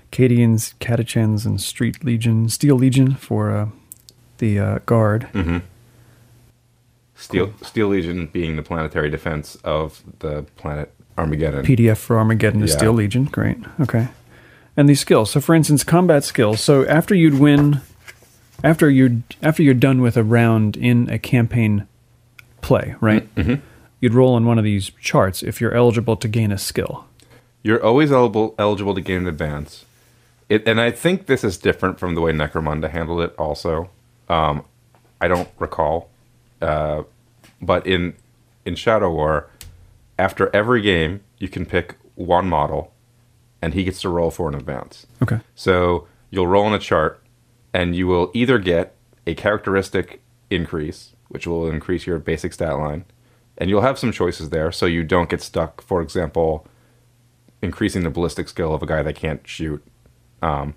Cadians, 0.09 0.73
Catachans, 0.79 1.45
and 1.45 1.59
Street 1.59 2.01
Legion, 2.01 2.47
Steel 2.47 2.77
Legion 2.77 3.15
for 3.15 3.51
uh, 3.51 3.67
the 4.37 4.57
uh, 4.57 4.79
guard. 4.85 5.23
hmm 5.33 5.57
Steel 7.13 7.53
Steel 7.61 7.89
Legion 7.89 8.27
being 8.27 8.55
the 8.55 8.63
planetary 8.63 9.09
defense 9.09 9.57
of 9.65 10.01
the 10.19 10.43
planet 10.55 10.93
Armageddon. 11.17 11.65
PDF 11.65 11.97
for 11.97 12.17
Armageddon 12.17 12.63
is 12.63 12.71
Yeah. 12.71 12.77
Steel 12.77 12.93
Legion. 12.93 13.25
Great. 13.25 13.57
Okay. 13.81 14.07
And 14.77 14.87
these 14.87 15.01
skills. 15.01 15.31
So, 15.31 15.41
for 15.41 15.55
instance, 15.55 15.83
combat 15.83 16.23
skills. 16.23 16.61
So, 16.61 16.85
after 16.85 17.13
you'd 17.13 17.37
win, 17.37 17.81
after 18.63 18.89
you 18.89 19.23
after 19.43 19.61
you're 19.61 19.73
done 19.73 20.01
with 20.01 20.15
a 20.15 20.23
round 20.23 20.77
in 20.77 21.09
a 21.09 21.19
campaign 21.19 21.85
play, 22.61 22.95
right? 23.01 23.33
Mhm. 23.35 23.61
You'd 24.01 24.13
roll 24.13 24.33
on 24.35 24.45
one 24.45 24.57
of 24.57 24.63
these 24.63 24.91
charts 25.01 25.43
if 25.43 25.59
you're 25.59 25.73
eligible 25.73 26.15
to 26.17 26.27
gain 26.27 26.51
a 26.51 26.57
skill. 26.57 27.05
You're 27.63 27.83
always 27.83 28.11
eligible 28.11 28.55
eligible 28.57 28.95
to 28.95 29.01
gain 29.01 29.21
an 29.21 29.27
advance. 29.27 29.85
It, 30.47 30.67
and 30.67 30.79
I 30.81 30.91
think 30.91 31.25
this 31.27 31.43
is 31.43 31.57
different 31.57 31.99
from 31.99 32.15
the 32.15 32.21
way 32.21 32.31
Necromunda 32.31 32.89
handled 32.89 33.21
it. 33.21 33.35
Also, 33.37 33.89
um, 34.29 34.63
I 35.21 35.27
don't 35.27 35.49
recall, 35.59 36.09
uh, 36.61 37.03
but 37.61 37.85
in 37.85 38.13
in 38.65 38.75
Shadow 38.75 39.11
War, 39.13 39.47
after 40.17 40.49
every 40.55 40.81
game, 40.81 41.21
you 41.37 41.49
can 41.49 41.65
pick 41.65 41.95
one 42.15 42.47
model, 42.47 42.93
and 43.61 43.73
he 43.73 43.83
gets 43.83 44.01
to 44.01 44.09
roll 44.09 44.31
for 44.31 44.47
an 44.49 44.55
advance. 44.55 45.05
Okay. 45.21 45.39
So 45.55 46.07
you'll 46.31 46.47
roll 46.47 46.65
on 46.65 46.73
a 46.73 46.79
chart, 46.79 47.21
and 47.73 47.95
you 47.95 48.07
will 48.07 48.31
either 48.33 48.57
get 48.59 48.95
a 49.27 49.33
characteristic 49.35 50.21
increase, 50.49 51.11
which 51.29 51.47
will 51.47 51.69
increase 51.69 52.05
your 52.05 52.19
basic 52.19 52.53
stat 52.53 52.77
line, 52.77 53.05
and 53.57 53.69
you'll 53.69 53.81
have 53.81 53.97
some 53.97 54.11
choices 54.11 54.49
there, 54.49 54.71
so 54.71 54.85
you 54.85 55.03
don't 55.03 55.29
get 55.29 55.41
stuck. 55.41 55.81
For 55.81 56.01
example, 56.01 56.67
increasing 57.61 58.03
the 58.03 58.09
ballistic 58.09 58.49
skill 58.49 58.73
of 58.73 58.83
a 58.83 58.85
guy 58.85 59.01
that 59.01 59.15
can't 59.15 59.45
shoot, 59.47 59.83
um, 60.41 60.73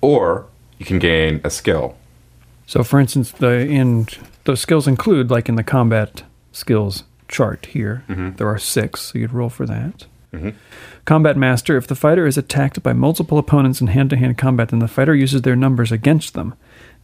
or 0.00 0.46
you 0.78 0.86
can 0.86 0.98
gain 0.98 1.40
a 1.44 1.50
skill. 1.50 1.96
So, 2.66 2.84
for 2.84 3.00
instance, 3.00 3.32
the 3.32 3.60
in 3.60 4.06
those 4.44 4.60
skills 4.60 4.86
include 4.86 5.30
like 5.30 5.48
in 5.48 5.56
the 5.56 5.64
combat 5.64 6.22
skills 6.52 7.04
chart 7.28 7.66
here, 7.66 8.04
there 8.36 8.48
are 8.48 8.58
six. 8.58 9.00
So 9.00 9.18
you'd 9.18 9.32
roll 9.32 9.48
for 9.50 9.66
that. 9.66 10.06
Combat 11.06 11.36
Master 11.38 11.76
If 11.78 11.86
the 11.86 11.94
fighter 11.94 12.26
is 12.26 12.36
attacked 12.36 12.82
by 12.82 12.92
multiple 12.92 13.38
opponents 13.38 13.80
in 13.80 13.86
hand 13.86 14.10
to 14.10 14.16
hand 14.16 14.36
combat, 14.36 14.68
then 14.68 14.78
the 14.78 14.88
fighter 14.88 15.14
uses 15.14 15.42
their 15.42 15.56
numbers 15.56 15.90
against 15.90 16.34
them. 16.34 16.54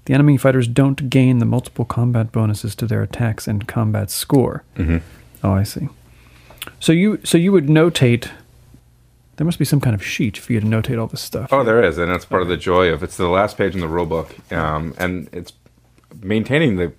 The 0.07 0.15
enemy 0.15 0.37
fighters 0.37 0.69
don't 0.69 1.09
gain 1.09 1.39
the 1.39 1.47
multiple 1.47 1.85
combat 1.85 2.31
bonuses 2.31 2.75
to 2.77 2.87
their 2.87 3.03
attacks 3.03 3.49
and 3.49 3.67
combat 3.67 4.11
score. 4.11 4.63
Mm-hmm. 4.77 4.99
Oh, 5.43 5.53
I 5.53 5.63
see. 5.63 5.89
So 6.81 6.93
you 6.93 7.21
so 7.25 7.39
you 7.39 7.53
would 7.53 7.67
notate. 7.67 8.31
There 9.37 9.45
must 9.45 9.59
be 9.59 9.65
some 9.65 9.81
kind 9.81 9.95
of 9.95 10.05
sheet 10.05 10.37
for 10.37 10.53
you 10.53 10.61
to 10.61 10.67
notate 10.67 11.01
all 11.01 11.09
this 11.09 11.21
stuff. 11.21 11.53
Oh, 11.53 11.65
there 11.65 11.83
is, 11.83 11.99
and 11.99 12.11
that's 12.11 12.25
part 12.25 12.43
of 12.43 12.49
the 12.49 12.57
joy 12.57 12.89
of 12.89 13.03
it's 13.03 13.17
the 13.17 13.29
last 13.29 13.59
page 13.59 13.75
in 13.75 13.81
the 13.81 13.89
rule 13.89 14.07
book, 14.07 14.35
um, 14.53 14.95
and 14.97 15.29
it's 15.33 15.53
maintaining 16.23 16.77
the 16.77 16.93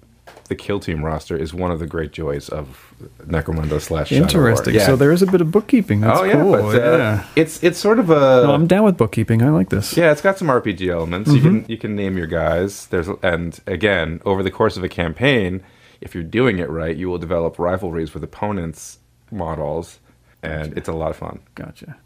the 0.47 0.55
kill 0.55 0.79
team 0.79 1.03
roster 1.03 1.35
is 1.35 1.53
one 1.53 1.71
of 1.71 1.79
the 1.79 1.87
great 1.87 2.11
joys 2.11 2.49
of 2.49 2.93
Necromunda 3.25 3.81
slash 3.81 4.11
Interesting. 4.11 4.75
Yeah. 4.75 4.85
So 4.85 4.95
there 4.95 5.11
is 5.11 5.21
a 5.21 5.27
bit 5.27 5.41
of 5.41 5.51
bookkeeping. 5.51 6.01
That's 6.01 6.19
oh 6.19 6.23
yeah, 6.23 6.33
cool. 6.33 6.51
but 6.51 6.75
uh, 6.75 6.97
yeah. 6.97 7.27
it's 7.35 7.63
it's 7.63 7.79
sort 7.79 7.99
of 7.99 8.09
a 8.09 8.43
No, 8.43 8.53
I'm 8.53 8.67
down 8.67 8.83
with 8.83 8.97
bookkeeping. 8.97 9.41
I 9.41 9.49
like 9.49 9.69
this. 9.69 9.97
yeah, 9.97 10.11
it's 10.11 10.21
got 10.21 10.37
some 10.37 10.47
RPG 10.47 10.87
elements. 10.87 11.31
You 11.31 11.41
can 11.41 11.65
you 11.67 11.77
can 11.77 11.95
name 11.95 12.17
your 12.17 12.27
guys. 12.27 12.87
There's 12.87 13.07
and 13.23 13.59
again 13.65 14.21
over 14.25 14.43
the 14.43 14.51
course 14.51 14.77
of 14.77 14.83
a 14.83 14.89
campaign, 14.89 15.63
if 16.01 16.13
you're 16.13 16.23
doing 16.23 16.59
it 16.59 16.69
right, 16.69 16.95
you 16.95 17.09
will 17.09 17.17
develop 17.17 17.57
rivalries 17.57 18.13
with 18.13 18.23
opponents' 18.23 18.99
models, 19.31 19.99
and 20.43 20.77
it's 20.77 20.87
a 20.87 20.93
lot 20.93 21.09
of 21.09 21.17
fun. 21.17 21.39
Gotcha. 21.55 21.97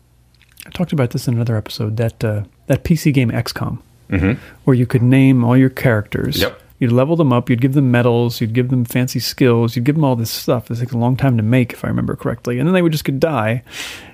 I 0.66 0.70
talked 0.70 0.94
about 0.94 1.12
this 1.12 1.28
in 1.28 1.34
another 1.34 1.58
episode. 1.58 1.98
That 1.98 2.24
uh, 2.24 2.44
that 2.68 2.86
PC 2.86 3.14
game 3.14 3.32
XCOM, 3.32 3.80
where 4.64 4.76
you 4.76 4.86
could 4.86 5.04
name 5.04 5.44
all 5.44 5.58
your 5.58 5.70
characters. 5.70 6.38
Mm-hmm. 6.38 6.54
Yep. 6.54 6.62
You'd 6.80 6.93
level 6.93 7.15
them 7.17 7.34
up. 7.34 7.49
You'd 7.49 7.61
give 7.61 7.73
them 7.73 7.91
medals. 7.91 8.39
You'd 8.39 8.53
give 8.53 8.69
them 8.69 8.86
fancy 8.86 9.19
skills. 9.19 9.75
You'd 9.75 9.84
give 9.86 9.95
them 9.95 10.05
all 10.05 10.15
this 10.15 10.32
stuff. 10.32 10.71
It 10.71 10.77
takes 10.77 10.93
a 10.93 10.97
long 10.97 11.17
time 11.17 11.36
to 11.36 11.43
make, 11.43 11.73
if 11.73 11.84
I 11.84 11.89
remember 11.89 12.15
correctly. 12.15 12.57
And 12.57 12.67
then 12.67 12.73
they 12.73 12.82
would 12.82 12.93
just 12.93 13.03
could 13.03 13.19
die, 13.19 13.63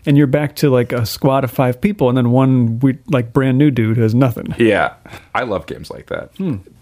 and 0.06 0.18
you're 0.18 0.28
back 0.28 0.56
to 0.58 0.70
like 0.70 0.92
a 0.92 1.06
squad 1.06 1.44
of 1.44 1.52
five 1.52 1.80
people, 1.80 2.10
and 2.10 2.18
then 2.18 2.32
one 2.32 2.80
we, 2.80 2.98
like 3.08 3.34
brand 3.34 3.58
new 3.58 3.70
dude 3.70 3.98
who 3.98 4.04
has 4.04 4.16
nothing. 4.16 4.56
Yeah, 4.58 4.96
I 5.36 5.44
love 5.44 5.68
games 5.68 5.92
like 5.92 6.08
that. 6.08 6.32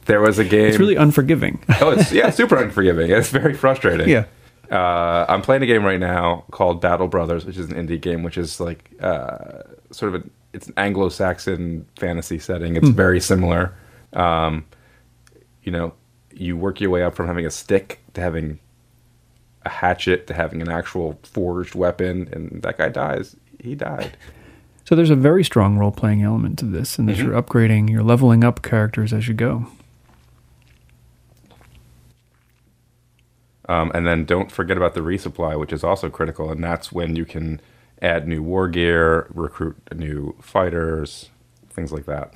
There 0.05 0.21
was 0.21 0.39
a 0.39 0.45
game. 0.45 0.67
It's 0.67 0.79
really 0.79 0.95
unforgiving. 0.95 1.61
oh, 1.81 1.91
it's 1.91 2.11
yeah, 2.11 2.29
super 2.29 2.55
unforgiving. 2.55 3.11
It's 3.11 3.29
very 3.29 3.53
frustrating. 3.53 4.09
yeah. 4.09 4.25
Uh, 4.71 5.25
I'm 5.27 5.41
playing 5.41 5.61
a 5.61 5.65
game 5.65 5.83
right 5.83 5.99
now 5.99 6.45
called 6.51 6.81
Battle 6.81 7.07
Brothers, 7.07 7.45
which 7.45 7.57
is 7.57 7.69
an 7.69 7.75
indie 7.75 7.99
game, 7.99 8.23
which 8.23 8.37
is 8.37 8.59
like 8.59 8.89
uh, 9.01 9.63
sort 9.91 10.15
of 10.15 10.21
a 10.21 10.29
it's 10.53 10.67
an 10.67 10.73
Anglo-Saxon 10.77 11.85
fantasy 11.97 12.39
setting. 12.39 12.75
It's 12.75 12.89
very 12.89 13.19
similar. 13.19 13.75
Um, 14.13 14.65
you 15.63 15.71
know, 15.71 15.93
you 16.33 16.57
work 16.57 16.81
your 16.81 16.89
way 16.89 17.03
up 17.03 17.15
from 17.15 17.27
having 17.27 17.45
a 17.45 17.51
stick 17.51 17.99
to 18.13 18.21
having 18.21 18.59
a 19.65 19.69
hatchet 19.69 20.27
to 20.27 20.33
having 20.33 20.61
an 20.61 20.69
actual 20.69 21.19
forged 21.23 21.75
weapon, 21.75 22.27
and 22.31 22.61
that 22.63 22.77
guy 22.77 22.89
dies. 22.89 23.35
He 23.59 23.75
died. 23.75 24.17
So 24.85 24.95
there's 24.95 25.09
a 25.09 25.15
very 25.15 25.43
strong 25.43 25.77
role 25.77 25.91
playing 25.91 26.21
element 26.23 26.59
to 26.59 26.65
this, 26.65 26.99
and 26.99 27.07
that 27.07 27.17
Mm-hmm. 27.17 27.31
you're 27.31 27.41
upgrading, 27.41 27.89
you're 27.89 28.03
leveling 28.03 28.43
up 28.43 28.61
characters 28.61 29.13
as 29.13 29.27
you 29.29 29.33
go. 29.33 29.67
Um, 33.69 33.91
and 33.95 34.05
then 34.05 34.25
don't 34.25 34.51
forget 34.51 34.75
about 34.75 34.93
the 34.93 34.99
resupply, 34.99 35.57
which 35.57 35.71
is 35.71 35.83
also 35.83 36.09
critical, 36.09 36.51
and 36.51 36.61
that's 36.61 36.91
when 36.91 37.15
you 37.15 37.23
can 37.23 37.61
add 38.01 38.27
new 38.27 38.43
war 38.43 38.67
gear, 38.67 39.27
recruit 39.33 39.77
new 39.95 40.35
fighters, 40.41 41.29
things 41.69 41.93
like 41.93 42.05
that. 42.05 42.33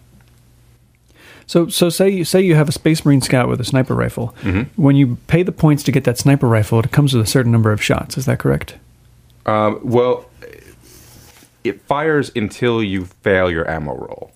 So, 1.48 1.70
so 1.70 1.90
say 1.90 2.10
you 2.10 2.26
say 2.26 2.42
you 2.42 2.56
have 2.56 2.68
a 2.68 2.74
Space 2.74 3.06
Marine 3.06 3.22
scout 3.22 3.48
with 3.48 3.62
a 3.62 3.64
sniper 3.64 3.96
rifle. 3.96 4.36
Mm-hmm. 4.42 4.82
When 4.82 4.98
you 4.98 5.18
pay 5.28 5.44
the 5.44 5.54
points 5.54 5.82
to 5.84 5.94
get 5.94 6.04
that 6.04 6.18
sniper 6.18 6.48
rifle, 6.48 6.80
it 6.80 6.92
comes 6.92 7.14
with 7.14 7.24
a 7.24 7.28
certain 7.28 7.54
number 7.54 7.72
of 7.72 7.82
shots. 7.82 8.18
Is 8.18 8.26
that 8.26 8.38
correct? 8.38 8.76
Um, 9.46 9.80
well, 9.82 10.30
it 11.64 11.82
fires 11.84 12.32
until 12.36 12.84
you 12.84 13.06
fail 13.06 13.50
your 13.50 13.68
ammo 13.70 13.96
roll. 13.96 14.32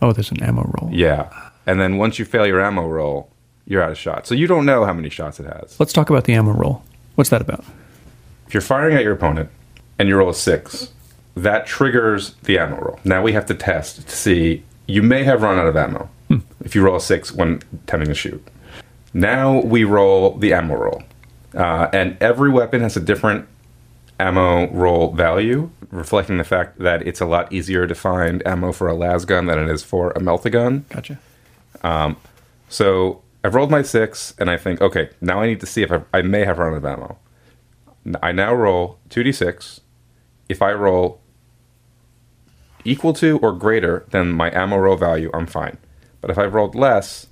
Oh, 0.00 0.12
there's 0.12 0.30
an 0.30 0.42
ammo 0.42 0.62
roll. 0.62 0.90
Yeah, 0.90 1.50
and 1.66 1.78
then 1.78 1.98
once 1.98 2.18
you 2.18 2.24
fail 2.24 2.46
your 2.46 2.62
ammo 2.62 2.86
roll, 2.86 3.28
you're 3.66 3.82
out 3.82 3.90
of 3.90 3.98
shots. 3.98 4.30
So 4.30 4.34
you 4.34 4.46
don't 4.46 4.64
know 4.64 4.86
how 4.86 4.94
many 4.94 5.10
shots 5.10 5.40
it 5.40 5.44
has. 5.44 5.78
Let's 5.78 5.92
talk 5.92 6.08
about 6.08 6.24
the 6.24 6.32
ammo 6.32 6.52
roll. 6.52 6.82
What's 7.16 7.28
that 7.30 7.42
about? 7.42 7.64
If 8.46 8.54
you're 8.54 8.62
firing 8.62 8.96
at 8.96 9.04
your 9.04 9.12
opponent 9.12 9.50
and 9.98 10.08
you 10.08 10.16
roll 10.16 10.30
a 10.30 10.34
six, 10.34 10.90
that 11.36 11.66
triggers 11.66 12.34
the 12.44 12.58
ammo 12.58 12.80
roll. 12.80 13.00
Now 13.04 13.22
we 13.22 13.34
have 13.34 13.44
to 13.46 13.54
test 13.54 14.08
to 14.08 14.16
see. 14.16 14.64
You 14.86 15.02
may 15.02 15.22
have 15.24 15.42
run 15.42 15.58
out 15.58 15.66
of 15.66 15.76
ammo 15.76 16.08
if 16.64 16.74
you 16.74 16.82
roll 16.82 16.96
a 16.96 17.00
six 17.00 17.32
when 17.32 17.62
attempting 17.84 18.08
to 18.08 18.14
shoot. 18.14 18.46
Now 19.14 19.60
we 19.60 19.84
roll 19.84 20.38
the 20.38 20.52
ammo 20.52 20.76
roll, 20.76 21.02
uh, 21.54 21.88
and 21.92 22.16
every 22.20 22.50
weapon 22.50 22.82
has 22.82 22.96
a 22.96 23.00
different 23.00 23.48
ammo 24.20 24.70
roll 24.70 25.12
value, 25.12 25.70
reflecting 25.90 26.38
the 26.38 26.44
fact 26.44 26.78
that 26.78 27.06
it's 27.06 27.20
a 27.20 27.26
lot 27.26 27.52
easier 27.52 27.86
to 27.86 27.94
find 27.94 28.46
ammo 28.46 28.72
for 28.72 28.88
a 28.88 28.94
las 28.94 29.24
gun 29.24 29.46
than 29.46 29.58
it 29.58 29.68
is 29.68 29.82
for 29.82 30.12
a 30.12 30.20
melt 30.20 30.50
gun. 30.50 30.84
Gotcha. 30.90 31.18
So 32.68 33.22
I've 33.44 33.54
rolled 33.54 33.70
my 33.70 33.82
six, 33.82 34.34
and 34.38 34.50
I 34.50 34.56
think, 34.56 34.80
okay, 34.80 35.10
now 35.20 35.40
I 35.40 35.46
need 35.46 35.60
to 35.60 35.66
see 35.66 35.82
if 35.82 35.92
I, 35.92 36.02
I 36.14 36.22
may 36.22 36.44
have 36.44 36.58
run 36.58 36.74
out 36.74 36.78
of 36.78 36.86
ammo. 36.86 37.18
I 38.22 38.32
now 38.32 38.54
roll 38.54 38.98
2d6. 39.10 39.80
If 40.48 40.62
I 40.62 40.72
roll 40.72 41.20
equal 42.84 43.12
to 43.14 43.38
or 43.38 43.52
greater 43.52 44.06
than 44.10 44.32
my 44.32 44.52
ammo 44.54 44.78
roll 44.78 44.96
value, 44.96 45.30
I'm 45.34 45.46
fine. 45.46 45.78
But 46.20 46.30
if 46.30 46.38
I've 46.38 46.54
rolled 46.54 46.74
less, 46.74 47.26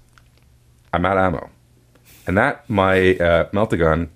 I'm 0.93 1.05
out 1.05 1.19
of 1.19 1.25
ammo. 1.25 1.51
And 2.27 2.37
that, 2.37 2.69
my 2.69 3.17
uh, 3.17 3.49
meltagun 3.51 4.09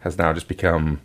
has 0.00 0.16
now 0.18 0.32
just 0.32 0.48
become 0.48 1.00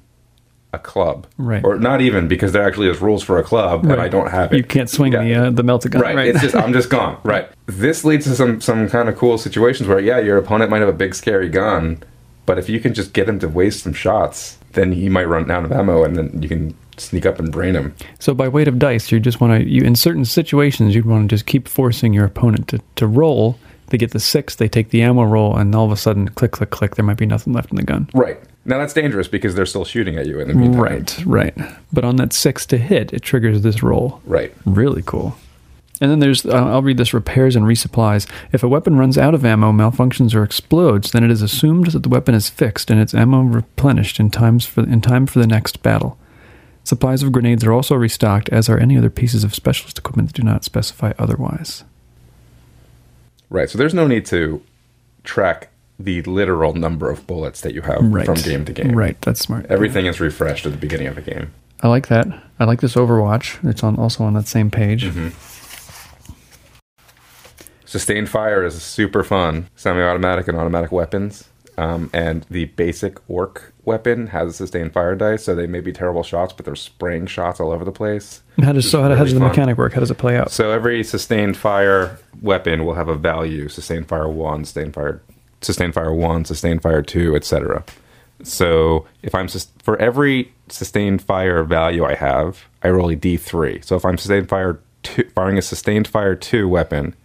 a 0.73 0.79
club. 0.79 1.27
Right. 1.37 1.63
Or 1.63 1.77
not 1.77 1.99
even, 2.01 2.27
because 2.27 2.51
there 2.53 2.63
actually 2.65 2.87
is 2.89 3.01
rules 3.01 3.23
for 3.23 3.37
a 3.37 3.43
club, 3.43 3.83
and 3.85 3.99
I 3.99 4.07
don't 4.07 4.29
have 4.31 4.53
it. 4.53 4.57
You 4.57 4.63
can't 4.63 4.89
swing 4.89 5.11
Yeah. 5.13 5.23
the 5.23 5.35
uh, 5.35 5.49
the 5.51 5.63
meltagun. 5.63 5.99
Right. 6.01 6.15
Right. 6.15 6.27
It's 6.29 6.41
just 6.41 6.55
I'm 6.55 6.71
just 6.73 6.89
gone. 6.89 7.19
Right. 7.23 7.49
This 7.65 8.05
leads 8.05 8.25
to 8.25 8.35
some 8.35 8.61
some 8.61 8.87
kind 8.89 9.09
of 9.09 9.17
cool 9.17 9.37
situations 9.37 9.89
where 9.89 9.99
yeah, 9.99 10.19
your 10.19 10.37
opponent 10.37 10.69
might 10.71 10.79
have 10.79 10.87
a 10.89 10.93
big 10.93 11.13
scary 11.15 11.49
gun, 11.49 12.01
but 12.45 12.57
if 12.57 12.69
you 12.69 12.79
can 12.79 12.93
just 12.93 13.11
get 13.13 13.27
him 13.27 13.37
to 13.39 13.49
waste 13.49 13.83
some 13.83 13.93
shots, 13.93 14.57
then 14.73 14.91
he 14.93 15.09
might 15.09 15.27
run 15.27 15.49
out 15.51 15.65
of 15.65 15.71
ammo, 15.71 16.03
and 16.05 16.15
then 16.15 16.41
you 16.41 16.47
can 16.47 16.75
sneak 17.01 17.25
up 17.25 17.39
and 17.39 17.51
brain 17.51 17.75
him. 17.75 17.95
so 18.19 18.33
by 18.33 18.47
weight 18.47 18.67
of 18.67 18.79
dice, 18.79 19.11
you 19.11 19.19
just 19.19 19.41
want 19.41 19.61
to 19.61 19.69
you 19.69 19.83
in 19.83 19.95
certain 19.95 20.25
situations 20.25 20.95
you'd 20.95 21.05
want 21.05 21.29
to 21.29 21.35
just 21.35 21.45
keep 21.45 21.67
forcing 21.67 22.13
your 22.13 22.25
opponent 22.25 22.67
to, 22.69 22.79
to 22.95 23.07
roll. 23.07 23.57
They 23.87 23.97
get 23.97 24.11
the 24.11 24.19
six, 24.21 24.55
they 24.55 24.69
take 24.69 24.89
the 24.89 25.01
ammo 25.01 25.23
roll, 25.23 25.57
and 25.57 25.75
all 25.75 25.85
of 25.85 25.91
a 25.91 25.97
sudden, 25.97 26.29
click, 26.29 26.51
click, 26.51 26.69
click. 26.69 26.95
There 26.95 27.03
might 27.03 27.17
be 27.17 27.25
nothing 27.25 27.51
left 27.51 27.71
in 27.71 27.75
the 27.75 27.83
gun. 27.83 28.09
Right. 28.13 28.39
Now 28.63 28.77
that's 28.77 28.93
dangerous 28.93 29.27
because 29.27 29.55
they're 29.55 29.65
still 29.65 29.83
shooting 29.83 30.17
at 30.17 30.27
you 30.27 30.39
in 30.39 30.47
the 30.47 30.53
meantime. 30.53 30.79
Right, 30.79 31.25
right. 31.25 31.57
But 31.91 32.05
on 32.05 32.15
that 32.17 32.31
six 32.31 32.65
to 32.67 32.77
hit, 32.77 33.11
it 33.11 33.21
triggers 33.21 33.61
this 33.61 33.83
roll. 33.83 34.21
Right. 34.25 34.53
Really 34.65 35.01
cool. 35.01 35.35
And 35.99 36.09
then 36.09 36.19
there's, 36.19 36.45
uh, 36.45 36.51
I'll 36.51 36.81
read 36.81 36.97
this 36.97 37.13
repairs 37.13 37.55
and 37.55 37.65
resupplies. 37.65 38.27
If 38.51 38.63
a 38.63 38.67
weapon 38.67 38.97
runs 38.97 39.19
out 39.19 39.35
of 39.35 39.45
ammo, 39.45 39.71
malfunctions, 39.71 40.33
or 40.33 40.43
explodes, 40.43 41.11
then 41.11 41.23
it 41.23 41.29
is 41.29 41.43
assumed 41.43 41.87
that 41.91 42.01
the 42.01 42.09
weapon 42.09 42.33
is 42.33 42.49
fixed 42.49 42.89
and 42.89 42.99
its 42.99 43.13
ammo 43.13 43.41
replenished 43.41 44.19
in, 44.19 44.31
times 44.31 44.65
for, 44.65 44.81
in 44.81 45.01
time 45.01 45.27
for 45.27 45.39
the 45.39 45.47
next 45.47 45.83
battle. 45.83 46.17
Supplies 46.83 47.23
of 47.23 47.31
grenades 47.31 47.63
are 47.63 47.71
also 47.73 47.95
restocked, 47.95 48.49
as 48.49 48.67
are 48.69 48.77
any 48.77 48.97
other 48.97 49.09
pieces 49.09 49.43
of 49.43 49.53
specialist 49.53 49.97
equipment 49.99 50.29
that 50.29 50.35
do 50.35 50.43
not 50.43 50.63
specify 50.63 51.13
otherwise. 51.19 51.83
Right. 53.49 53.69
So 53.69 53.77
there's 53.77 53.93
no 53.93 54.07
need 54.07 54.25
to 54.27 54.61
track 55.23 55.69
the 55.99 56.21
literal 56.23 56.73
number 56.73 57.09
of 57.11 57.27
bullets 57.27 57.61
that 57.61 57.73
you 57.75 57.81
have 57.81 57.99
Right. 58.01 58.25
from 58.25 58.35
game 58.35 58.65
to 58.65 58.73
game. 58.73 58.93
Right, 58.97 59.21
that's 59.21 59.39
smart. 59.39 59.67
Everything 59.69 60.07
is 60.07 60.19
refreshed 60.19 60.65
at 60.65 60.71
the 60.71 60.77
beginning 60.77 61.05
of 61.07 61.17
a 61.17 61.21
game. 61.21 61.51
I 61.81 61.87
like 61.89 62.07
that. 62.07 62.27
I 62.59 62.63
like 62.65 62.81
this 62.81 62.95
Overwatch. 62.95 63.63
It's 63.69 63.83
on 63.83 63.97
also 63.97 64.23
on 64.23 64.33
that 64.33 64.47
same 64.47 64.71
page. 64.71 65.05
Mm-hmm. 65.05 65.29
Sustained 67.85 68.29
fire 68.29 68.63
is 68.63 68.81
super 68.81 69.23
fun. 69.23 69.67
Semi-automatic 69.75 70.47
and 70.47 70.57
automatic 70.57 70.91
weapons, 70.91 71.49
um, 71.77 72.09
and 72.13 72.45
the 72.49 72.65
basic 72.65 73.17
orc 73.29 73.73
weapon 73.85 74.27
has 74.27 74.49
a 74.49 74.53
sustained 74.53 74.93
fire 74.93 75.15
dice, 75.15 75.45
so 75.45 75.55
they 75.55 75.67
may 75.67 75.79
be 75.79 75.91
terrible 75.91 76.23
shots, 76.23 76.53
but 76.53 76.65
they're 76.65 76.75
spraying 76.75 77.27
shots 77.27 77.59
all 77.59 77.71
over 77.71 77.83
the 77.85 77.91
place. 77.91 78.41
How 78.61 78.73
does 78.73 78.89
so? 78.89 79.01
How, 79.01 79.15
how 79.15 79.23
does 79.23 79.33
the 79.33 79.39
fun. 79.39 79.49
mechanic 79.49 79.77
work? 79.77 79.93
How 79.93 79.99
does 79.99 80.11
it 80.11 80.17
play 80.17 80.37
out? 80.37 80.51
So 80.51 80.71
every 80.71 81.03
sustained 81.03 81.57
fire 81.57 82.19
weapon 82.41 82.85
will 82.85 82.93
have 82.95 83.07
a 83.07 83.15
value: 83.15 83.69
sustained 83.69 84.07
fire 84.07 84.29
one, 84.29 84.65
sustained 84.65 84.93
fire, 84.93 85.21
sustained 85.61 85.93
fire 85.93 86.13
one, 86.13 86.45
sustained 86.45 86.81
fire 86.81 87.01
two, 87.01 87.35
etc. 87.35 87.83
So 88.43 89.05
if 89.21 89.35
I'm 89.35 89.47
sus- 89.47 89.71
for 89.83 89.97
every 89.97 90.51
sustained 90.67 91.21
fire 91.21 91.63
value 91.63 92.03
I 92.03 92.15
have, 92.15 92.65
I 92.83 92.89
roll 92.89 93.09
a 93.09 93.15
d3. 93.15 93.83
So 93.83 93.95
if 93.95 94.05
I'm 94.05 94.17
sustained 94.17 94.49
fire 94.49 94.79
two, 95.03 95.23
firing 95.35 95.57
a 95.57 95.61
sustained 95.61 96.07
fire 96.07 96.35
two 96.35 96.67
weapon, 96.67 97.15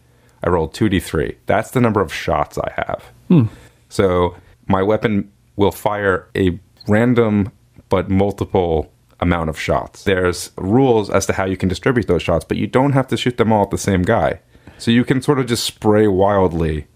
I 0.42 0.48
roll 0.48 0.68
two 0.68 0.88
d3. 0.88 1.36
That's 1.46 1.70
the 1.70 1.80
number 1.80 2.00
of 2.00 2.12
shots 2.12 2.58
I 2.58 2.72
have. 2.86 3.50
So 3.88 4.36
my 4.66 4.82
weapon 4.82 5.30
will 5.56 5.72
fire 5.72 6.28
a 6.36 6.58
random 6.88 7.52
but 7.88 8.10
multiple 8.10 8.92
amount 9.20 9.48
of 9.48 9.58
shots. 9.58 10.04
There's 10.04 10.50
rules 10.56 11.08
as 11.10 11.26
to 11.26 11.32
how 11.32 11.44
you 11.44 11.56
can 11.56 11.68
distribute 11.68 12.06
those 12.06 12.22
shots, 12.22 12.44
but 12.44 12.56
you 12.56 12.66
don't 12.66 12.92
have 12.92 13.06
to 13.08 13.16
shoot 13.16 13.36
them 13.36 13.52
all 13.52 13.64
at 13.64 13.70
the 13.70 13.78
same 13.78 14.02
guy. 14.02 14.40
So 14.78 14.90
you 14.90 15.04
can 15.04 15.22
sort 15.22 15.38
of 15.38 15.46
just 15.46 15.64
spray 15.64 16.06
wildly, 16.06 16.86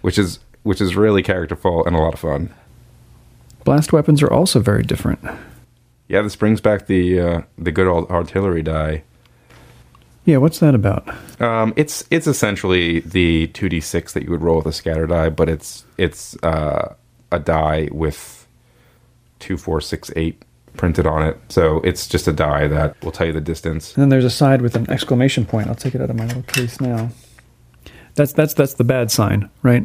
which 0.00 0.18
is 0.18 0.38
which 0.62 0.80
is 0.80 0.96
really 0.96 1.22
characterful 1.22 1.84
and 1.84 1.94
a 1.94 1.98
lot 1.98 2.14
of 2.14 2.20
fun. 2.20 2.54
Blast 3.64 3.92
weapons 3.92 4.22
are 4.22 4.32
also 4.32 4.60
very 4.60 4.82
different. 4.82 5.20
Yeah, 6.08 6.22
this 6.22 6.36
brings 6.36 6.60
back 6.60 6.86
the 6.86 7.20
uh, 7.20 7.42
the 7.58 7.72
good 7.72 7.86
old 7.86 8.10
artillery 8.10 8.62
die. 8.62 9.02
Yeah, 10.24 10.38
what's 10.38 10.58
that 10.60 10.74
about? 10.74 11.06
Um, 11.40 11.74
it's 11.76 12.04
it's 12.10 12.26
essentially 12.26 13.00
the 13.00 13.48
two 13.48 13.68
d 13.68 13.80
six 13.80 14.12
that 14.14 14.22
you 14.22 14.30
would 14.30 14.42
roll 14.42 14.56
with 14.56 14.66
a 14.66 14.72
scatter 14.72 15.06
die, 15.06 15.28
but 15.28 15.48
it's 15.48 15.84
it's 15.98 16.36
uh, 16.42 16.94
a 17.30 17.38
die 17.38 17.88
with 17.92 18.46
two, 19.38 19.56
four, 19.56 19.80
six, 19.80 20.10
eight 20.16 20.42
printed 20.76 21.06
on 21.06 21.22
it. 21.22 21.38
So 21.50 21.78
it's 21.80 22.08
just 22.08 22.26
a 22.26 22.32
die 22.32 22.66
that 22.68 23.00
will 23.04 23.12
tell 23.12 23.26
you 23.26 23.32
the 23.32 23.40
distance. 23.40 23.94
And 23.94 24.02
then 24.02 24.08
there's 24.08 24.24
a 24.24 24.30
side 24.30 24.62
with 24.62 24.74
an 24.76 24.88
exclamation 24.90 25.44
point. 25.44 25.68
I'll 25.68 25.74
take 25.74 25.94
it 25.94 26.00
out 26.00 26.10
of 26.10 26.16
my 26.16 26.26
little 26.26 26.42
case 26.42 26.80
now. 26.80 27.10
That's 28.14 28.32
that's 28.32 28.54
that's 28.54 28.74
the 28.74 28.84
bad 28.84 29.10
sign, 29.10 29.50
right? 29.62 29.84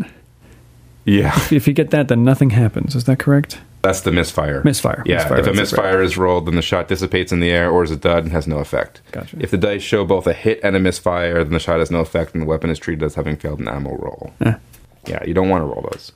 Yeah, 1.06 1.34
If 1.52 1.68
you 1.68 1.74
get 1.74 1.90
that, 1.90 2.08
then 2.08 2.24
nothing 2.24 2.52
happens. 2.52 2.94
Is 2.96 3.06
that 3.06 3.18
correct? 3.18 3.60
That's 3.82 4.02
the 4.02 4.12
misfire. 4.12 4.62
Misfire. 4.64 5.04
Yeah, 5.06 5.18
Misfire, 5.18 5.40
if 5.40 5.46
a 5.46 5.50
it, 5.50 5.52
right. 5.52 5.56
misfire 5.60 6.02
is 6.02 6.18
rolled, 6.18 6.48
then 6.48 6.56
the 6.56 6.62
shot 6.62 6.88
dissipates 6.88 7.32
in 7.32 7.40
the 7.40 7.50
air 7.50 7.70
or 7.70 7.84
is 7.84 7.92
a 7.92 7.96
dud 7.98 8.24
and 8.24 8.32
has 8.32 8.48
no 8.48 8.58
effect. 8.58 9.02
Gotcha. 9.12 9.38
If 9.40 9.52
the 9.52 9.58
dice 9.58 9.82
show 9.82 10.06
both 10.06 10.28
a 10.28 10.34
hit 10.34 10.60
and 10.64 10.76
a 10.76 10.80
misfire, 10.80 11.44
then 11.44 11.54
the 11.54 11.60
shot 11.60 11.80
has 11.80 11.90
no 11.90 12.00
effect 12.00 12.34
and 12.34 12.42
the 12.42 12.46
weapon 12.46 12.70
is 12.70 12.80
treated 12.80 13.04
as 13.04 13.16
having 13.16 13.38
failed 13.38 13.60
an 13.60 13.68
ammo 13.68 13.96
roll. 13.96 14.34
Eh. 14.42 14.56
Yeah, 15.08 15.24
you 15.26 15.34
don't 15.34 15.50
want 15.50 15.62
to 15.62 15.66
roll 15.66 15.88
those. 15.92 16.12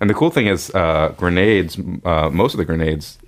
And 0.00 0.08
the 0.08 0.14
cool 0.14 0.30
thing 0.30 0.46
is, 0.46 0.72
uh, 0.74 1.12
grenades, 1.16 1.78
uh, 2.04 2.30
most 2.30 2.54
of 2.54 2.58
the 2.58 2.64
grenades 2.64 3.18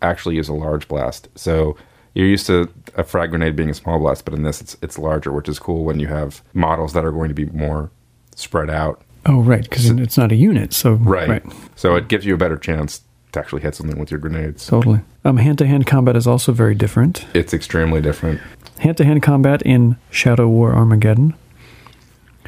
actually 0.00 0.36
use 0.36 0.48
a 0.48 0.54
large 0.54 0.86
blast. 0.86 1.28
So 1.34 1.76
you're 2.14 2.28
used 2.28 2.46
to 2.46 2.72
a 2.96 3.04
frag 3.04 3.30
grenade 3.30 3.56
being 3.56 3.70
a 3.70 3.74
small 3.74 3.98
blast, 3.98 4.24
but 4.24 4.34
in 4.34 4.42
this, 4.44 4.60
it's, 4.60 4.76
it's 4.80 4.98
larger, 4.98 5.32
which 5.32 5.48
is 5.48 5.58
cool 5.58 5.84
when 5.84 5.98
you 5.98 6.06
have 6.06 6.42
models 6.54 6.92
that 6.92 7.04
are 7.04 7.12
going 7.12 7.28
to 7.28 7.34
be 7.34 7.46
more 7.46 7.90
spread 8.36 8.70
out. 8.70 9.02
Oh, 9.26 9.40
right, 9.40 9.62
because 9.62 9.90
it's 9.90 10.16
not 10.16 10.32
a 10.32 10.36
unit. 10.36 10.72
So 10.72 10.94
Right. 10.94 11.42
So 11.76 11.96
it 11.96 12.08
gives 12.08 12.24
you 12.24 12.34
a 12.34 12.38
better 12.38 12.56
chance 12.56 13.02
to 13.32 13.38
actually 13.38 13.62
hit 13.62 13.74
something 13.74 13.98
with 13.98 14.10
your 14.10 14.20
grenades. 14.20 14.66
totally. 14.66 15.00
Um, 15.24 15.36
hand-to-hand 15.36 15.86
combat 15.86 16.16
is 16.16 16.26
also 16.26 16.52
very 16.52 16.74
different. 16.74 17.26
It's 17.34 17.54
extremely 17.54 18.00
different. 18.00 18.40
Hand-to-hand 18.78 19.22
combat 19.22 19.62
in 19.62 19.96
Shadow 20.10 20.48
War 20.48 20.74
Armageddon. 20.74 21.34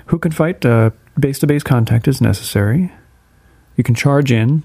Who 0.06 0.18
can 0.18 0.32
fight? 0.32 0.64
Uh, 0.64 0.90
base-to-base 1.18 1.62
contact 1.62 2.08
is 2.08 2.20
necessary. 2.20 2.92
You 3.76 3.84
can 3.84 3.94
charge 3.94 4.32
in. 4.32 4.64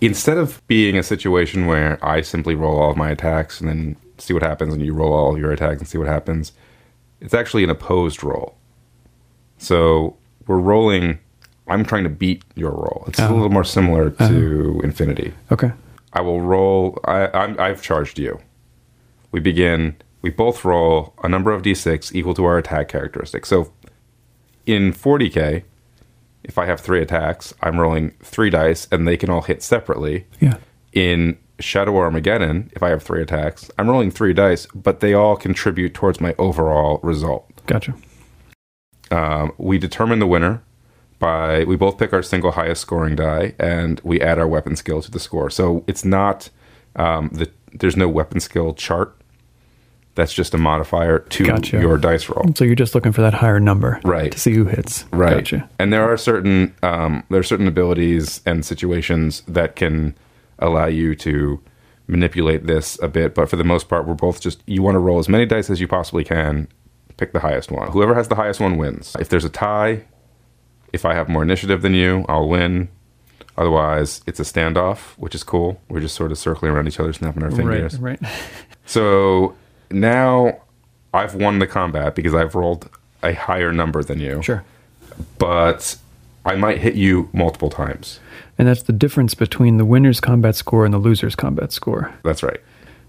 Instead 0.00 0.38
of 0.38 0.66
being 0.66 0.98
a 0.98 1.02
situation 1.02 1.66
where 1.66 2.04
I 2.04 2.20
simply 2.22 2.54
roll 2.54 2.78
all 2.78 2.90
of 2.90 2.96
my 2.96 3.10
attacks 3.10 3.60
and 3.60 3.68
then 3.68 3.96
see 4.18 4.34
what 4.34 4.42
happens, 4.42 4.74
and 4.74 4.84
you 4.84 4.92
roll 4.92 5.12
all 5.12 5.34
of 5.34 5.40
your 5.40 5.52
attacks 5.52 5.78
and 5.78 5.88
see 5.88 5.98
what 5.98 6.06
happens, 6.08 6.52
it's 7.20 7.34
actually 7.34 7.64
an 7.64 7.70
opposed 7.70 8.22
roll. 8.22 8.56
So 9.58 10.16
we're 10.46 10.58
rolling. 10.58 11.18
I'm 11.68 11.84
trying 11.84 12.04
to 12.04 12.10
beat 12.10 12.44
your 12.54 12.70
roll. 12.70 13.04
It's 13.08 13.18
a 13.18 13.28
Oh. 13.28 13.34
little 13.34 13.48
more 13.50 13.64
similar 13.64 14.10
to 14.10 14.80
Infinity. 14.84 15.34
Okay. 15.50 15.72
I 16.12 16.20
will 16.20 16.40
roll. 16.40 16.98
I, 17.04 17.28
I'm, 17.34 17.58
I've 17.60 17.82
charged 17.82 18.18
you. 18.18 18.38
We 19.32 19.40
begin. 19.40 19.96
We 20.22 20.30
both 20.30 20.64
roll 20.64 21.14
a 21.22 21.28
number 21.28 21.52
of 21.52 21.62
d6 21.62 22.14
equal 22.14 22.34
to 22.34 22.44
our 22.44 22.58
attack 22.58 22.88
characteristic. 22.88 23.44
So 23.46 23.72
in 24.64 24.92
40k, 24.92 25.62
if 26.44 26.58
I 26.58 26.66
have 26.66 26.80
three 26.80 27.02
attacks, 27.02 27.52
I'm 27.60 27.78
rolling 27.80 28.12
three 28.22 28.50
dice, 28.50 28.86
and 28.92 29.06
they 29.06 29.16
can 29.16 29.28
all 29.30 29.42
hit 29.42 29.62
separately. 29.62 30.26
Yeah. 30.40 30.56
In 30.92 31.36
Shadow 31.58 31.96
Armageddon, 31.98 32.70
if 32.74 32.82
I 32.82 32.90
have 32.90 33.02
three 33.02 33.20
attacks, 33.22 33.70
I'm 33.78 33.88
rolling 33.90 34.10
three 34.10 34.32
dice, 34.32 34.66
but 34.74 35.00
they 35.00 35.12
all 35.14 35.36
contribute 35.36 35.92
towards 35.94 36.20
my 36.20 36.34
overall 36.38 37.00
result. 37.02 37.50
Gotcha. 37.66 37.94
Um, 39.10 39.52
we 39.58 39.78
determine 39.78 40.18
the 40.18 40.26
winner 40.26 40.62
by 41.18 41.64
we 41.64 41.76
both 41.76 41.98
pick 41.98 42.12
our 42.12 42.22
single 42.22 42.52
highest 42.52 42.80
scoring 42.82 43.16
die 43.16 43.54
and 43.58 44.00
we 44.04 44.20
add 44.20 44.38
our 44.38 44.46
weapon 44.48 44.76
skill 44.76 45.00
to 45.02 45.10
the 45.10 45.20
score. 45.20 45.50
So 45.50 45.84
it's 45.86 46.04
not 46.04 46.50
um, 46.96 47.30
the 47.32 47.50
there's 47.72 47.96
no 47.96 48.08
weapon 48.08 48.40
skill 48.40 48.74
chart. 48.74 49.16
That's 50.14 50.32
just 50.32 50.54
a 50.54 50.58
modifier 50.58 51.18
to 51.18 51.44
Gotcha. 51.44 51.78
your 51.78 51.98
dice 51.98 52.26
roll. 52.30 52.46
So 52.54 52.64
you're 52.64 52.74
just 52.74 52.94
looking 52.94 53.12
for 53.12 53.20
that 53.20 53.34
higher 53.34 53.60
number, 53.60 54.00
Right. 54.02 54.32
To 54.32 54.38
see 54.38 54.54
who 54.54 54.64
hits, 54.64 55.04
Right. 55.12 55.34
Gotcha. 55.36 55.68
And 55.78 55.92
there 55.92 56.10
are 56.10 56.16
certain 56.16 56.74
um, 56.82 57.22
there 57.30 57.40
are 57.40 57.44
certain 57.44 57.66
abilities 57.68 58.40
and 58.46 58.64
situations 58.64 59.42
that 59.46 59.76
can 59.76 60.14
allow 60.58 60.86
you 60.86 61.14
to 61.16 61.60
manipulate 62.06 62.66
this 62.66 62.98
a 63.02 63.08
bit, 63.08 63.34
but 63.34 63.50
for 63.50 63.56
the 63.56 63.64
most 63.64 63.88
part, 63.88 64.06
we're 64.06 64.14
both 64.14 64.40
just 64.40 64.62
you 64.66 64.82
want 64.82 64.94
to 64.94 65.00
roll 65.00 65.18
as 65.18 65.28
many 65.28 65.44
dice 65.44 65.68
as 65.70 65.80
you 65.80 65.88
possibly 65.88 66.24
can. 66.24 66.68
Pick 67.18 67.32
the 67.32 67.40
highest 67.40 67.70
one. 67.70 67.90
Whoever 67.92 68.14
has 68.14 68.28
the 68.28 68.34
highest 68.34 68.60
one 68.60 68.76
wins. 68.76 69.16
If 69.18 69.30
there's 69.30 69.44
a 69.44 69.48
tie, 69.48 70.04
if 70.96 71.04
I 71.04 71.14
have 71.14 71.28
more 71.28 71.42
initiative 71.44 71.80
than 71.82 71.94
you, 71.94 72.24
I'll 72.28 72.48
win. 72.48 72.88
Otherwise, 73.56 74.20
it's 74.26 74.40
a 74.40 74.42
standoff, 74.42 75.16
which 75.16 75.34
is 75.34 75.42
cool. 75.44 75.80
We're 75.88 76.00
just 76.00 76.14
sort 76.16 76.30
of 76.32 76.38
circling 76.38 76.72
around 76.72 76.88
each 76.88 76.98
other, 77.00 77.12
snapping 77.12 77.42
our 77.44 77.50
fingers. 77.50 77.98
Right. 77.98 78.20
Right. 78.20 78.32
So 78.84 79.54
now 79.90 80.60
I've 81.14 81.34
won 81.34 81.58
the 81.58 81.66
combat 81.66 82.14
because 82.14 82.34
I've 82.34 82.54
rolled 82.54 82.90
a 83.22 83.32
higher 83.32 83.72
number 83.72 84.02
than 84.04 84.20
you 84.20 84.42
Sure. 84.42 84.62
but 85.38 85.96
I 86.44 86.54
might 86.56 86.78
hit 86.78 86.94
you 86.94 87.28
multiple 87.32 87.70
times. 87.70 88.20
And 88.58 88.68
that's 88.68 88.82
the 88.84 88.92
difference 88.92 89.34
between 89.34 89.76
the 89.78 89.84
winner's 89.84 90.20
combat 90.20 90.54
score 90.54 90.84
and 90.84 90.92
the 90.94 90.98
loser's 90.98 91.34
combat 91.34 91.72
score. 91.72 92.12
That's 92.22 92.42
right. 92.42 92.60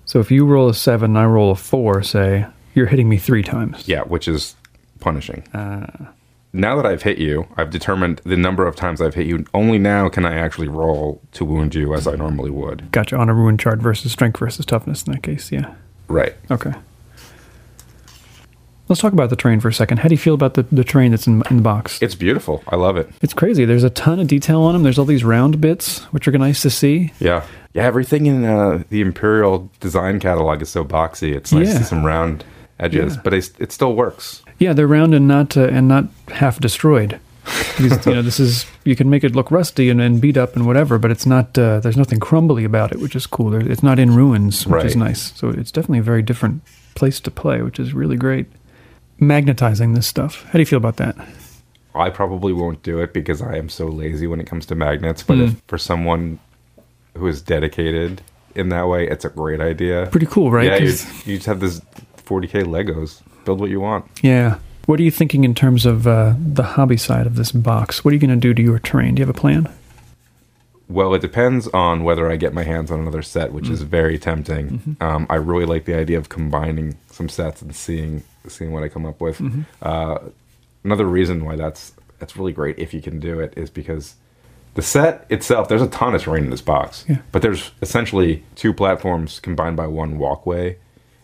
So 0.05 0.19
if 0.19 0.31
you 0.31 0.45
roll 0.45 0.69
a 0.69 0.73
seven, 0.73 1.11
and 1.11 1.19
I 1.19 1.25
roll 1.25 1.51
a 1.51 1.55
four, 1.55 2.01
say, 2.03 2.45
you're 2.73 2.85
hitting 2.87 3.09
me 3.09 3.17
three 3.17 3.43
times. 3.43 3.87
Yeah, 3.87 4.03
which 4.03 4.27
is 4.27 4.55
punishing. 4.99 5.43
Ah. 5.53 6.09
Now 6.57 6.75
that 6.75 6.85
I've 6.85 7.03
hit 7.03 7.17
you, 7.17 7.47
I've 7.55 7.69
determined 7.69 8.21
the 8.25 8.35
number 8.37 8.65
of 8.67 8.75
times 8.75 9.01
I've 9.01 9.13
hit 9.13 9.27
you. 9.27 9.45
Only 9.53 9.77
now 9.77 10.09
can 10.09 10.25
I 10.25 10.35
actually 10.35 10.67
roll 10.67 11.21
to 11.33 11.45
wound 11.45 11.75
you 11.75 11.93
as 11.93 12.07
I 12.07 12.15
normally 12.15 12.49
would. 12.49 12.91
Gotcha. 12.91 13.15
On 13.17 13.29
a 13.29 13.33
ruin 13.33 13.57
chart 13.57 13.79
versus 13.79 14.11
strength 14.11 14.39
versus 14.39 14.65
toughness 14.65 15.03
in 15.03 15.13
that 15.13 15.23
case. 15.23 15.51
Yeah. 15.51 15.73
Right. 16.07 16.35
Okay. 16.51 16.73
Let's 18.89 19.01
talk 19.01 19.11
about 19.11 19.29
the 19.29 19.35
terrain 19.35 19.59
for 19.59 19.67
a 19.67 19.73
second. 19.73 19.97
How 19.97 20.07
do 20.07 20.13
you 20.13 20.17
feel 20.17 20.33
about 20.33 20.53
the, 20.53 20.63
the 20.63 20.85
terrain 20.85 21.11
that's 21.11 21.27
in, 21.27 21.43
in 21.49 21.57
the 21.57 21.61
box? 21.61 22.01
It's 22.01 22.15
beautiful. 22.15 22.63
I 22.69 22.77
love 22.77 22.95
it. 22.95 23.09
It's 23.21 23.33
crazy. 23.33 23.65
There's 23.65 23.83
a 23.83 23.89
ton 23.89 24.21
of 24.21 24.27
detail 24.27 24.61
on 24.61 24.71
them. 24.73 24.83
There's 24.83 24.97
all 24.97 25.03
these 25.03 25.25
round 25.25 25.59
bits, 25.59 25.99
which 26.13 26.25
are 26.25 26.31
nice 26.37 26.61
to 26.61 26.69
see. 26.69 27.11
Yeah. 27.19 27.45
Yeah, 27.73 27.83
everything 27.83 28.27
in 28.27 28.45
uh, 28.45 28.83
the 28.89 29.01
Imperial 29.01 29.69
design 29.81 30.21
catalog 30.21 30.61
is 30.61 30.69
so 30.69 30.85
boxy. 30.85 31.35
It's 31.35 31.51
nice 31.51 31.73
to 31.73 31.77
see 31.79 31.83
some 31.83 32.05
round 32.05 32.45
edges, 32.79 33.15
Yeah. 33.15 33.21
but 33.25 33.33
it, 33.33 33.51
it 33.59 33.71
still 33.73 33.93
works. 33.93 34.41
Yeah, 34.59 34.73
they're 34.73 34.87
round 34.87 35.13
and 35.13 35.27
not 35.27 35.55
uh, 35.57 35.67
and 35.67 35.87
not 35.87 36.05
half 36.29 36.59
destroyed. 36.59 37.19
Because 37.77 38.05
you 38.05 38.13
know 38.13 38.21
this 38.21 38.39
is 38.39 38.65
you 38.83 38.95
can 38.95 39.09
make 39.09 39.23
it 39.23 39.33
look 39.35 39.51
rusty 39.51 39.89
and, 39.89 40.01
and 40.01 40.19
beat 40.19 40.35
up 40.35 40.55
and 40.55 40.65
whatever, 40.67 40.97
but 40.97 41.11
it's 41.11 41.25
not. 41.25 41.57
Uh, 41.57 41.79
there's 41.79 41.95
nothing 41.95 42.19
crumbly 42.19 42.63
about 42.65 42.91
it, 42.91 42.99
which 42.99 43.15
is 43.15 43.25
cool. 43.27 43.51
There- 43.51 43.61
It's 43.71 43.83
not 43.83 43.99
in 43.99 44.15
ruins, 44.15 44.65
which 44.67 44.83
is 44.87 44.95
nice. 44.95 45.31
So 45.37 45.49
it's 45.49 45.71
definitely 45.71 45.99
a 45.99 46.03
very 46.03 46.21
different 46.21 46.61
place 46.95 47.19
to 47.21 47.31
play, 47.31 47.61
which 47.61 47.79
is 47.79 47.93
really 47.93 48.17
great. 48.17 48.47
Magnetizing 49.19 49.93
this 49.95 50.05
stuff. 50.07 50.43
How 50.45 50.53
do 50.53 50.59
you 50.59 50.65
feel 50.65 50.77
about 50.77 50.97
that? 50.97 51.15
I 51.95 52.09
probably 52.11 52.53
won't 52.53 52.83
do 52.83 52.99
it 52.99 53.13
because 53.13 53.41
I 53.41 53.55
am 53.57 53.69
so 53.69 53.87
lazy 53.87 54.27
when 54.27 54.39
it 54.39 54.45
comes 54.47 54.65
to 54.67 54.75
magnets. 54.75 55.23
But 55.23 55.39
if 55.39 55.61
for 55.67 55.77
someone 55.79 56.39
who 57.15 57.25
is 57.27 57.41
dedicated 57.41 58.21
in 58.55 58.69
that 58.69 58.87
way, 58.87 59.07
it's 59.07 59.25
a 59.25 59.29
great 59.29 59.59
idea. 59.61 60.07
Pretty 60.11 60.27
cool, 60.27 60.51
right? 60.51 60.65
Yeah, 60.67 60.77
you 60.77 61.37
just 61.37 61.45
have 61.47 61.59
this 61.59 61.79
40k 62.17 62.65
Legos. 62.65 63.21
Build 63.47 63.61
what 63.61 63.69
you 63.69 63.79
want. 63.79 64.03
yeah. 64.21 64.59
What 64.87 64.99
are 64.99 65.03
you 65.03 65.11
thinking 65.11 65.43
in 65.45 65.55
terms 65.55 65.85
of 65.85 66.05
uh, 66.05 66.33
the 66.37 66.63
hobby 66.63 66.97
side 66.97 67.25
of 67.27 67.35
this 67.35 67.51
box? 67.53 68.03
What 68.05 68.11
are 68.11 68.15
you 68.15 68.19
going 68.19 68.29
to 68.29 68.35
do 68.47 68.53
to 68.53 68.61
your 68.61 68.77
terrain? 68.79 69.15
Do 69.15 69.21
you 69.21 69.25
have 69.25 69.33
a 69.35 69.39
plan? 69.39 69.69
Well, 70.89 71.13
it 71.13 71.19
depends 71.21 71.67
on 71.69 72.03
whether 72.03 72.29
I 72.31 72.35
get 72.37 72.53
my 72.53 72.63
hands 72.63 72.91
on 72.91 72.99
another 73.01 73.21
set, 73.21 73.51
which 73.53 73.67
is 73.69 73.81
very 73.83 74.17
tempting. 74.17 74.95
Um, 75.01 75.27
I 75.29 75.35
really 75.35 75.65
like 75.65 75.83
the 75.85 75.95
idea 75.95 76.17
of 76.17 76.29
combining 76.29 76.97
some 77.11 77.27
sets 77.29 77.61
and 77.61 77.75
seeing 77.75 78.23
seeing 78.47 78.71
what 78.71 78.83
I 78.83 78.87
come 78.89 79.05
up 79.05 79.19
with. 79.19 79.41
Uh, 79.81 80.19
another 80.85 81.05
reason 81.05 81.43
why 81.45 81.55
that's 81.57 81.93
that's 82.19 82.35
really 82.37 82.53
great 82.53 82.79
if 82.79 82.93
you 82.93 83.01
can 83.01 83.19
do 83.19 83.39
it 83.41 83.53
is 83.57 83.69
because 83.69 84.15
the 84.75 84.81
set 84.81 85.25
itself 85.29 85.67
there's 85.67 85.81
a 85.81 85.87
ton 85.87 86.15
of 86.15 86.21
terrain 86.21 86.45
in 86.45 86.49
this 86.49 86.61
box, 86.61 87.03
Yeah. 87.09 87.17
but 87.33 87.41
there's 87.41 87.71
essentially 87.81 88.43
two 88.55 88.73
platforms 88.73 89.39
combined 89.41 89.75
by 89.75 89.87
one 89.87 90.17
walkway, 90.17 90.77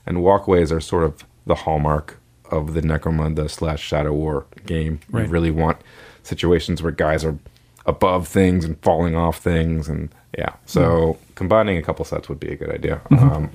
and 0.05 0.21
walkways 0.21 0.71
are 0.73 0.81
sort 0.81 1.03
of 1.05 1.23
the 1.45 1.55
hallmark 1.55 2.19
of 2.51 2.73
the 2.73 2.81
Necromunda 2.81 3.49
slash 3.49 3.81
Shadow 3.81 4.13
War 4.13 4.45
game. 4.65 4.99
Right. 5.09 5.25
You 5.25 5.31
really 5.31 5.51
want 5.51 5.77
situations 6.23 6.81
where 6.83 6.91
guys 6.91 7.25
are 7.25 7.37
above 7.85 8.27
things 8.27 8.63
and 8.63 8.79
falling 8.81 9.15
off 9.15 9.39
things, 9.39 9.89
and 9.89 10.09
yeah. 10.37 10.53
So 10.65 11.17
combining 11.35 11.77
a 11.77 11.81
couple 11.81 12.05
sets 12.05 12.29
would 12.29 12.39
be 12.39 12.49
a 12.51 12.55
good 12.55 12.69
idea. 12.69 13.01
Um, 13.11 13.49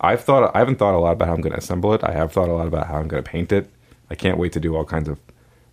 I've 0.00 0.24
thought 0.24 0.50
I 0.54 0.58
haven't 0.58 0.76
thought 0.78 0.94
a 0.94 0.98
lot 0.98 1.12
about 1.12 1.28
how 1.28 1.34
I'm 1.34 1.40
going 1.40 1.52
to 1.52 1.58
assemble 1.58 1.94
it. 1.94 2.02
I 2.02 2.12
have 2.12 2.32
thought 2.32 2.48
a 2.48 2.52
lot 2.52 2.66
about 2.66 2.86
how 2.88 2.96
I'm 2.96 3.06
going 3.08 3.22
to 3.22 3.30
paint 3.30 3.52
it. 3.52 3.70
I 4.10 4.14
can't 4.16 4.36
wait 4.38 4.52
to 4.54 4.60
do 4.60 4.74
all 4.76 4.84
kinds 4.84 5.08
of 5.08 5.18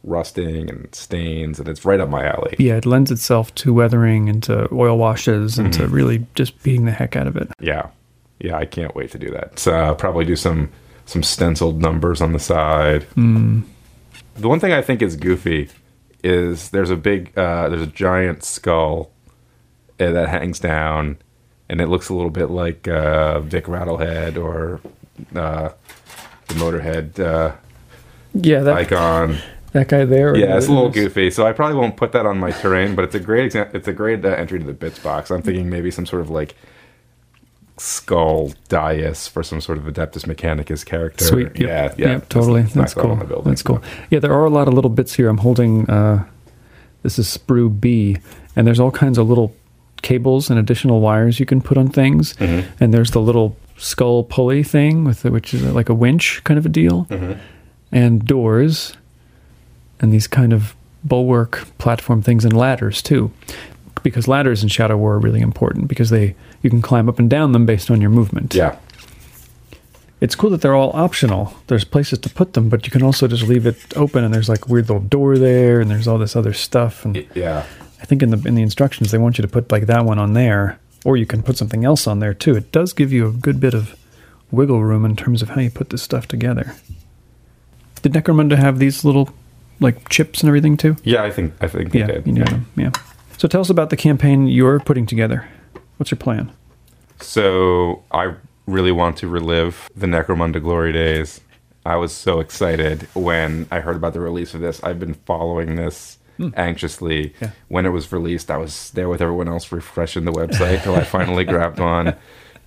rusting 0.03 0.69
and 0.69 0.93
stains, 0.93 1.59
and 1.59 1.67
it's 1.67 1.83
right 1.83 1.99
up 1.99 2.09
my 2.09 2.25
alley. 2.25 2.55
Yeah, 2.59 2.75
it 2.75 2.85
lends 2.85 3.11
itself 3.11 3.53
to 3.55 3.73
weathering 3.73 4.29
and 4.29 4.41
to 4.43 4.71
oil 4.73 4.97
washes 4.97 5.57
and 5.57 5.73
Mm-hmm. 5.73 5.81
to 5.83 5.87
really 5.89 6.25
just 6.35 6.61
beating 6.63 6.85
the 6.85 6.91
heck 6.91 7.15
out 7.15 7.27
of 7.27 7.35
it. 7.35 7.49
Yeah, 7.59 7.87
yeah, 8.39 8.55
I 8.55 8.65
can't 8.65 8.95
wait 8.95 9.11
to 9.11 9.19
do 9.19 9.29
that. 9.31 9.59
So, 9.59 9.73
uh, 9.75 9.93
probably 9.95 10.25
do 10.25 10.35
some 10.35 10.69
some 11.09 11.23
stenciled 11.23 11.81
numbers 11.81 12.21
on 12.21 12.33
the 12.33 12.39
side. 12.39 13.07
The 13.15 14.47
one 14.47 14.59
thing 14.59 14.71
I 14.71 14.81
think 14.83 15.01
is 15.01 15.15
goofy 15.15 15.69
is 16.23 16.69
there's 16.69 16.91
a 16.91 16.95
big 16.95 17.35
uh, 17.37 17.67
there's 17.69 17.81
a 17.81 17.87
giant 17.87 18.43
skull 18.43 19.09
uh, 19.99 20.11
that 20.11 20.29
hangs 20.29 20.59
down 20.59 21.17
and 21.67 21.81
it 21.81 21.87
looks 21.87 22.09
a 22.09 22.13
little 22.13 22.29
bit 22.29 22.51
like 22.51 22.87
uh, 22.87 23.39
Vic 23.39 23.65
Rattlehead 23.65 24.37
or 24.37 24.81
uh, 25.35 25.69
the 26.47 26.53
Motorhead 26.53 27.19
uh, 27.19 27.55
Yeah, 28.35 28.59
that 28.61 28.75
icon. 28.75 29.37
that 29.73 29.87
guy 29.87 30.05
there. 30.05 30.35
Yeah, 30.37 30.57
it's 30.57 30.67
a 30.67 30.71
little 30.71 30.89
goofy, 30.89 31.31
so 31.31 31.45
I 31.47 31.53
probably 31.53 31.77
won't 31.77 31.97
put 31.97 32.11
that 32.11 32.25
on 32.27 32.37
my 32.37 32.51
terrain. 32.51 32.95
But 32.95 33.05
it's 33.05 33.15
a 33.15 33.19
great 33.19 33.45
example. 33.45 33.75
It's 33.77 33.87
a 33.87 33.93
great 33.93 34.23
uh, 34.23 34.29
entry 34.29 34.59
to 34.59 34.65
the 34.65 34.73
bits 34.73 34.99
box. 34.99 35.31
I'm 35.31 35.41
thinking 35.41 35.69
maybe 35.69 35.89
some 35.89 36.05
sort 36.05 36.21
of 36.21 36.29
like 36.29 36.55
skull 37.79 38.53
dais 38.67 39.27
for 39.27 39.41
some 39.43 39.61
sort 39.61 39.77
of 39.77 39.85
Adeptus 39.85 40.25
Mechanicus 40.25 40.85
character. 40.85 41.25
Sweet. 41.25 41.47
Yep. 41.55 41.59
Yeah, 41.59 41.93
yeah, 41.97 42.11
Yep, 42.13 42.29
totally. 42.29 42.61
Let's 42.63 42.73
That's 42.73 42.93
cool. 42.93 43.15
building. 43.15 43.43
That's 43.51 43.61
cool. 43.61 43.81
Yeah, 44.09 44.19
there 44.19 44.33
are 44.33 44.45
a 44.45 44.49
lot 44.49 44.67
of 44.67 44.73
little 44.73 44.89
bits 44.89 45.13
here. 45.13 45.29
I'm 45.29 45.37
holding. 45.39 45.89
Uh, 45.89 46.25
this 47.03 47.17
is 47.17 47.27
Sprue 47.37 47.79
B, 47.79 48.17
and 48.55 48.67
there's 48.67 48.79
all 48.79 48.91
kinds 48.91 49.17
of 49.17 49.27
little 49.29 49.55
cables 50.01 50.49
and 50.49 50.59
additional 50.59 50.99
wires 51.01 51.39
you 51.39 51.45
can 51.45 51.61
put 51.61 51.77
on 51.77 51.89
things. 51.89 52.33
Mm-hmm. 52.35 52.69
And 52.83 52.93
there's 52.93 53.11
the 53.11 53.21
little 53.21 53.55
skull 53.77 54.23
pulley 54.23 54.63
thing 54.63 55.05
with 55.05 55.21
the, 55.21 55.31
which 55.31 55.53
is 55.53 55.63
like 55.63 55.87
a 55.89 55.93
winch 55.93 56.41
kind 56.43 56.57
of 56.57 56.65
a 56.65 56.69
deal, 56.69 57.05
Mm-hmm. 57.09 57.39
and 57.91 58.25
doors, 58.25 58.97
and 60.01 60.11
these 60.11 60.27
kind 60.27 60.51
of 60.53 60.75
bulwark 61.03 61.65
platform 61.77 62.21
things 62.21 62.43
and 62.43 62.51
ladders 62.55 63.01
too. 63.01 63.31
Because 64.03 64.27
ladders 64.27 64.63
in 64.63 64.69
Shadow 64.69 64.97
War 64.97 65.13
are 65.13 65.19
really 65.19 65.41
important 65.41 65.87
because 65.87 66.09
they 66.09 66.35
you 66.61 66.69
can 66.69 66.81
climb 66.81 67.09
up 67.09 67.19
and 67.19 67.29
down 67.29 67.51
them 67.51 67.65
based 67.65 67.89
on 67.91 68.01
your 68.01 68.09
movement 68.09 68.53
Yeah, 68.55 68.77
it's 70.21 70.35
cool 70.35 70.49
that 70.49 70.61
they're 70.61 70.75
all 70.75 70.91
optional. 70.93 71.53
There's 71.67 71.85
places 71.85 72.19
to 72.19 72.29
put 72.29 72.53
them, 72.53 72.67
but 72.67 72.85
you 72.85 72.91
can 72.91 73.03
also 73.03 73.27
just 73.27 73.43
leave 73.43 73.65
it 73.65 73.95
open, 73.95 74.23
and 74.23 74.33
there's 74.33 74.49
like 74.49 74.65
a 74.65 74.71
weird 74.71 74.89
little 74.89 75.03
door 75.03 75.37
there, 75.37 75.79
and 75.79 75.89
there's 75.89 76.07
all 76.07 76.17
this 76.17 76.35
other 76.35 76.53
stuff. 76.53 77.05
And 77.05 77.25
yeah. 77.33 77.65
I 78.01 78.05
think 78.05 78.21
in 78.21 78.31
the 78.31 78.47
in 78.47 78.55
the 78.55 78.61
instructions 78.61 79.11
they 79.11 79.17
want 79.17 79.37
you 79.37 79.41
to 79.41 79.47
put 79.47 79.71
like 79.71 79.85
that 79.85 80.05
one 80.05 80.19
on 80.19 80.33
there, 80.33 80.79
or 81.05 81.15
you 81.15 81.25
can 81.25 81.41
put 81.41 81.57
something 81.57 81.85
else 81.85 82.05
on 82.05 82.19
there 82.19 82.33
too. 82.33 82.55
It 82.55 82.71
does 82.71 82.91
give 82.91 83.13
you 83.13 83.27
a 83.27 83.31
good 83.31 83.59
bit 83.59 83.73
of 83.73 83.97
wiggle 84.51 84.83
room 84.83 85.05
in 85.05 85.15
terms 85.15 85.41
of 85.41 85.49
how 85.49 85.61
you 85.61 85.69
put 85.69 85.89
this 85.89 86.01
stuff 86.03 86.27
together. 86.27 86.75
Did 88.01 88.13
Necromunda 88.13 88.57
have 88.57 88.79
these 88.79 89.05
little 89.05 89.29
like 89.79 90.09
chips 90.09 90.41
and 90.41 90.49
everything 90.49 90.75
too? 90.75 90.97
Yeah, 91.03 91.23
I 91.23 91.31
think 91.31 91.53
I 91.61 91.67
think 91.67 91.91
they 91.91 91.99
yeah, 91.99 92.07
did. 92.07 92.27
you 92.27 92.33
know 92.33 92.45
them. 92.45 92.67
Yeah. 92.75 92.91
So 93.39 93.47
tell 93.47 93.61
us 93.61 93.69
about 93.69 93.89
the 93.89 93.95
campaign 93.95 94.47
you're 94.47 94.81
putting 94.81 95.05
together. 95.05 95.47
What's 95.95 96.11
your 96.11 96.17
plan? 96.17 96.51
So 97.21 98.03
I 98.11 98.33
really 98.67 98.91
want 98.91 99.15
to 99.19 99.29
relive 99.29 99.89
the 99.95 100.07
Necromunda 100.07 100.61
glory 100.61 100.91
days. 100.91 101.39
I 101.85 101.95
was 101.95 102.11
so 102.11 102.41
excited 102.41 103.03
when 103.13 103.65
I 103.71 103.79
heard 103.79 103.95
about 103.95 104.11
the 104.11 104.19
release 104.19 104.53
of 104.53 104.59
this. 104.59 104.83
I've 104.83 104.99
been 104.99 105.13
following 105.13 105.75
this 105.75 106.17
anxiously. 106.57 107.33
Yeah. 107.39 107.51
When 107.69 107.85
it 107.85 107.91
was 107.91 108.11
released, 108.11 108.51
I 108.51 108.57
was 108.57 108.91
there 108.91 109.07
with 109.07 109.21
everyone 109.21 109.47
else 109.47 109.71
refreshing 109.71 110.25
the 110.25 110.33
website 110.33 110.83
till 110.83 110.95
I 110.95 111.05
finally 111.05 111.45
grabbed 111.45 111.79
one. 111.79 112.17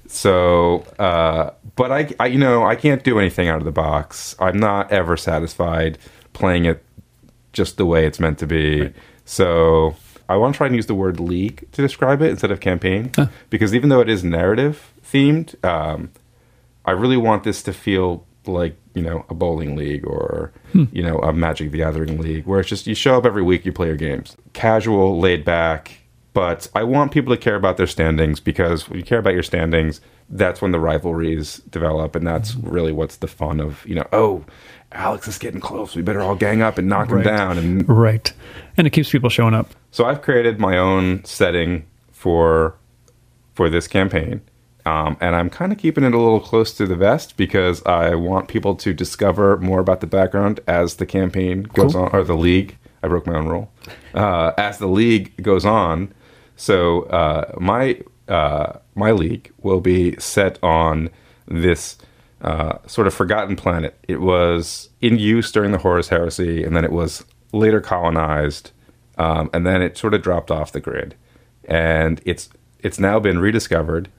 So, 0.06 0.86
uh, 0.98 1.50
but 1.76 1.92
I, 1.92 2.14
I, 2.18 2.28
you 2.28 2.38
know, 2.38 2.64
I 2.64 2.76
can't 2.76 3.04
do 3.04 3.18
anything 3.18 3.46
out 3.46 3.58
of 3.58 3.66
the 3.66 3.72
box. 3.72 4.34
I'm 4.38 4.58
not 4.58 4.90
ever 4.90 5.18
satisfied 5.18 5.98
playing 6.32 6.64
it 6.64 6.82
just 7.52 7.76
the 7.76 7.84
way 7.84 8.06
it's 8.06 8.18
meant 8.18 8.38
to 8.38 8.46
be. 8.46 8.90
So 9.26 9.96
I 10.28 10.36
want 10.36 10.54
to 10.54 10.56
try 10.56 10.66
and 10.66 10.76
use 10.76 10.86
the 10.86 10.94
word 10.94 11.20
league 11.20 11.70
to 11.72 11.82
describe 11.82 12.22
it 12.22 12.30
instead 12.30 12.50
of 12.50 12.60
campaign, 12.60 13.10
because 13.50 13.74
even 13.74 13.88
though 13.88 14.00
it 14.00 14.08
is 14.08 14.22
narrative 14.24 14.92
themed, 15.04 15.62
um, 15.64 16.10
I 16.84 16.92
really 16.92 17.16
want 17.16 17.44
this 17.44 17.62
to 17.64 17.72
feel 17.72 18.24
like 18.46 18.76
you 18.94 19.02
know 19.02 19.24
a 19.28 19.34
bowling 19.34 19.76
league 19.76 20.04
or 20.06 20.52
you 20.92 21.02
know 21.02 21.18
a 21.18 21.32
Magic 21.32 21.70
the 21.70 21.78
Gathering 21.78 22.18
league, 22.18 22.46
where 22.46 22.60
it's 22.60 22.68
just 22.68 22.86
you 22.86 22.94
show 22.94 23.16
up 23.16 23.26
every 23.26 23.42
week, 23.42 23.64
you 23.64 23.72
play 23.72 23.86
your 23.88 23.96
games, 23.96 24.36
casual, 24.52 25.18
laid 25.18 25.44
back. 25.44 25.98
But 26.34 26.68
I 26.74 26.82
want 26.84 27.12
people 27.12 27.34
to 27.34 27.40
care 27.40 27.56
about 27.56 27.76
their 27.76 27.86
standings 27.86 28.40
because 28.40 28.88
when 28.88 28.98
you 28.98 29.04
care 29.04 29.18
about 29.18 29.34
your 29.34 29.42
standings, 29.42 30.00
that's 30.30 30.62
when 30.62 30.72
the 30.72 30.80
rivalries 30.80 31.58
develop, 31.58 32.16
and 32.16 32.26
that's 32.26 32.54
really 32.54 32.90
what's 32.90 33.16
the 33.16 33.26
fun 33.28 33.60
of 33.60 33.86
you 33.86 33.94
know. 33.94 34.08
Oh, 34.12 34.44
Alex 34.94 35.26
is 35.28 35.38
getting 35.38 35.60
close. 35.60 35.94
We 35.96 36.02
better 36.02 36.20
all 36.22 36.34
gang 36.34 36.62
up 36.62 36.78
and 36.78 36.88
knock 36.88 37.10
him 37.10 37.22
down. 37.22 37.58
And 37.58 37.88
Right, 37.88 38.32
and 38.76 38.86
it 38.86 38.90
keeps 38.90 39.10
people 39.10 39.30
showing 39.30 39.54
up. 39.54 39.70
so 39.90 40.04
I've 40.04 40.22
created 40.22 40.58
my 40.58 40.78
own 40.78 41.24
setting 41.24 41.86
for 42.10 42.74
for 43.54 43.68
this 43.68 43.86
campaign, 43.88 44.40
um, 44.86 45.16
and 45.20 45.34
I'm 45.36 45.50
kind 45.50 45.72
of 45.72 45.78
keeping 45.78 46.04
it 46.04 46.14
a 46.14 46.18
little 46.18 46.40
close 46.40 46.72
to 46.74 46.86
the 46.86 46.96
vest 46.96 47.36
because 47.36 47.84
I 47.84 48.14
want 48.14 48.48
people 48.48 48.74
to 48.76 48.94
discover 48.94 49.58
more 49.58 49.80
about 49.80 50.00
the 50.00 50.06
background 50.06 50.60
as 50.66 50.96
the 50.96 51.06
campaign 51.06 51.64
goes 51.64 51.92
Cool. 51.92 52.04
on, 52.04 52.10
or 52.12 52.24
the 52.24 52.36
league. 52.36 52.76
I 53.02 53.08
broke 53.08 53.26
my 53.26 53.34
own 53.34 53.48
rule. 53.48 53.70
Uh, 54.14 54.52
as 54.56 54.78
the 54.78 54.86
league 54.86 55.32
goes 55.42 55.64
on, 55.66 56.14
so 56.56 57.02
uh, 57.04 57.52
my 57.58 58.00
uh, 58.28 58.74
my 58.94 59.10
league 59.12 59.50
will 59.62 59.80
be 59.80 60.16
set 60.18 60.58
on 60.62 61.10
this 61.46 61.96
uh, 62.42 62.78
sort 62.86 63.06
of 63.06 63.14
forgotten 63.14 63.56
planet. 63.56 63.98
It 64.08 64.20
was 64.20 64.90
in 65.00 65.18
use 65.18 65.50
during 65.52 65.72
the 65.72 65.78
Horus 65.78 66.08
Heresy, 66.08 66.64
and 66.64 66.76
then 66.76 66.84
it 66.84 66.92
was 66.92 67.24
later 67.52 67.80
colonized, 67.80 68.72
um, 69.16 69.48
and 69.52 69.66
then 69.66 69.80
it 69.80 69.96
sort 69.96 70.14
of 70.14 70.22
dropped 70.22 70.50
off 70.50 70.72
the 70.72 70.80
grid. 70.80 71.14
And 71.64 72.20
it's 72.24 72.50
it's 72.80 72.98
now 72.98 73.20
been 73.20 73.38
rediscovered, 73.38 74.10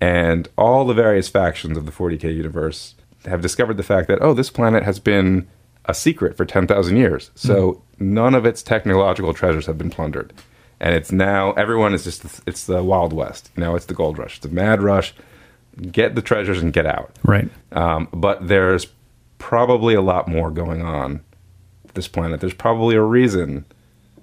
and 0.00 0.48
all 0.56 0.86
the 0.86 0.94
various 0.94 1.28
factions 1.28 1.76
of 1.76 1.84
the 1.84 1.92
40k 1.92 2.34
universe 2.34 2.94
have 3.24 3.40
discovered 3.40 3.76
the 3.76 3.82
fact 3.82 4.06
that 4.08 4.22
oh, 4.22 4.32
this 4.32 4.50
planet 4.50 4.84
has 4.84 5.00
been 5.00 5.48
a 5.86 5.94
secret 5.94 6.36
for 6.36 6.44
10,000 6.44 6.96
years. 6.96 7.30
So 7.34 7.82
none 7.98 8.34
of 8.34 8.44
its 8.44 8.62
technological 8.62 9.32
treasures 9.32 9.66
have 9.66 9.78
been 9.78 9.90
plundered. 9.90 10.32
And 10.80 10.94
it's 10.94 11.10
now 11.10 11.52
everyone 11.52 11.92
is 11.94 12.04
just 12.04 12.24
it's 12.46 12.66
the 12.66 12.84
Wild 12.84 13.12
West. 13.12 13.50
You 13.56 13.62
know, 13.62 13.74
it's 13.74 13.86
the 13.86 13.94
gold 13.94 14.16
rush. 14.16 14.36
It's 14.36 14.46
a 14.46 14.50
mad 14.50 14.80
rush. 14.80 15.12
Get 15.80 16.14
the 16.14 16.22
treasures 16.22 16.62
and 16.62 16.72
get 16.72 16.86
out. 16.86 17.12
Right. 17.22 17.48
Um, 17.72 18.08
but 18.12 18.48
there's 18.48 18.86
probably 19.38 19.94
a 19.94 20.02
lot 20.02 20.28
more 20.28 20.50
going 20.50 20.82
on 20.82 21.20
this 21.94 22.08
planet. 22.08 22.40
There's 22.40 22.54
probably 22.54 22.96
a 22.96 23.02
reason 23.02 23.64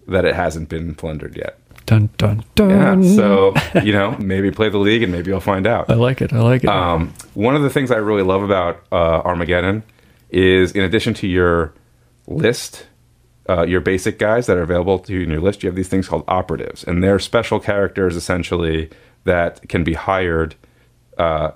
that 0.07 0.25
it 0.25 0.35
hasn't 0.35 0.69
been 0.69 0.95
plundered 0.95 1.35
yet. 1.35 1.59
Dun 1.85 2.09
dun 2.17 2.43
dun. 2.55 3.03
Yeah. 3.03 3.15
So, 3.15 3.53
you 3.81 3.93
know, 3.93 4.17
maybe 4.19 4.49
play 4.51 4.69
the 4.69 4.77
league 4.77 5.03
and 5.03 5.11
maybe 5.11 5.29
you'll 5.29 5.39
find 5.39 5.67
out. 5.67 5.89
I 5.89 5.93
like 5.93 6.21
it. 6.21 6.33
I 6.33 6.39
like 6.39 6.63
it. 6.63 6.69
Um, 6.69 7.13
one 7.35 7.55
of 7.55 7.61
the 7.61 7.69
things 7.69 7.91
I 7.91 7.97
really 7.97 8.23
love 8.23 8.41
about 8.41 8.83
uh, 8.91 9.21
Armageddon 9.21 9.83
is, 10.29 10.71
in 10.71 10.81
addition 10.83 11.13
to 11.15 11.27
your 11.27 11.73
list, 12.27 12.87
uh, 13.47 13.63
your 13.63 13.81
basic 13.81 14.17
guys 14.17 14.47
that 14.47 14.57
are 14.57 14.63
available 14.63 14.97
to 14.99 15.13
you 15.13 15.21
in 15.21 15.29
your 15.29 15.41
list, 15.41 15.61
you 15.61 15.69
have 15.69 15.75
these 15.75 15.87
things 15.87 16.07
called 16.07 16.23
operatives, 16.27 16.83
and 16.83 17.03
they're 17.03 17.19
special 17.19 17.59
characters 17.59 18.15
essentially 18.15 18.89
that 19.25 19.67
can 19.69 19.83
be 19.83 19.93
hired. 19.93 20.55
Uh, 21.17 21.51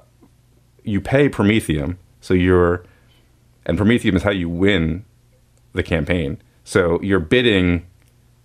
you 0.84 1.02
pay 1.02 1.30
Promethium, 1.30 1.98
so 2.22 2.34
you're, 2.34 2.84
and 3.66 3.78
Promethium 3.78 4.16
is 4.16 4.24
how 4.24 4.32
you 4.32 4.50
win 4.50 5.06
the 5.74 5.84
campaign. 5.84 6.42
So 6.64 7.02
you're 7.02 7.20
bidding, 7.20 7.86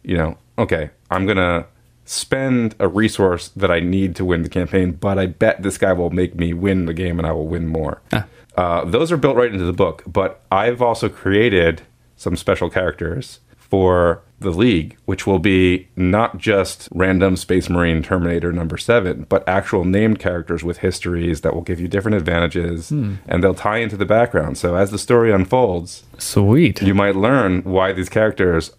you 0.03 0.17
know, 0.17 0.39
okay, 0.59 0.91
I'm 1.11 1.27
gonna 1.27 1.67
spend 2.05 2.75
a 2.79 2.89
resource 2.89 3.49
that 3.49 3.71
I 3.71 3.81
need 3.81 4.15
to 4.17 4.25
win 4.25 4.43
the 4.43 4.49
campaign, 4.49 4.93
but 4.93 5.19
I 5.19 5.27
bet 5.27 5.63
this 5.63 5.79
guy 5.79 5.93
will 5.93 6.11
make 6.11 6.35
me 6.35 6.53
win 6.53 6.87
the 6.87 6.95
game 6.95 7.19
and 7.19 7.27
I 7.27 7.33
will 7.33 7.47
win 7.47 7.67
more. 7.67 8.03
Uh, 8.57 8.85
those 8.85 9.11
are 9.11 9.17
built 9.17 9.37
right 9.37 9.53
into 9.53 9.65
the 9.65 9.73
book, 9.73 10.03
but 10.07 10.43
I've 10.51 10.83
also 10.83 11.09
created 11.09 11.83
some 12.17 12.37
special 12.37 12.71
characters 12.71 13.41
for 13.57 14.23
the 14.45 14.53
league, 14.53 14.97
which 15.05 15.27
will 15.27 15.39
be 15.39 15.89
not 15.97 16.39
just 16.39 16.89
random 16.93 17.37
Space 17.37 17.69
Marine 17.69 18.03
Terminator 18.03 18.53
number 18.53 18.77
seven, 18.77 19.27
but 19.29 19.47
actual 19.49 19.85
named 19.85 20.19
characters 20.19 20.63
with 20.63 20.79
histories 20.79 21.41
that 21.41 21.55
will 21.55 21.63
give 21.63 21.81
you 21.81 21.89
different 21.89 22.17
advantages 22.17 22.91
hmm. 22.91 23.15
and 23.27 23.43
they'll 23.43 23.55
tie 23.55 23.79
into 23.79 23.97
the 23.97 24.07
background. 24.07 24.57
So 24.59 24.77
as 24.77 24.91
the 24.91 24.99
story 24.99 25.33
unfolds, 25.33 26.05
Sweet. 26.19 26.83
you 26.83 26.95
might 26.95 27.17
learn 27.17 27.63
why 27.63 27.93
these 27.93 28.09
characters 28.09 28.73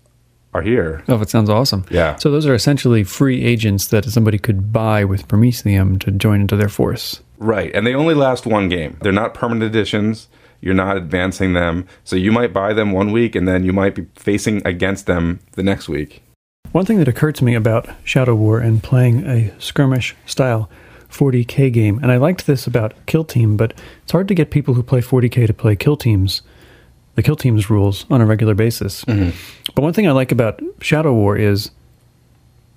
are 0.55 0.61
here. 0.61 1.03
Oh, 1.09 1.21
it 1.21 1.29
sounds 1.29 1.49
awesome. 1.49 1.85
Yeah. 1.89 2.15
So 2.15 2.31
those 2.31 2.45
are 2.45 2.53
essentially 2.53 3.03
free 3.03 3.43
agents 3.43 3.87
that 3.87 4.05
somebody 4.05 4.37
could 4.37 4.71
buy 4.71 5.03
with 5.03 5.27
Promethium 5.27 5.99
to 5.99 6.11
join 6.11 6.41
into 6.41 6.55
their 6.55 6.69
force. 6.69 7.21
Right. 7.37 7.75
And 7.75 7.85
they 7.85 7.93
only 7.93 8.15
last 8.15 8.45
one 8.45 8.69
game. 8.69 8.97
They're 9.01 9.11
not 9.11 9.33
permanent 9.33 9.63
editions. 9.63 10.29
You're 10.61 10.73
not 10.73 10.97
advancing 10.97 11.53
them. 11.53 11.87
So 12.03 12.15
you 12.15 12.31
might 12.31 12.53
buy 12.53 12.73
them 12.73 12.91
one 12.91 13.11
week 13.11 13.35
and 13.35 13.47
then 13.47 13.63
you 13.63 13.73
might 13.73 13.95
be 13.95 14.07
facing 14.15 14.65
against 14.65 15.05
them 15.05 15.39
the 15.53 15.63
next 15.63 15.87
week. 15.87 16.23
One 16.71 16.85
thing 16.85 16.97
that 16.97 17.07
occurred 17.07 17.35
to 17.35 17.45
me 17.45 17.55
about 17.55 17.87
Shadow 18.03 18.35
War 18.35 18.59
and 18.59 18.83
playing 18.83 19.25
a 19.25 19.53
skirmish 19.59 20.15
style 20.25 20.69
40k 21.09 21.71
game, 21.71 21.99
and 22.01 22.11
I 22.11 22.17
liked 22.17 22.47
this 22.47 22.67
about 22.67 22.93
Kill 23.05 23.23
Team, 23.23 23.55
but 23.55 23.73
it's 24.03 24.11
hard 24.11 24.27
to 24.27 24.35
get 24.35 24.51
people 24.51 24.73
who 24.73 24.83
play 24.83 24.99
40k 24.99 25.47
to 25.47 25.53
play 25.53 25.75
Kill 25.77 25.95
Teams, 25.95 26.41
the 27.15 27.23
Kill 27.23 27.37
Teams 27.37 27.69
rules 27.69 28.05
on 28.09 28.19
a 28.19 28.25
regular 28.25 28.55
basis. 28.55 29.05
Mm-hmm. 29.05 29.29
But 29.73 29.81
one 29.83 29.93
thing 29.93 30.07
I 30.07 30.11
like 30.11 30.33
about 30.33 30.61
Shadow 30.81 31.13
War 31.13 31.37
is 31.37 31.71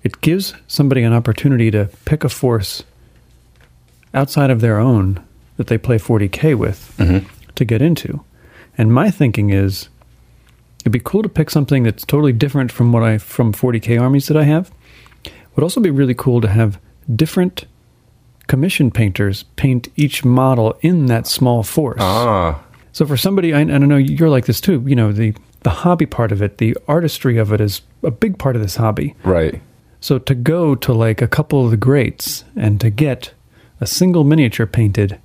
it 0.03 0.21
gives 0.21 0.53
somebody 0.67 1.03
an 1.03 1.11
opportunity 1.11 1.69
to 1.71 1.89
pick 2.05 2.23
a 2.23 2.29
force 2.29 2.83
outside 4.13 4.49
of 4.49 4.61
their 4.61 4.79
own 4.79 5.23
that 5.57 5.67
they 5.67 5.77
play 5.77 5.97
40k 5.97 6.57
with 6.57 6.95
mm-hmm. 6.97 7.27
To 7.55 7.65
get 7.65 7.81
into. 7.81 8.23
And 8.77 8.93
my 8.93 9.11
thinking 9.11 9.49
is 9.49 9.89
it'd 10.81 10.91
be 10.91 10.99
cool 10.99 11.23
to 11.23 11.29
pick 11.29 11.49
something 11.49 11.83
that's 11.83 12.05
totally 12.05 12.33
different 12.33 12.71
from 12.71 12.91
what 12.91 13.03
I 13.03 13.17
from 13.17 13.53
40k 13.53 13.99
armies 13.99 14.27
that 14.27 14.37
I 14.37 14.43
have. 14.43 14.71
Would 15.55 15.63
also 15.63 15.81
be 15.81 15.89
really 15.89 16.13
cool 16.13 16.39
to 16.41 16.47
have 16.47 16.79
different 17.13 17.65
commission 18.47 18.89
painters 18.91 19.43
paint 19.55 19.89
each 19.95 20.23
model 20.25 20.77
in 20.81 21.07
that 21.07 21.27
small 21.27 21.63
force. 21.63 21.99
Ah, 21.99 22.63
So 22.93 23.05
for 23.05 23.17
somebody, 23.17 23.53
I, 23.53 23.59
and 23.59 23.71
I 23.71 23.77
know 23.79 23.97
you're 23.97 24.29
like 24.29 24.45
this 24.45 24.61
too. 24.61 24.83
You 24.87 24.95
know 24.95 25.11
the 25.11 25.33
the 25.61 25.69
hobby 25.69 26.05
part 26.05 26.31
of 26.31 26.41
it, 26.41 26.57
the 26.57 26.77
artistry 26.87 27.37
of 27.37 27.51
it 27.51 27.59
is 27.59 27.81
a 28.03 28.11
big 28.11 28.37
part 28.37 28.55
of 28.55 28.61
this 28.61 28.77
hobby. 28.77 29.15
right. 29.23 29.61
So 30.01 30.17
to 30.17 30.33
go 30.33 30.75
to 30.75 30.93
like 30.93 31.21
a 31.21 31.27
couple 31.27 31.65
of 31.65 31.71
the 31.71 31.77
greats 31.77 32.45
and 32.55 32.79
to 32.79 32.89
get 32.89 33.33
a 33.81 33.85
single 33.85 34.23
miniature 34.23 34.65
painted 34.65 35.19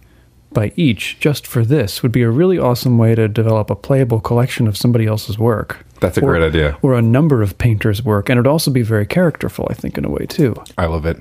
by 0.55 0.73
each 0.77 1.19
just 1.21 1.47
for 1.47 1.65
this 1.65 2.03
would 2.03 2.13
be 2.13 2.23
a 2.23 2.31
really 2.31 2.59
awesome 2.59 2.97
way 2.97 3.15
to 3.15 3.29
develop 3.29 3.69
a 3.71 3.77
playable 3.77 4.21
collection 4.21 4.67
of 4.67 4.77
somebody 4.77 5.07
else's 5.07 5.39
work. 5.39 5.85
That's 6.01 6.17
a 6.17 6.23
Or- 6.23 6.31
great 6.31 6.43
idea. 6.43 6.77
Or 6.83 6.95
a 6.95 7.03
number 7.03 7.43
of 7.43 7.59
painters' 7.59 8.05
work, 8.05 8.29
and 8.29 8.39
it'd 8.39 8.47
also 8.47 8.71
be 8.71 8.83
very 8.83 9.07
characterful, 9.07 9.67
I 9.71 9.75
think, 9.75 9.99
in 9.99 10.05
a 10.05 10.11
way 10.11 10.27
too. 10.27 10.55
I 10.79 10.87
love 10.87 11.05
it. 11.07 11.19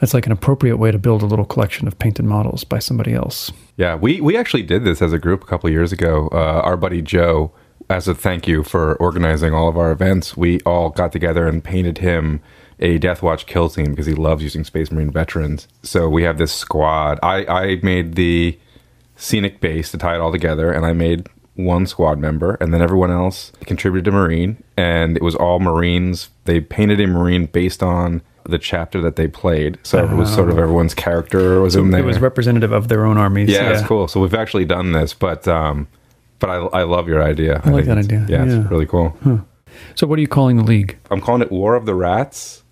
That's 0.00 0.12
like 0.12 0.26
an 0.26 0.32
appropriate 0.32 0.76
way 0.76 0.90
to 0.90 0.98
build 0.98 1.22
a 1.22 1.26
little 1.26 1.46
collection 1.46 1.88
of 1.88 1.98
painted 1.98 2.26
models 2.26 2.64
by 2.64 2.78
somebody 2.80 3.14
else. 3.14 3.50
Yeah, 3.76 3.94
we 3.94 4.20
we 4.20 4.36
actually 4.36 4.62
did 4.62 4.84
this 4.84 5.00
as 5.00 5.12
a 5.14 5.18
group 5.18 5.42
a 5.42 5.46
couple 5.46 5.68
of 5.68 5.72
years 5.72 5.90
ago. 5.92 6.28
Uh, 6.32 6.60
our 6.64 6.76
buddy 6.76 7.00
Joe, 7.00 7.52
as 7.88 8.06
a 8.08 8.14
thank 8.14 8.46
you 8.46 8.62
for 8.62 8.96
organizing 8.96 9.54
all 9.54 9.68
of 9.68 9.76
our 9.78 9.90
events, 9.92 10.36
we 10.36 10.60
all 10.66 10.90
got 10.90 11.12
together 11.12 11.46
and 11.46 11.64
painted 11.64 11.98
him 11.98 12.40
a 12.78 12.98
Deathwatch 12.98 13.46
kill 13.46 13.68
team 13.68 13.90
because 13.90 14.06
he 14.06 14.14
loves 14.14 14.42
using 14.42 14.64
Space 14.64 14.90
Marine 14.92 15.10
veterans. 15.10 15.66
So 15.82 16.08
we 16.08 16.22
have 16.24 16.38
this 16.38 16.52
squad. 16.52 17.18
I 17.22 17.44
I 17.46 17.80
made 17.82 18.14
the 18.14 18.58
scenic 19.16 19.60
base 19.60 19.90
to 19.92 19.98
tie 19.98 20.14
it 20.14 20.20
all 20.20 20.32
together, 20.32 20.70
and 20.72 20.84
I 20.84 20.92
made 20.92 21.28
one 21.54 21.86
squad 21.86 22.18
member, 22.18 22.54
and 22.60 22.74
then 22.74 22.82
everyone 22.82 23.10
else 23.10 23.50
contributed 23.64 24.04
to 24.04 24.12
Marine, 24.12 24.62
and 24.76 25.16
it 25.16 25.22
was 25.22 25.34
all 25.34 25.58
Marines. 25.58 26.28
They 26.44 26.60
painted 26.60 27.00
a 27.00 27.06
Marine 27.06 27.46
based 27.46 27.82
on 27.82 28.20
the 28.44 28.58
chapter 28.58 29.00
that 29.00 29.16
they 29.16 29.26
played, 29.26 29.78
so 29.82 30.04
it 30.04 30.14
was 30.14 30.32
sort 30.32 30.50
of 30.50 30.58
everyone's 30.58 30.94
character 30.94 31.60
was 31.62 31.74
in 31.74 31.90
there. 31.90 32.00
It 32.02 32.04
was 32.04 32.20
representative 32.20 32.72
of 32.72 32.88
their 32.88 33.04
own 33.06 33.16
armies. 33.16 33.48
Yeah, 33.48 33.72
it's 33.72 33.82
cool. 33.86 34.06
So 34.06 34.20
we've 34.20 34.34
actually 34.34 34.66
done 34.66 34.92
this, 34.92 35.14
but 35.14 35.48
um, 35.48 35.88
but 36.38 36.50
I, 36.50 36.56
I 36.56 36.82
love 36.82 37.08
your 37.08 37.22
idea. 37.22 37.60
I, 37.64 37.70
like 37.70 37.86
that 37.86 37.98
idea, 37.98 38.26
Yeah, 38.28 38.44
yeah. 38.44 38.60
it's 38.60 38.70
really 38.70 38.86
cool. 38.86 39.16
So 39.94 40.06
what 40.06 40.18
are 40.18 40.22
you 40.22 40.28
calling 40.28 40.58
the 40.58 40.62
league? 40.62 40.96
I'm 41.10 41.20
calling 41.20 41.42
it 41.42 41.50
War 41.50 41.74
of 41.74 41.86
the 41.86 41.94
Rats. 41.94 42.62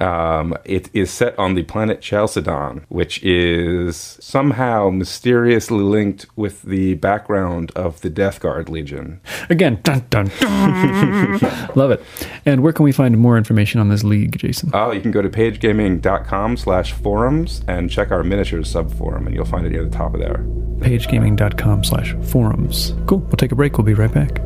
Um, 0.00 0.56
it 0.64 0.90
is 0.92 1.10
set 1.10 1.38
on 1.38 1.54
the 1.54 1.62
planet 1.62 2.00
Chalcedon, 2.00 2.84
which 2.88 3.22
is 3.22 4.18
somehow 4.20 4.90
mysteriously 4.90 5.82
linked 5.82 6.26
with 6.36 6.62
the 6.62 6.94
background 6.94 7.72
of 7.76 8.00
the 8.00 8.10
Death 8.10 8.40
Guard 8.40 8.68
Legion. 8.68 9.20
Again, 9.50 9.80
dun 9.82 10.04
dun 10.10 10.30
dun. 10.40 11.38
Love 11.74 11.90
it. 11.90 12.02
And 12.44 12.62
where 12.62 12.72
can 12.72 12.84
we 12.84 12.92
find 12.92 13.16
more 13.18 13.36
information 13.36 13.80
on 13.80 13.88
this 13.88 14.04
league, 14.04 14.38
Jason? 14.38 14.70
Oh, 14.74 14.92
you 14.92 15.00
can 15.00 15.10
go 15.10 15.22
to 15.22 15.28
pagegaming.com 15.28 16.56
slash 16.56 16.92
forums 16.92 17.62
and 17.68 17.90
check 17.90 18.10
our 18.10 18.22
miniatures 18.24 18.72
subforum, 18.72 19.26
and 19.26 19.34
you'll 19.34 19.44
find 19.44 19.66
it 19.66 19.70
near 19.70 19.84
the 19.84 19.90
top 19.90 20.14
of 20.14 20.20
there. 20.20 20.44
pagegaming.com 20.78 21.84
slash 21.84 22.14
forums. 22.22 22.94
Cool. 23.06 23.18
We'll 23.18 23.32
take 23.36 23.52
a 23.52 23.56
break. 23.56 23.76
We'll 23.78 23.84
be 23.84 23.94
right 23.94 24.12
back. 24.12 24.40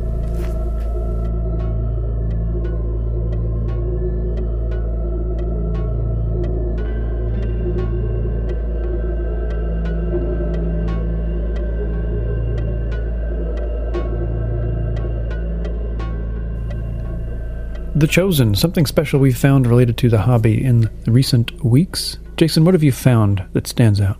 The 18.01 18.07
Chosen, 18.07 18.55
something 18.55 18.87
special 18.87 19.19
we've 19.19 19.37
found 19.37 19.67
related 19.67 19.95
to 19.97 20.09
the 20.09 20.17
hobby 20.17 20.65
in 20.65 20.89
recent 21.05 21.63
weeks. 21.63 22.17
Jason, 22.35 22.65
what 22.65 22.73
have 22.73 22.81
you 22.81 22.91
found 22.91 23.43
that 23.53 23.67
stands 23.67 24.01
out? 24.01 24.17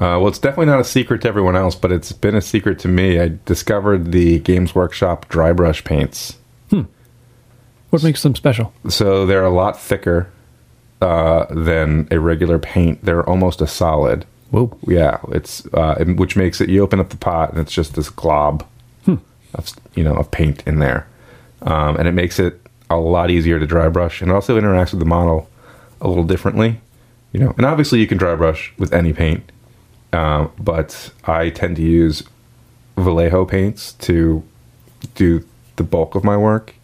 Uh, 0.00 0.18
well, 0.18 0.26
it's 0.26 0.40
definitely 0.40 0.66
not 0.66 0.80
a 0.80 0.84
secret 0.84 1.22
to 1.22 1.28
everyone 1.28 1.54
else, 1.54 1.76
but 1.76 1.92
it's 1.92 2.10
been 2.10 2.34
a 2.34 2.40
secret 2.40 2.80
to 2.80 2.88
me. 2.88 3.20
I 3.20 3.38
discovered 3.44 4.10
the 4.10 4.40
Games 4.40 4.74
Workshop 4.74 5.28
dry 5.28 5.52
brush 5.52 5.84
paints. 5.84 6.38
Hmm. 6.70 6.82
What 7.90 8.02
makes 8.02 8.24
them 8.24 8.34
special? 8.34 8.72
So 8.88 9.26
they're 9.26 9.44
a 9.44 9.50
lot 9.50 9.78
thicker 9.78 10.32
uh, 11.00 11.46
than 11.50 12.08
a 12.10 12.18
regular 12.18 12.58
paint. 12.58 13.04
They're 13.04 13.22
almost 13.28 13.60
a 13.60 13.68
solid. 13.68 14.26
Whoa. 14.50 14.76
Yeah, 14.88 15.20
it's 15.28 15.64
uh, 15.72 16.04
which 16.04 16.34
makes 16.34 16.60
it. 16.60 16.68
You 16.68 16.82
open 16.82 16.98
up 16.98 17.10
the 17.10 17.16
pot 17.16 17.50
and 17.50 17.60
it's 17.60 17.70
just 17.70 17.94
this 17.94 18.10
glob 18.10 18.66
of 19.06 19.72
you 19.94 20.02
know 20.02 20.16
of 20.16 20.32
paint 20.32 20.64
in 20.66 20.80
there, 20.80 21.06
um, 21.62 21.96
and 21.96 22.08
it 22.08 22.12
makes 22.12 22.40
it 22.40 22.60
a 22.90 22.96
lot 22.96 23.30
easier 23.30 23.58
to 23.58 23.66
dry 23.66 23.88
brush, 23.88 24.20
and 24.22 24.30
it 24.30 24.34
also 24.34 24.58
interacts 24.60 24.90
with 24.92 25.00
the 25.00 25.06
model 25.06 25.48
a 26.00 26.08
little 26.08 26.24
differently. 26.24 26.80
You 27.32 27.40
know, 27.40 27.54
and 27.56 27.66
obviously 27.66 28.00
you 28.00 28.06
can 28.06 28.16
dry 28.18 28.34
brush 28.34 28.72
with 28.78 28.92
any 28.92 29.12
paint, 29.12 29.50
um, 30.12 30.50
but 30.58 31.10
I 31.24 31.50
tend 31.50 31.76
to 31.76 31.82
use 31.82 32.22
Vallejo 32.96 33.44
paints 33.44 33.92
to 33.94 34.42
do 35.14 35.44
the 35.76 35.82
bulk 35.84 36.14
of 36.14 36.24
my 36.24 36.36
work, 36.36 36.74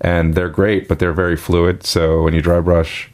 and 0.00 0.34
they're 0.34 0.48
great, 0.48 0.88
but 0.88 0.98
they're 0.98 1.12
very 1.12 1.36
fluid. 1.36 1.84
So 1.84 2.22
when 2.24 2.34
you 2.34 2.42
dry 2.42 2.60
brush, 2.60 3.08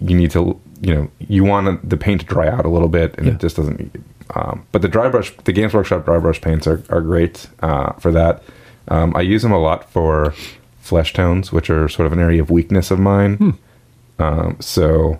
you 0.00 0.16
need 0.16 0.30
to 0.30 0.58
you 0.80 0.94
know 0.94 1.10
you 1.28 1.44
want 1.44 1.88
the 1.88 1.96
paint 1.98 2.22
to 2.22 2.26
dry 2.26 2.48
out 2.48 2.64
a 2.64 2.68
little 2.70 2.88
bit, 2.88 3.14
and 3.18 3.26
Yeah. 3.26 3.34
it 3.34 3.40
just 3.40 3.56
doesn't. 3.56 4.02
Um, 4.34 4.64
but 4.72 4.80
the 4.80 4.88
dry 4.88 5.08
brush, 5.10 5.36
the 5.44 5.52
Games 5.52 5.74
Workshop 5.74 6.04
dry 6.06 6.18
brush 6.18 6.40
paints 6.40 6.66
are 6.66 6.82
are 6.88 7.02
great 7.02 7.48
uh, 7.60 7.92
for 7.94 8.10
that. 8.12 8.42
Um, 8.88 9.14
I 9.14 9.20
use 9.20 9.42
them 9.42 9.52
a 9.52 9.58
lot 9.58 9.90
for 9.92 10.32
flesh 10.80 11.12
tones, 11.12 11.52
which 11.52 11.70
are 11.70 11.88
sort 11.88 12.06
of 12.06 12.12
an 12.12 12.18
area 12.18 12.42
of 12.42 12.50
weakness 12.50 12.90
of 12.90 12.98
mine. 12.98 13.58
Um, 14.18 14.56
so 14.60 15.18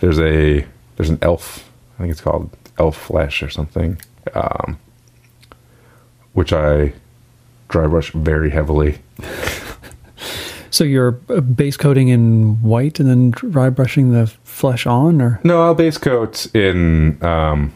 there's 0.00 0.18
a 0.18 0.66
there's 0.96 1.10
an 1.10 1.18
elf, 1.22 1.70
I 1.98 2.02
think 2.02 2.12
it's 2.12 2.20
called 2.20 2.50
elf 2.78 2.96
flesh 2.96 3.42
or 3.42 3.50
something, 3.50 3.98
um, 4.34 4.78
which 6.34 6.52
I 6.52 6.92
dry 7.68 7.86
brush 7.86 8.10
very 8.12 8.50
heavily. 8.50 8.98
So 10.72 10.84
you're 10.84 11.18
uh, 11.28 11.40
base 11.40 11.76
coating 11.76 12.08
in 12.08 12.62
white 12.62 13.00
and 13.00 13.08
then 13.08 13.32
dry 13.32 13.70
brushing 13.70 14.12
the 14.12 14.28
flesh 14.44 14.86
on, 14.86 15.20
or 15.20 15.40
No, 15.42 15.62
I'll 15.62 15.74
base 15.74 15.98
coat 15.98 16.46
in. 16.54 17.22
Um, 17.24 17.72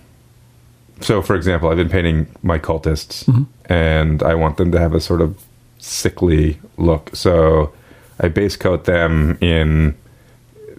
so, 1.01 1.20
for 1.20 1.35
example, 1.35 1.68
I've 1.68 1.77
been 1.77 1.89
painting 1.89 2.29
my 2.43 2.59
cultists, 2.59 3.29
and 3.66 4.22
I 4.22 4.35
want 4.37 4.57
them 4.59 4.70
to 4.72 4.79
have 4.79 4.95
a 4.95 5.01
sort 5.01 5.20
of 5.20 5.43
sickly 5.85 6.59
look. 6.76 7.14
So, 7.14 7.72
I 8.20 8.28
base 8.28 8.57
coat 8.57 8.85
them 8.85 9.39
in 9.41 9.97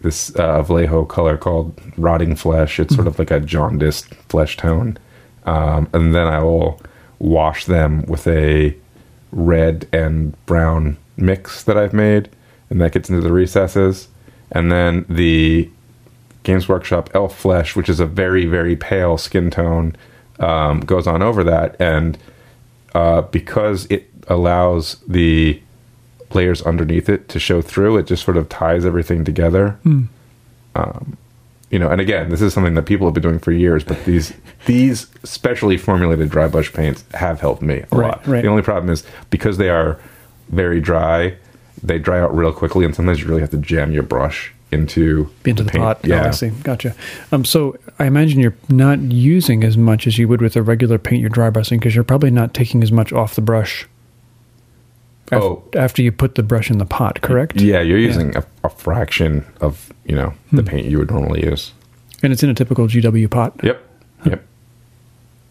this 0.02 0.34
uh, 0.36 0.62
Vallejo 0.62 1.06
color 1.06 1.38
called 1.38 1.80
Rotting 1.98 2.36
Flesh. 2.36 2.80
It's 2.80 2.96
sort 2.96 3.08
of 3.08 3.20
like 3.20 3.32
a 3.32 3.40
jaundiced 3.40 4.14
flesh 4.30 4.58
tone, 4.58 4.98
um, 5.46 5.90
and 5.94 6.14
then 6.14 6.28
I 6.28 6.42
will 6.44 6.80
wash 7.20 7.66
them 7.66 8.04
with 8.04 8.28
a 8.28 8.76
red 9.32 9.88
and 9.92 10.34
brown 10.46 10.98
mix 11.18 11.64
that 11.64 11.78
I've 11.78 11.94
made, 11.94 12.30
and 12.70 12.80
that 12.82 12.92
gets 12.92 13.10
into 13.10 13.22
the 13.22 13.34
recesses. 13.34 14.08
And 14.52 14.72
then 14.72 15.06
the 15.10 15.70
Games 16.44 16.70
Workshop 16.70 17.10
Elf 17.14 17.38
Flesh, 17.38 17.76
which 17.76 17.90
is 17.90 18.00
a 18.00 18.06
very, 18.06 18.46
very 18.46 18.76
pale 18.76 19.18
skin 19.18 19.50
tone, 19.50 19.96
um, 20.40 20.82
goes 20.82 21.08
on 21.08 21.22
over 21.22 21.44
that. 21.44 21.76
And 21.82 22.18
uh, 22.94 23.24
because 23.24 23.88
it 23.90 24.15
allows 24.28 24.98
the 25.08 25.62
layers 26.34 26.62
underneath 26.64 27.08
it 27.10 27.30
to 27.30 27.40
show 27.40 27.62
through, 27.62 27.98
it 27.98 28.08
just 28.08 28.24
sort 28.26 28.38
of 28.38 28.50
ties 28.50 28.86
everything 28.86 29.24
together. 29.24 29.78
Um, 30.76 31.18
you 31.72 31.80
know, 31.80 31.90
and 31.90 32.00
again, 32.00 32.30
this 32.30 32.42
is 32.42 32.54
something 32.54 32.74
that 32.76 32.86
people 32.86 33.08
have 33.08 33.14
been 33.14 33.24
doing 33.24 33.40
for 33.40 33.52
years, 33.52 33.84
but 33.84 34.04
these 34.06 34.34
these 34.66 35.08
specially 35.24 35.78
formulated 35.78 36.30
dry 36.30 36.48
brush 36.48 36.72
paints 36.74 37.04
have 37.14 37.40
helped 37.40 37.62
me 37.62 37.84
a 37.92 37.96
Right, 37.96 38.08
lot. 38.10 38.28
right. 38.28 38.42
The 38.42 38.48
only 38.48 38.62
problem 38.62 38.92
is 38.92 39.04
because 39.30 39.58
they 39.58 39.70
are 39.70 40.00
very 40.50 40.80
dry, 40.80 41.36
they 41.82 41.98
dry 41.98 42.20
out 42.20 42.36
real 42.36 42.52
quickly, 42.54 42.86
and 42.86 42.94
sometimes 42.96 43.20
you 43.22 43.28
really 43.28 43.42
have 43.42 43.50
to 43.52 43.58
jam 43.58 43.92
your 43.92 44.04
brush 44.04 44.54
into 44.72 45.30
into 45.46 45.64
the, 45.64 45.72
paint. 45.72 45.84
pot? 45.84 46.00
Oh, 46.04 46.08
Yeah, 46.08 46.28
I 46.28 46.32
see. 46.32 46.50
Gotcha. 46.50 46.94
Um, 47.32 47.46
so 47.46 47.78
I 48.00 48.06
imagine 48.06 48.40
you're 48.40 48.56
not 48.70 49.00
using 49.00 49.64
as 49.64 49.78
much 49.78 50.06
as 50.08 50.18
you 50.18 50.28
would 50.28 50.42
with 50.42 50.56
a 50.56 50.62
regular 50.62 50.98
paint 50.98 51.22
you're 51.22 51.30
dry 51.30 51.50
brushing 51.50 51.80
because 51.80 51.96
you're 51.96 52.04
probably 52.04 52.32
not 52.32 52.54
taking 52.54 52.84
as 52.84 52.92
much 52.92 53.12
off 53.14 53.36
the 53.36 53.42
brush. 53.42 53.88
Oh. 55.32 55.64
after 55.76 56.02
you 56.02 56.12
put 56.12 56.36
the 56.36 56.44
brush 56.44 56.70
in 56.70 56.78
the 56.78 56.86
pot, 56.86 57.22
correct? 57.22 57.60
Yeah, 57.60 57.82
you're 57.82 57.98
using 57.98 58.36
a, 58.38 58.44
a 58.64 58.70
fraction 58.70 59.46
of 59.62 59.92
you 60.06 60.16
know 60.16 60.34
the 60.52 60.62
Hmm. 60.62 60.68
paint 60.68 60.88
you 60.88 61.00
would 61.00 61.10
normally 61.12 61.44
use. 61.46 61.72
And 62.24 62.32
it's 62.32 62.44
in 62.44 62.50
a 62.50 62.54
typical 62.54 62.88
GW 62.88 63.30
pot. 63.30 63.60
Yep. 63.64 63.82
Yep. 64.26 64.46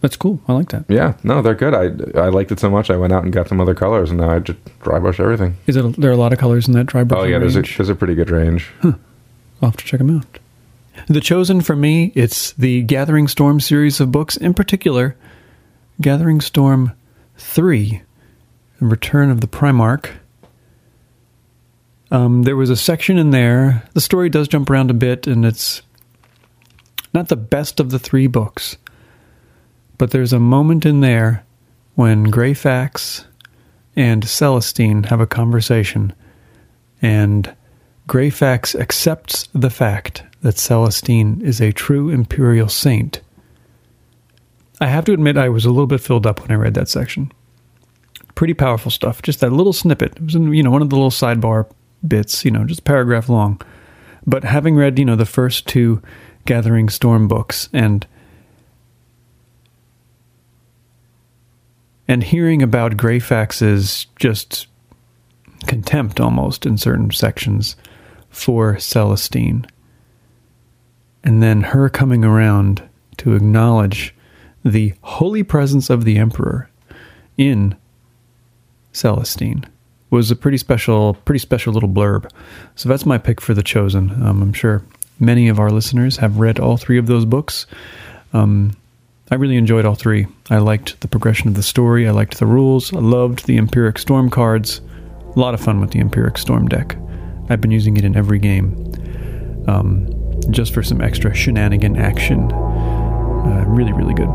That's 0.01 0.17
cool. 0.17 0.41
I 0.49 0.53
like 0.53 0.69
that. 0.71 0.85
Yeah. 0.89 1.15
No, 1.25 1.41
they're 1.43 1.55
good. 1.55 1.75
I 1.75 1.85
I 2.21 2.29
liked 2.29 2.53
it 2.53 2.61
so 2.61 2.69
much. 2.71 2.91
I 2.91 2.97
went 2.97 3.13
out 3.13 3.25
and 3.25 3.33
got 3.33 3.49
some 3.49 3.61
other 3.61 3.75
colors, 3.75 4.11
and 4.11 4.21
now 4.21 4.31
I 4.31 4.39
just 4.39 4.59
dry 4.81 4.99
brush 4.99 5.19
everything. 5.19 5.57
Is 5.67 5.77
it? 5.77 5.97
There 6.01 6.11
are 6.11 6.15
a 6.15 6.17
lot 6.19 6.33
of 6.33 6.39
colors 6.39 6.67
in 6.69 6.75
that 6.75 6.87
dry 6.87 7.05
brush. 7.05 7.21
Oh 7.21 7.25
yeah, 7.25 7.39
there's 7.39 7.57
a 7.57 7.63
there's 7.63 7.89
a 7.89 7.95
pretty 7.95 8.15
good 8.15 8.31
range. 8.31 8.69
I'll 8.83 8.95
have 9.71 9.77
to 9.79 9.85
check 9.85 9.99
them 9.99 10.17
out. 10.19 10.39
The 11.09 11.21
Chosen 11.21 11.61
for 11.63 11.75
me, 11.75 12.13
it's 12.15 12.53
the 12.53 12.83
Gathering 12.83 13.27
Storm 13.29 13.59
series 13.61 13.99
of 14.01 14.13
books, 14.13 14.37
in 14.37 14.55
particular, 14.55 15.17
Gathering 16.01 16.41
Storm 16.41 16.93
3, 17.37 18.01
Return 18.81 19.31
of 19.31 19.41
the 19.41 19.47
Primarch. 19.47 20.11
Um, 22.11 22.43
there 22.43 22.57
was 22.57 22.71
a 22.71 22.77
section 22.77 23.19
in 23.19 23.31
there. 23.31 23.83
The 23.95 24.01
story 24.01 24.29
does 24.29 24.49
jump 24.49 24.71
around 24.71 24.91
a 24.91 24.95
bit, 24.95 25.27
and 25.27 25.45
it's 25.45 25.83
Not 27.13 27.29
the 27.29 27.37
best 27.37 27.79
of 27.79 27.91
the 27.91 27.99
three 27.99 28.27
books. 28.27 28.77
But 29.99 30.11
there's 30.11 30.33
a 30.33 30.41
moment 30.41 30.85
in 30.85 31.01
there 31.01 31.45
when 31.95 32.31
Greyfax 32.31 33.25
and 33.95 34.25
Celestine 34.25 35.05
have 35.05 35.21
a 35.21 35.27
conversation, 35.27 36.13
and 37.01 37.55
Greyfax 38.09 38.75
accepts 38.79 39.49
the 39.55 39.71
fact 39.71 40.25
that 40.43 40.59
Celestine 40.59 41.41
is 41.43 41.61
a 41.61 41.73
true 41.73 42.11
Imperial 42.11 42.69
saint. 42.69 43.21
I 44.81 44.89
have 44.89 45.05
to 45.05 45.13
admit, 45.13 45.37
I 45.37 45.49
was 45.49 45.65
a 45.65 45.71
little 45.71 45.87
bit 45.87 46.01
filled 46.01 46.27
up 46.27 46.41
when 46.41 46.51
I 46.51 46.57
read 46.57 46.75
that 46.75 46.89
section. 46.89 47.31
Pretty 48.35 48.55
powerful 48.55 48.91
stuff. 48.91 49.23
Just 49.23 49.41
that 49.41 49.53
little 49.53 49.73
snippet. 49.73 50.17
It 50.17 50.23
was 50.23 50.35
in, 50.35 50.53
you 50.53 50.63
know, 50.63 50.71
one 50.71 50.83
of 50.83 50.91
the 50.91 50.97
little 50.97 51.11
sidebar 51.11 51.71
bits, 52.07 52.45
you 52.45 52.51
know, 52.51 52.65
just 52.65 52.85
paragraph 52.85 53.29
long. 53.29 53.61
But 54.27 54.45
having 54.45 54.77
read, 54.77 54.99
you 54.99 55.05
know, 55.05 55.17
the 55.17 55.27
first 55.27 55.67
two 55.67 56.03
Gathering 56.47 56.89
Storm 56.89 57.29
books 57.29 57.69
and 57.73 58.07
and 62.07 62.23
hearing 62.23 62.63
about 62.63 62.97
Greyfax's 62.99 64.07
just 64.17 64.67
contempt 65.67 66.21
almost 66.21 66.67
in 66.67 66.77
certain 66.77 67.11
sections 67.11 67.77
for 68.29 68.79
Celestine. 68.79 69.67
And 71.23 71.43
then 71.43 71.63
her 71.63 71.89
coming 71.89 72.25
around 72.25 72.83
to 73.19 73.35
acknowledge 73.35 74.15
the 74.65 74.95
holy 75.03 75.43
presence 75.43 75.89
of 75.89 76.05
the 76.05 76.19
Emperor 76.19 76.69
in 77.39 77.77
Celestine 78.95 79.65
was 80.11 80.31
a 80.31 80.37
pretty 80.37 80.57
special, 80.57 81.15
pretty 81.25 81.41
special 81.41 81.73
little 81.73 81.89
blurb. 81.89 82.31
So 82.77 82.89
that's 82.89 83.05
my 83.05 83.19
pick 83.19 83.41
for 83.41 83.53
the 83.53 83.63
chosen. 83.63 84.11
Um, 84.23 84.41
I'm 84.41 84.53
sure 84.53 84.83
many 85.21 85.49
of 85.49 85.59
our 85.59 85.71
listeners 85.71 86.17
have 86.19 86.39
read 86.39 86.61
all 86.61 86.77
three 86.77 86.99
of 86.99 87.07
those 87.07 87.25
books. 87.25 87.67
Um, 88.33 88.77
I 89.31 89.35
really 89.35 89.57
enjoyed 89.57 89.85
all 89.85 89.95
three. 89.95 90.27
I 90.51 90.59
liked 90.59 91.01
the 91.01 91.09
progression 91.09 91.49
of 91.49 91.55
the 91.55 91.63
story. 91.63 92.07
I 92.07 92.13
liked 92.13 92.39
the 92.39 92.47
rules. 92.47 92.93
I 92.93 92.99
loved 92.99 93.47
the 93.47 93.57
Empyric 93.57 93.99
Storm 93.99 94.31
cards. 94.31 94.81
A 95.35 95.39
lot 95.39 95.55
of 95.55 95.61
fun 95.61 95.81
with 95.81 95.91
the 95.91 95.99
Empyric 95.99 96.39
Storm 96.39 96.69
deck. 96.69 96.97
I've 97.49 97.61
been 97.61 97.73
using 97.73 97.97
it 97.97 98.05
in 98.05 98.17
every 98.17 98.39
game, 98.39 98.93
um, 99.67 100.09
just 100.51 100.73
for 100.73 100.83
some 100.83 101.01
extra 101.01 101.35
shenanigan 101.35 101.97
action. 101.97 102.53
Uh, 102.53 103.65
really, 103.67 103.93
really 103.93 104.15
good. 104.15 104.31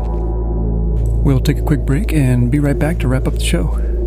We'll 1.24 1.40
take 1.40 1.58
a 1.58 1.62
quick 1.62 1.80
break 1.80 2.12
and 2.12 2.50
be 2.50 2.58
right 2.58 2.78
back 2.78 2.98
to 2.98 3.08
wrap 3.08 3.26
up 3.26 3.34
the 3.34 3.40
show. 3.40 3.99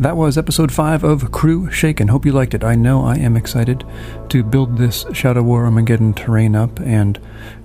That 0.00 0.16
was 0.16 0.38
episode 0.38 0.72
5 0.72 1.04
of 1.04 1.30
Crew 1.30 1.70
Shaken. 1.70 2.08
Hope 2.08 2.24
you 2.24 2.32
liked 2.32 2.54
it. 2.54 2.64
I 2.64 2.74
know 2.74 3.04
I 3.04 3.16
am 3.16 3.36
excited 3.36 3.84
to 4.30 4.42
build 4.42 4.78
this 4.78 5.04
Shadow 5.12 5.42
War 5.42 5.66
Armageddon 5.66 6.14
terrain 6.14 6.56
up 6.56 6.80
and 6.80 7.20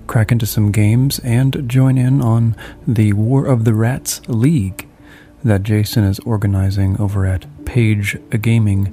crack 0.06 0.30
into 0.30 0.44
some 0.44 0.70
games 0.70 1.18
and 1.20 1.66
join 1.66 1.96
in 1.96 2.20
on 2.20 2.54
the 2.86 3.14
War 3.14 3.46
of 3.46 3.64
the 3.64 3.72
Rats 3.72 4.20
League 4.28 4.86
that 5.44 5.62
Jason 5.62 6.04
is 6.04 6.18
organizing 6.20 7.00
over 7.00 7.24
at 7.24 7.46
pagegaming.com. 7.64 8.92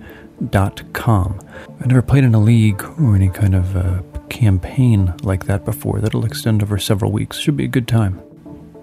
I 1.81 1.85
never 1.85 2.01
played 2.01 2.23
in 2.23 2.33
a 2.33 2.39
league 2.39 2.81
or 2.97 3.13
any 3.13 3.27
kind 3.27 3.55
of 3.55 3.75
uh, 3.75 4.01
campaign 4.29 5.13
like 5.21 5.47
that 5.47 5.65
before. 5.65 5.99
That'll 5.99 6.23
extend 6.23 6.63
over 6.63 6.77
several 6.77 7.11
weeks. 7.11 7.39
Should 7.39 7.57
be 7.57 7.65
a 7.65 7.67
good 7.67 7.89
time. 7.89 8.21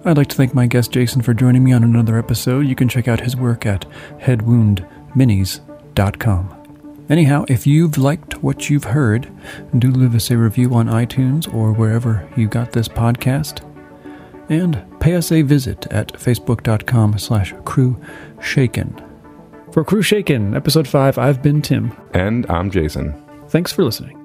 I'd 0.05 0.17
like 0.17 0.29
to 0.29 0.37
thank 0.37 0.55
my 0.55 0.67
guest 0.67 0.93
Jason 0.93 1.21
for 1.21 1.35
joining 1.35 1.63
me 1.63 1.73
on 1.73 1.85
another 1.85 2.19
episode. 2.19 2.67
You 2.67 2.75
can 2.75 2.89
check 2.89 3.07
out 3.07 3.21
his 3.21 3.37
work 3.37 3.67
at 3.67 3.85
headwoundminis.com. 4.21 6.57
Anyhow, 7.11 7.45
if 7.49 7.67
you've 7.67 7.99
liked 7.99 8.43
what 8.43 8.71
you've 8.71 8.85
heard, 8.85 9.31
do 9.79 9.91
leave 9.91 10.15
us 10.15 10.31
a 10.31 10.39
review 10.39 10.73
on 10.75 10.87
iTunes 10.87 11.53
or 11.53 11.73
wherever 11.73 12.27
you 12.37 12.47
got 12.47 12.73
this 12.73 12.89
podcast. 12.89 13.67
And 14.49 14.83
pay 15.01 15.17
us 15.17 15.33
a 15.33 15.43
visit 15.43 15.87
at 15.89 16.13
facebook.com 16.15 17.19
slash 17.19 17.53
crew 17.65 18.01
shaken. 18.41 18.99
For 19.73 19.85
Crew 19.85 20.03
Shaken, 20.03 20.57
episode 20.57 20.89
5, 20.89 21.19
I've 21.19 21.43
been 21.43 21.63
Tim. 21.63 21.93
And 22.13 22.49
I'm 22.51 22.71
Jason. 22.71 23.15
Thanks 23.49 23.71
for 23.71 23.85
listening. 23.85 24.20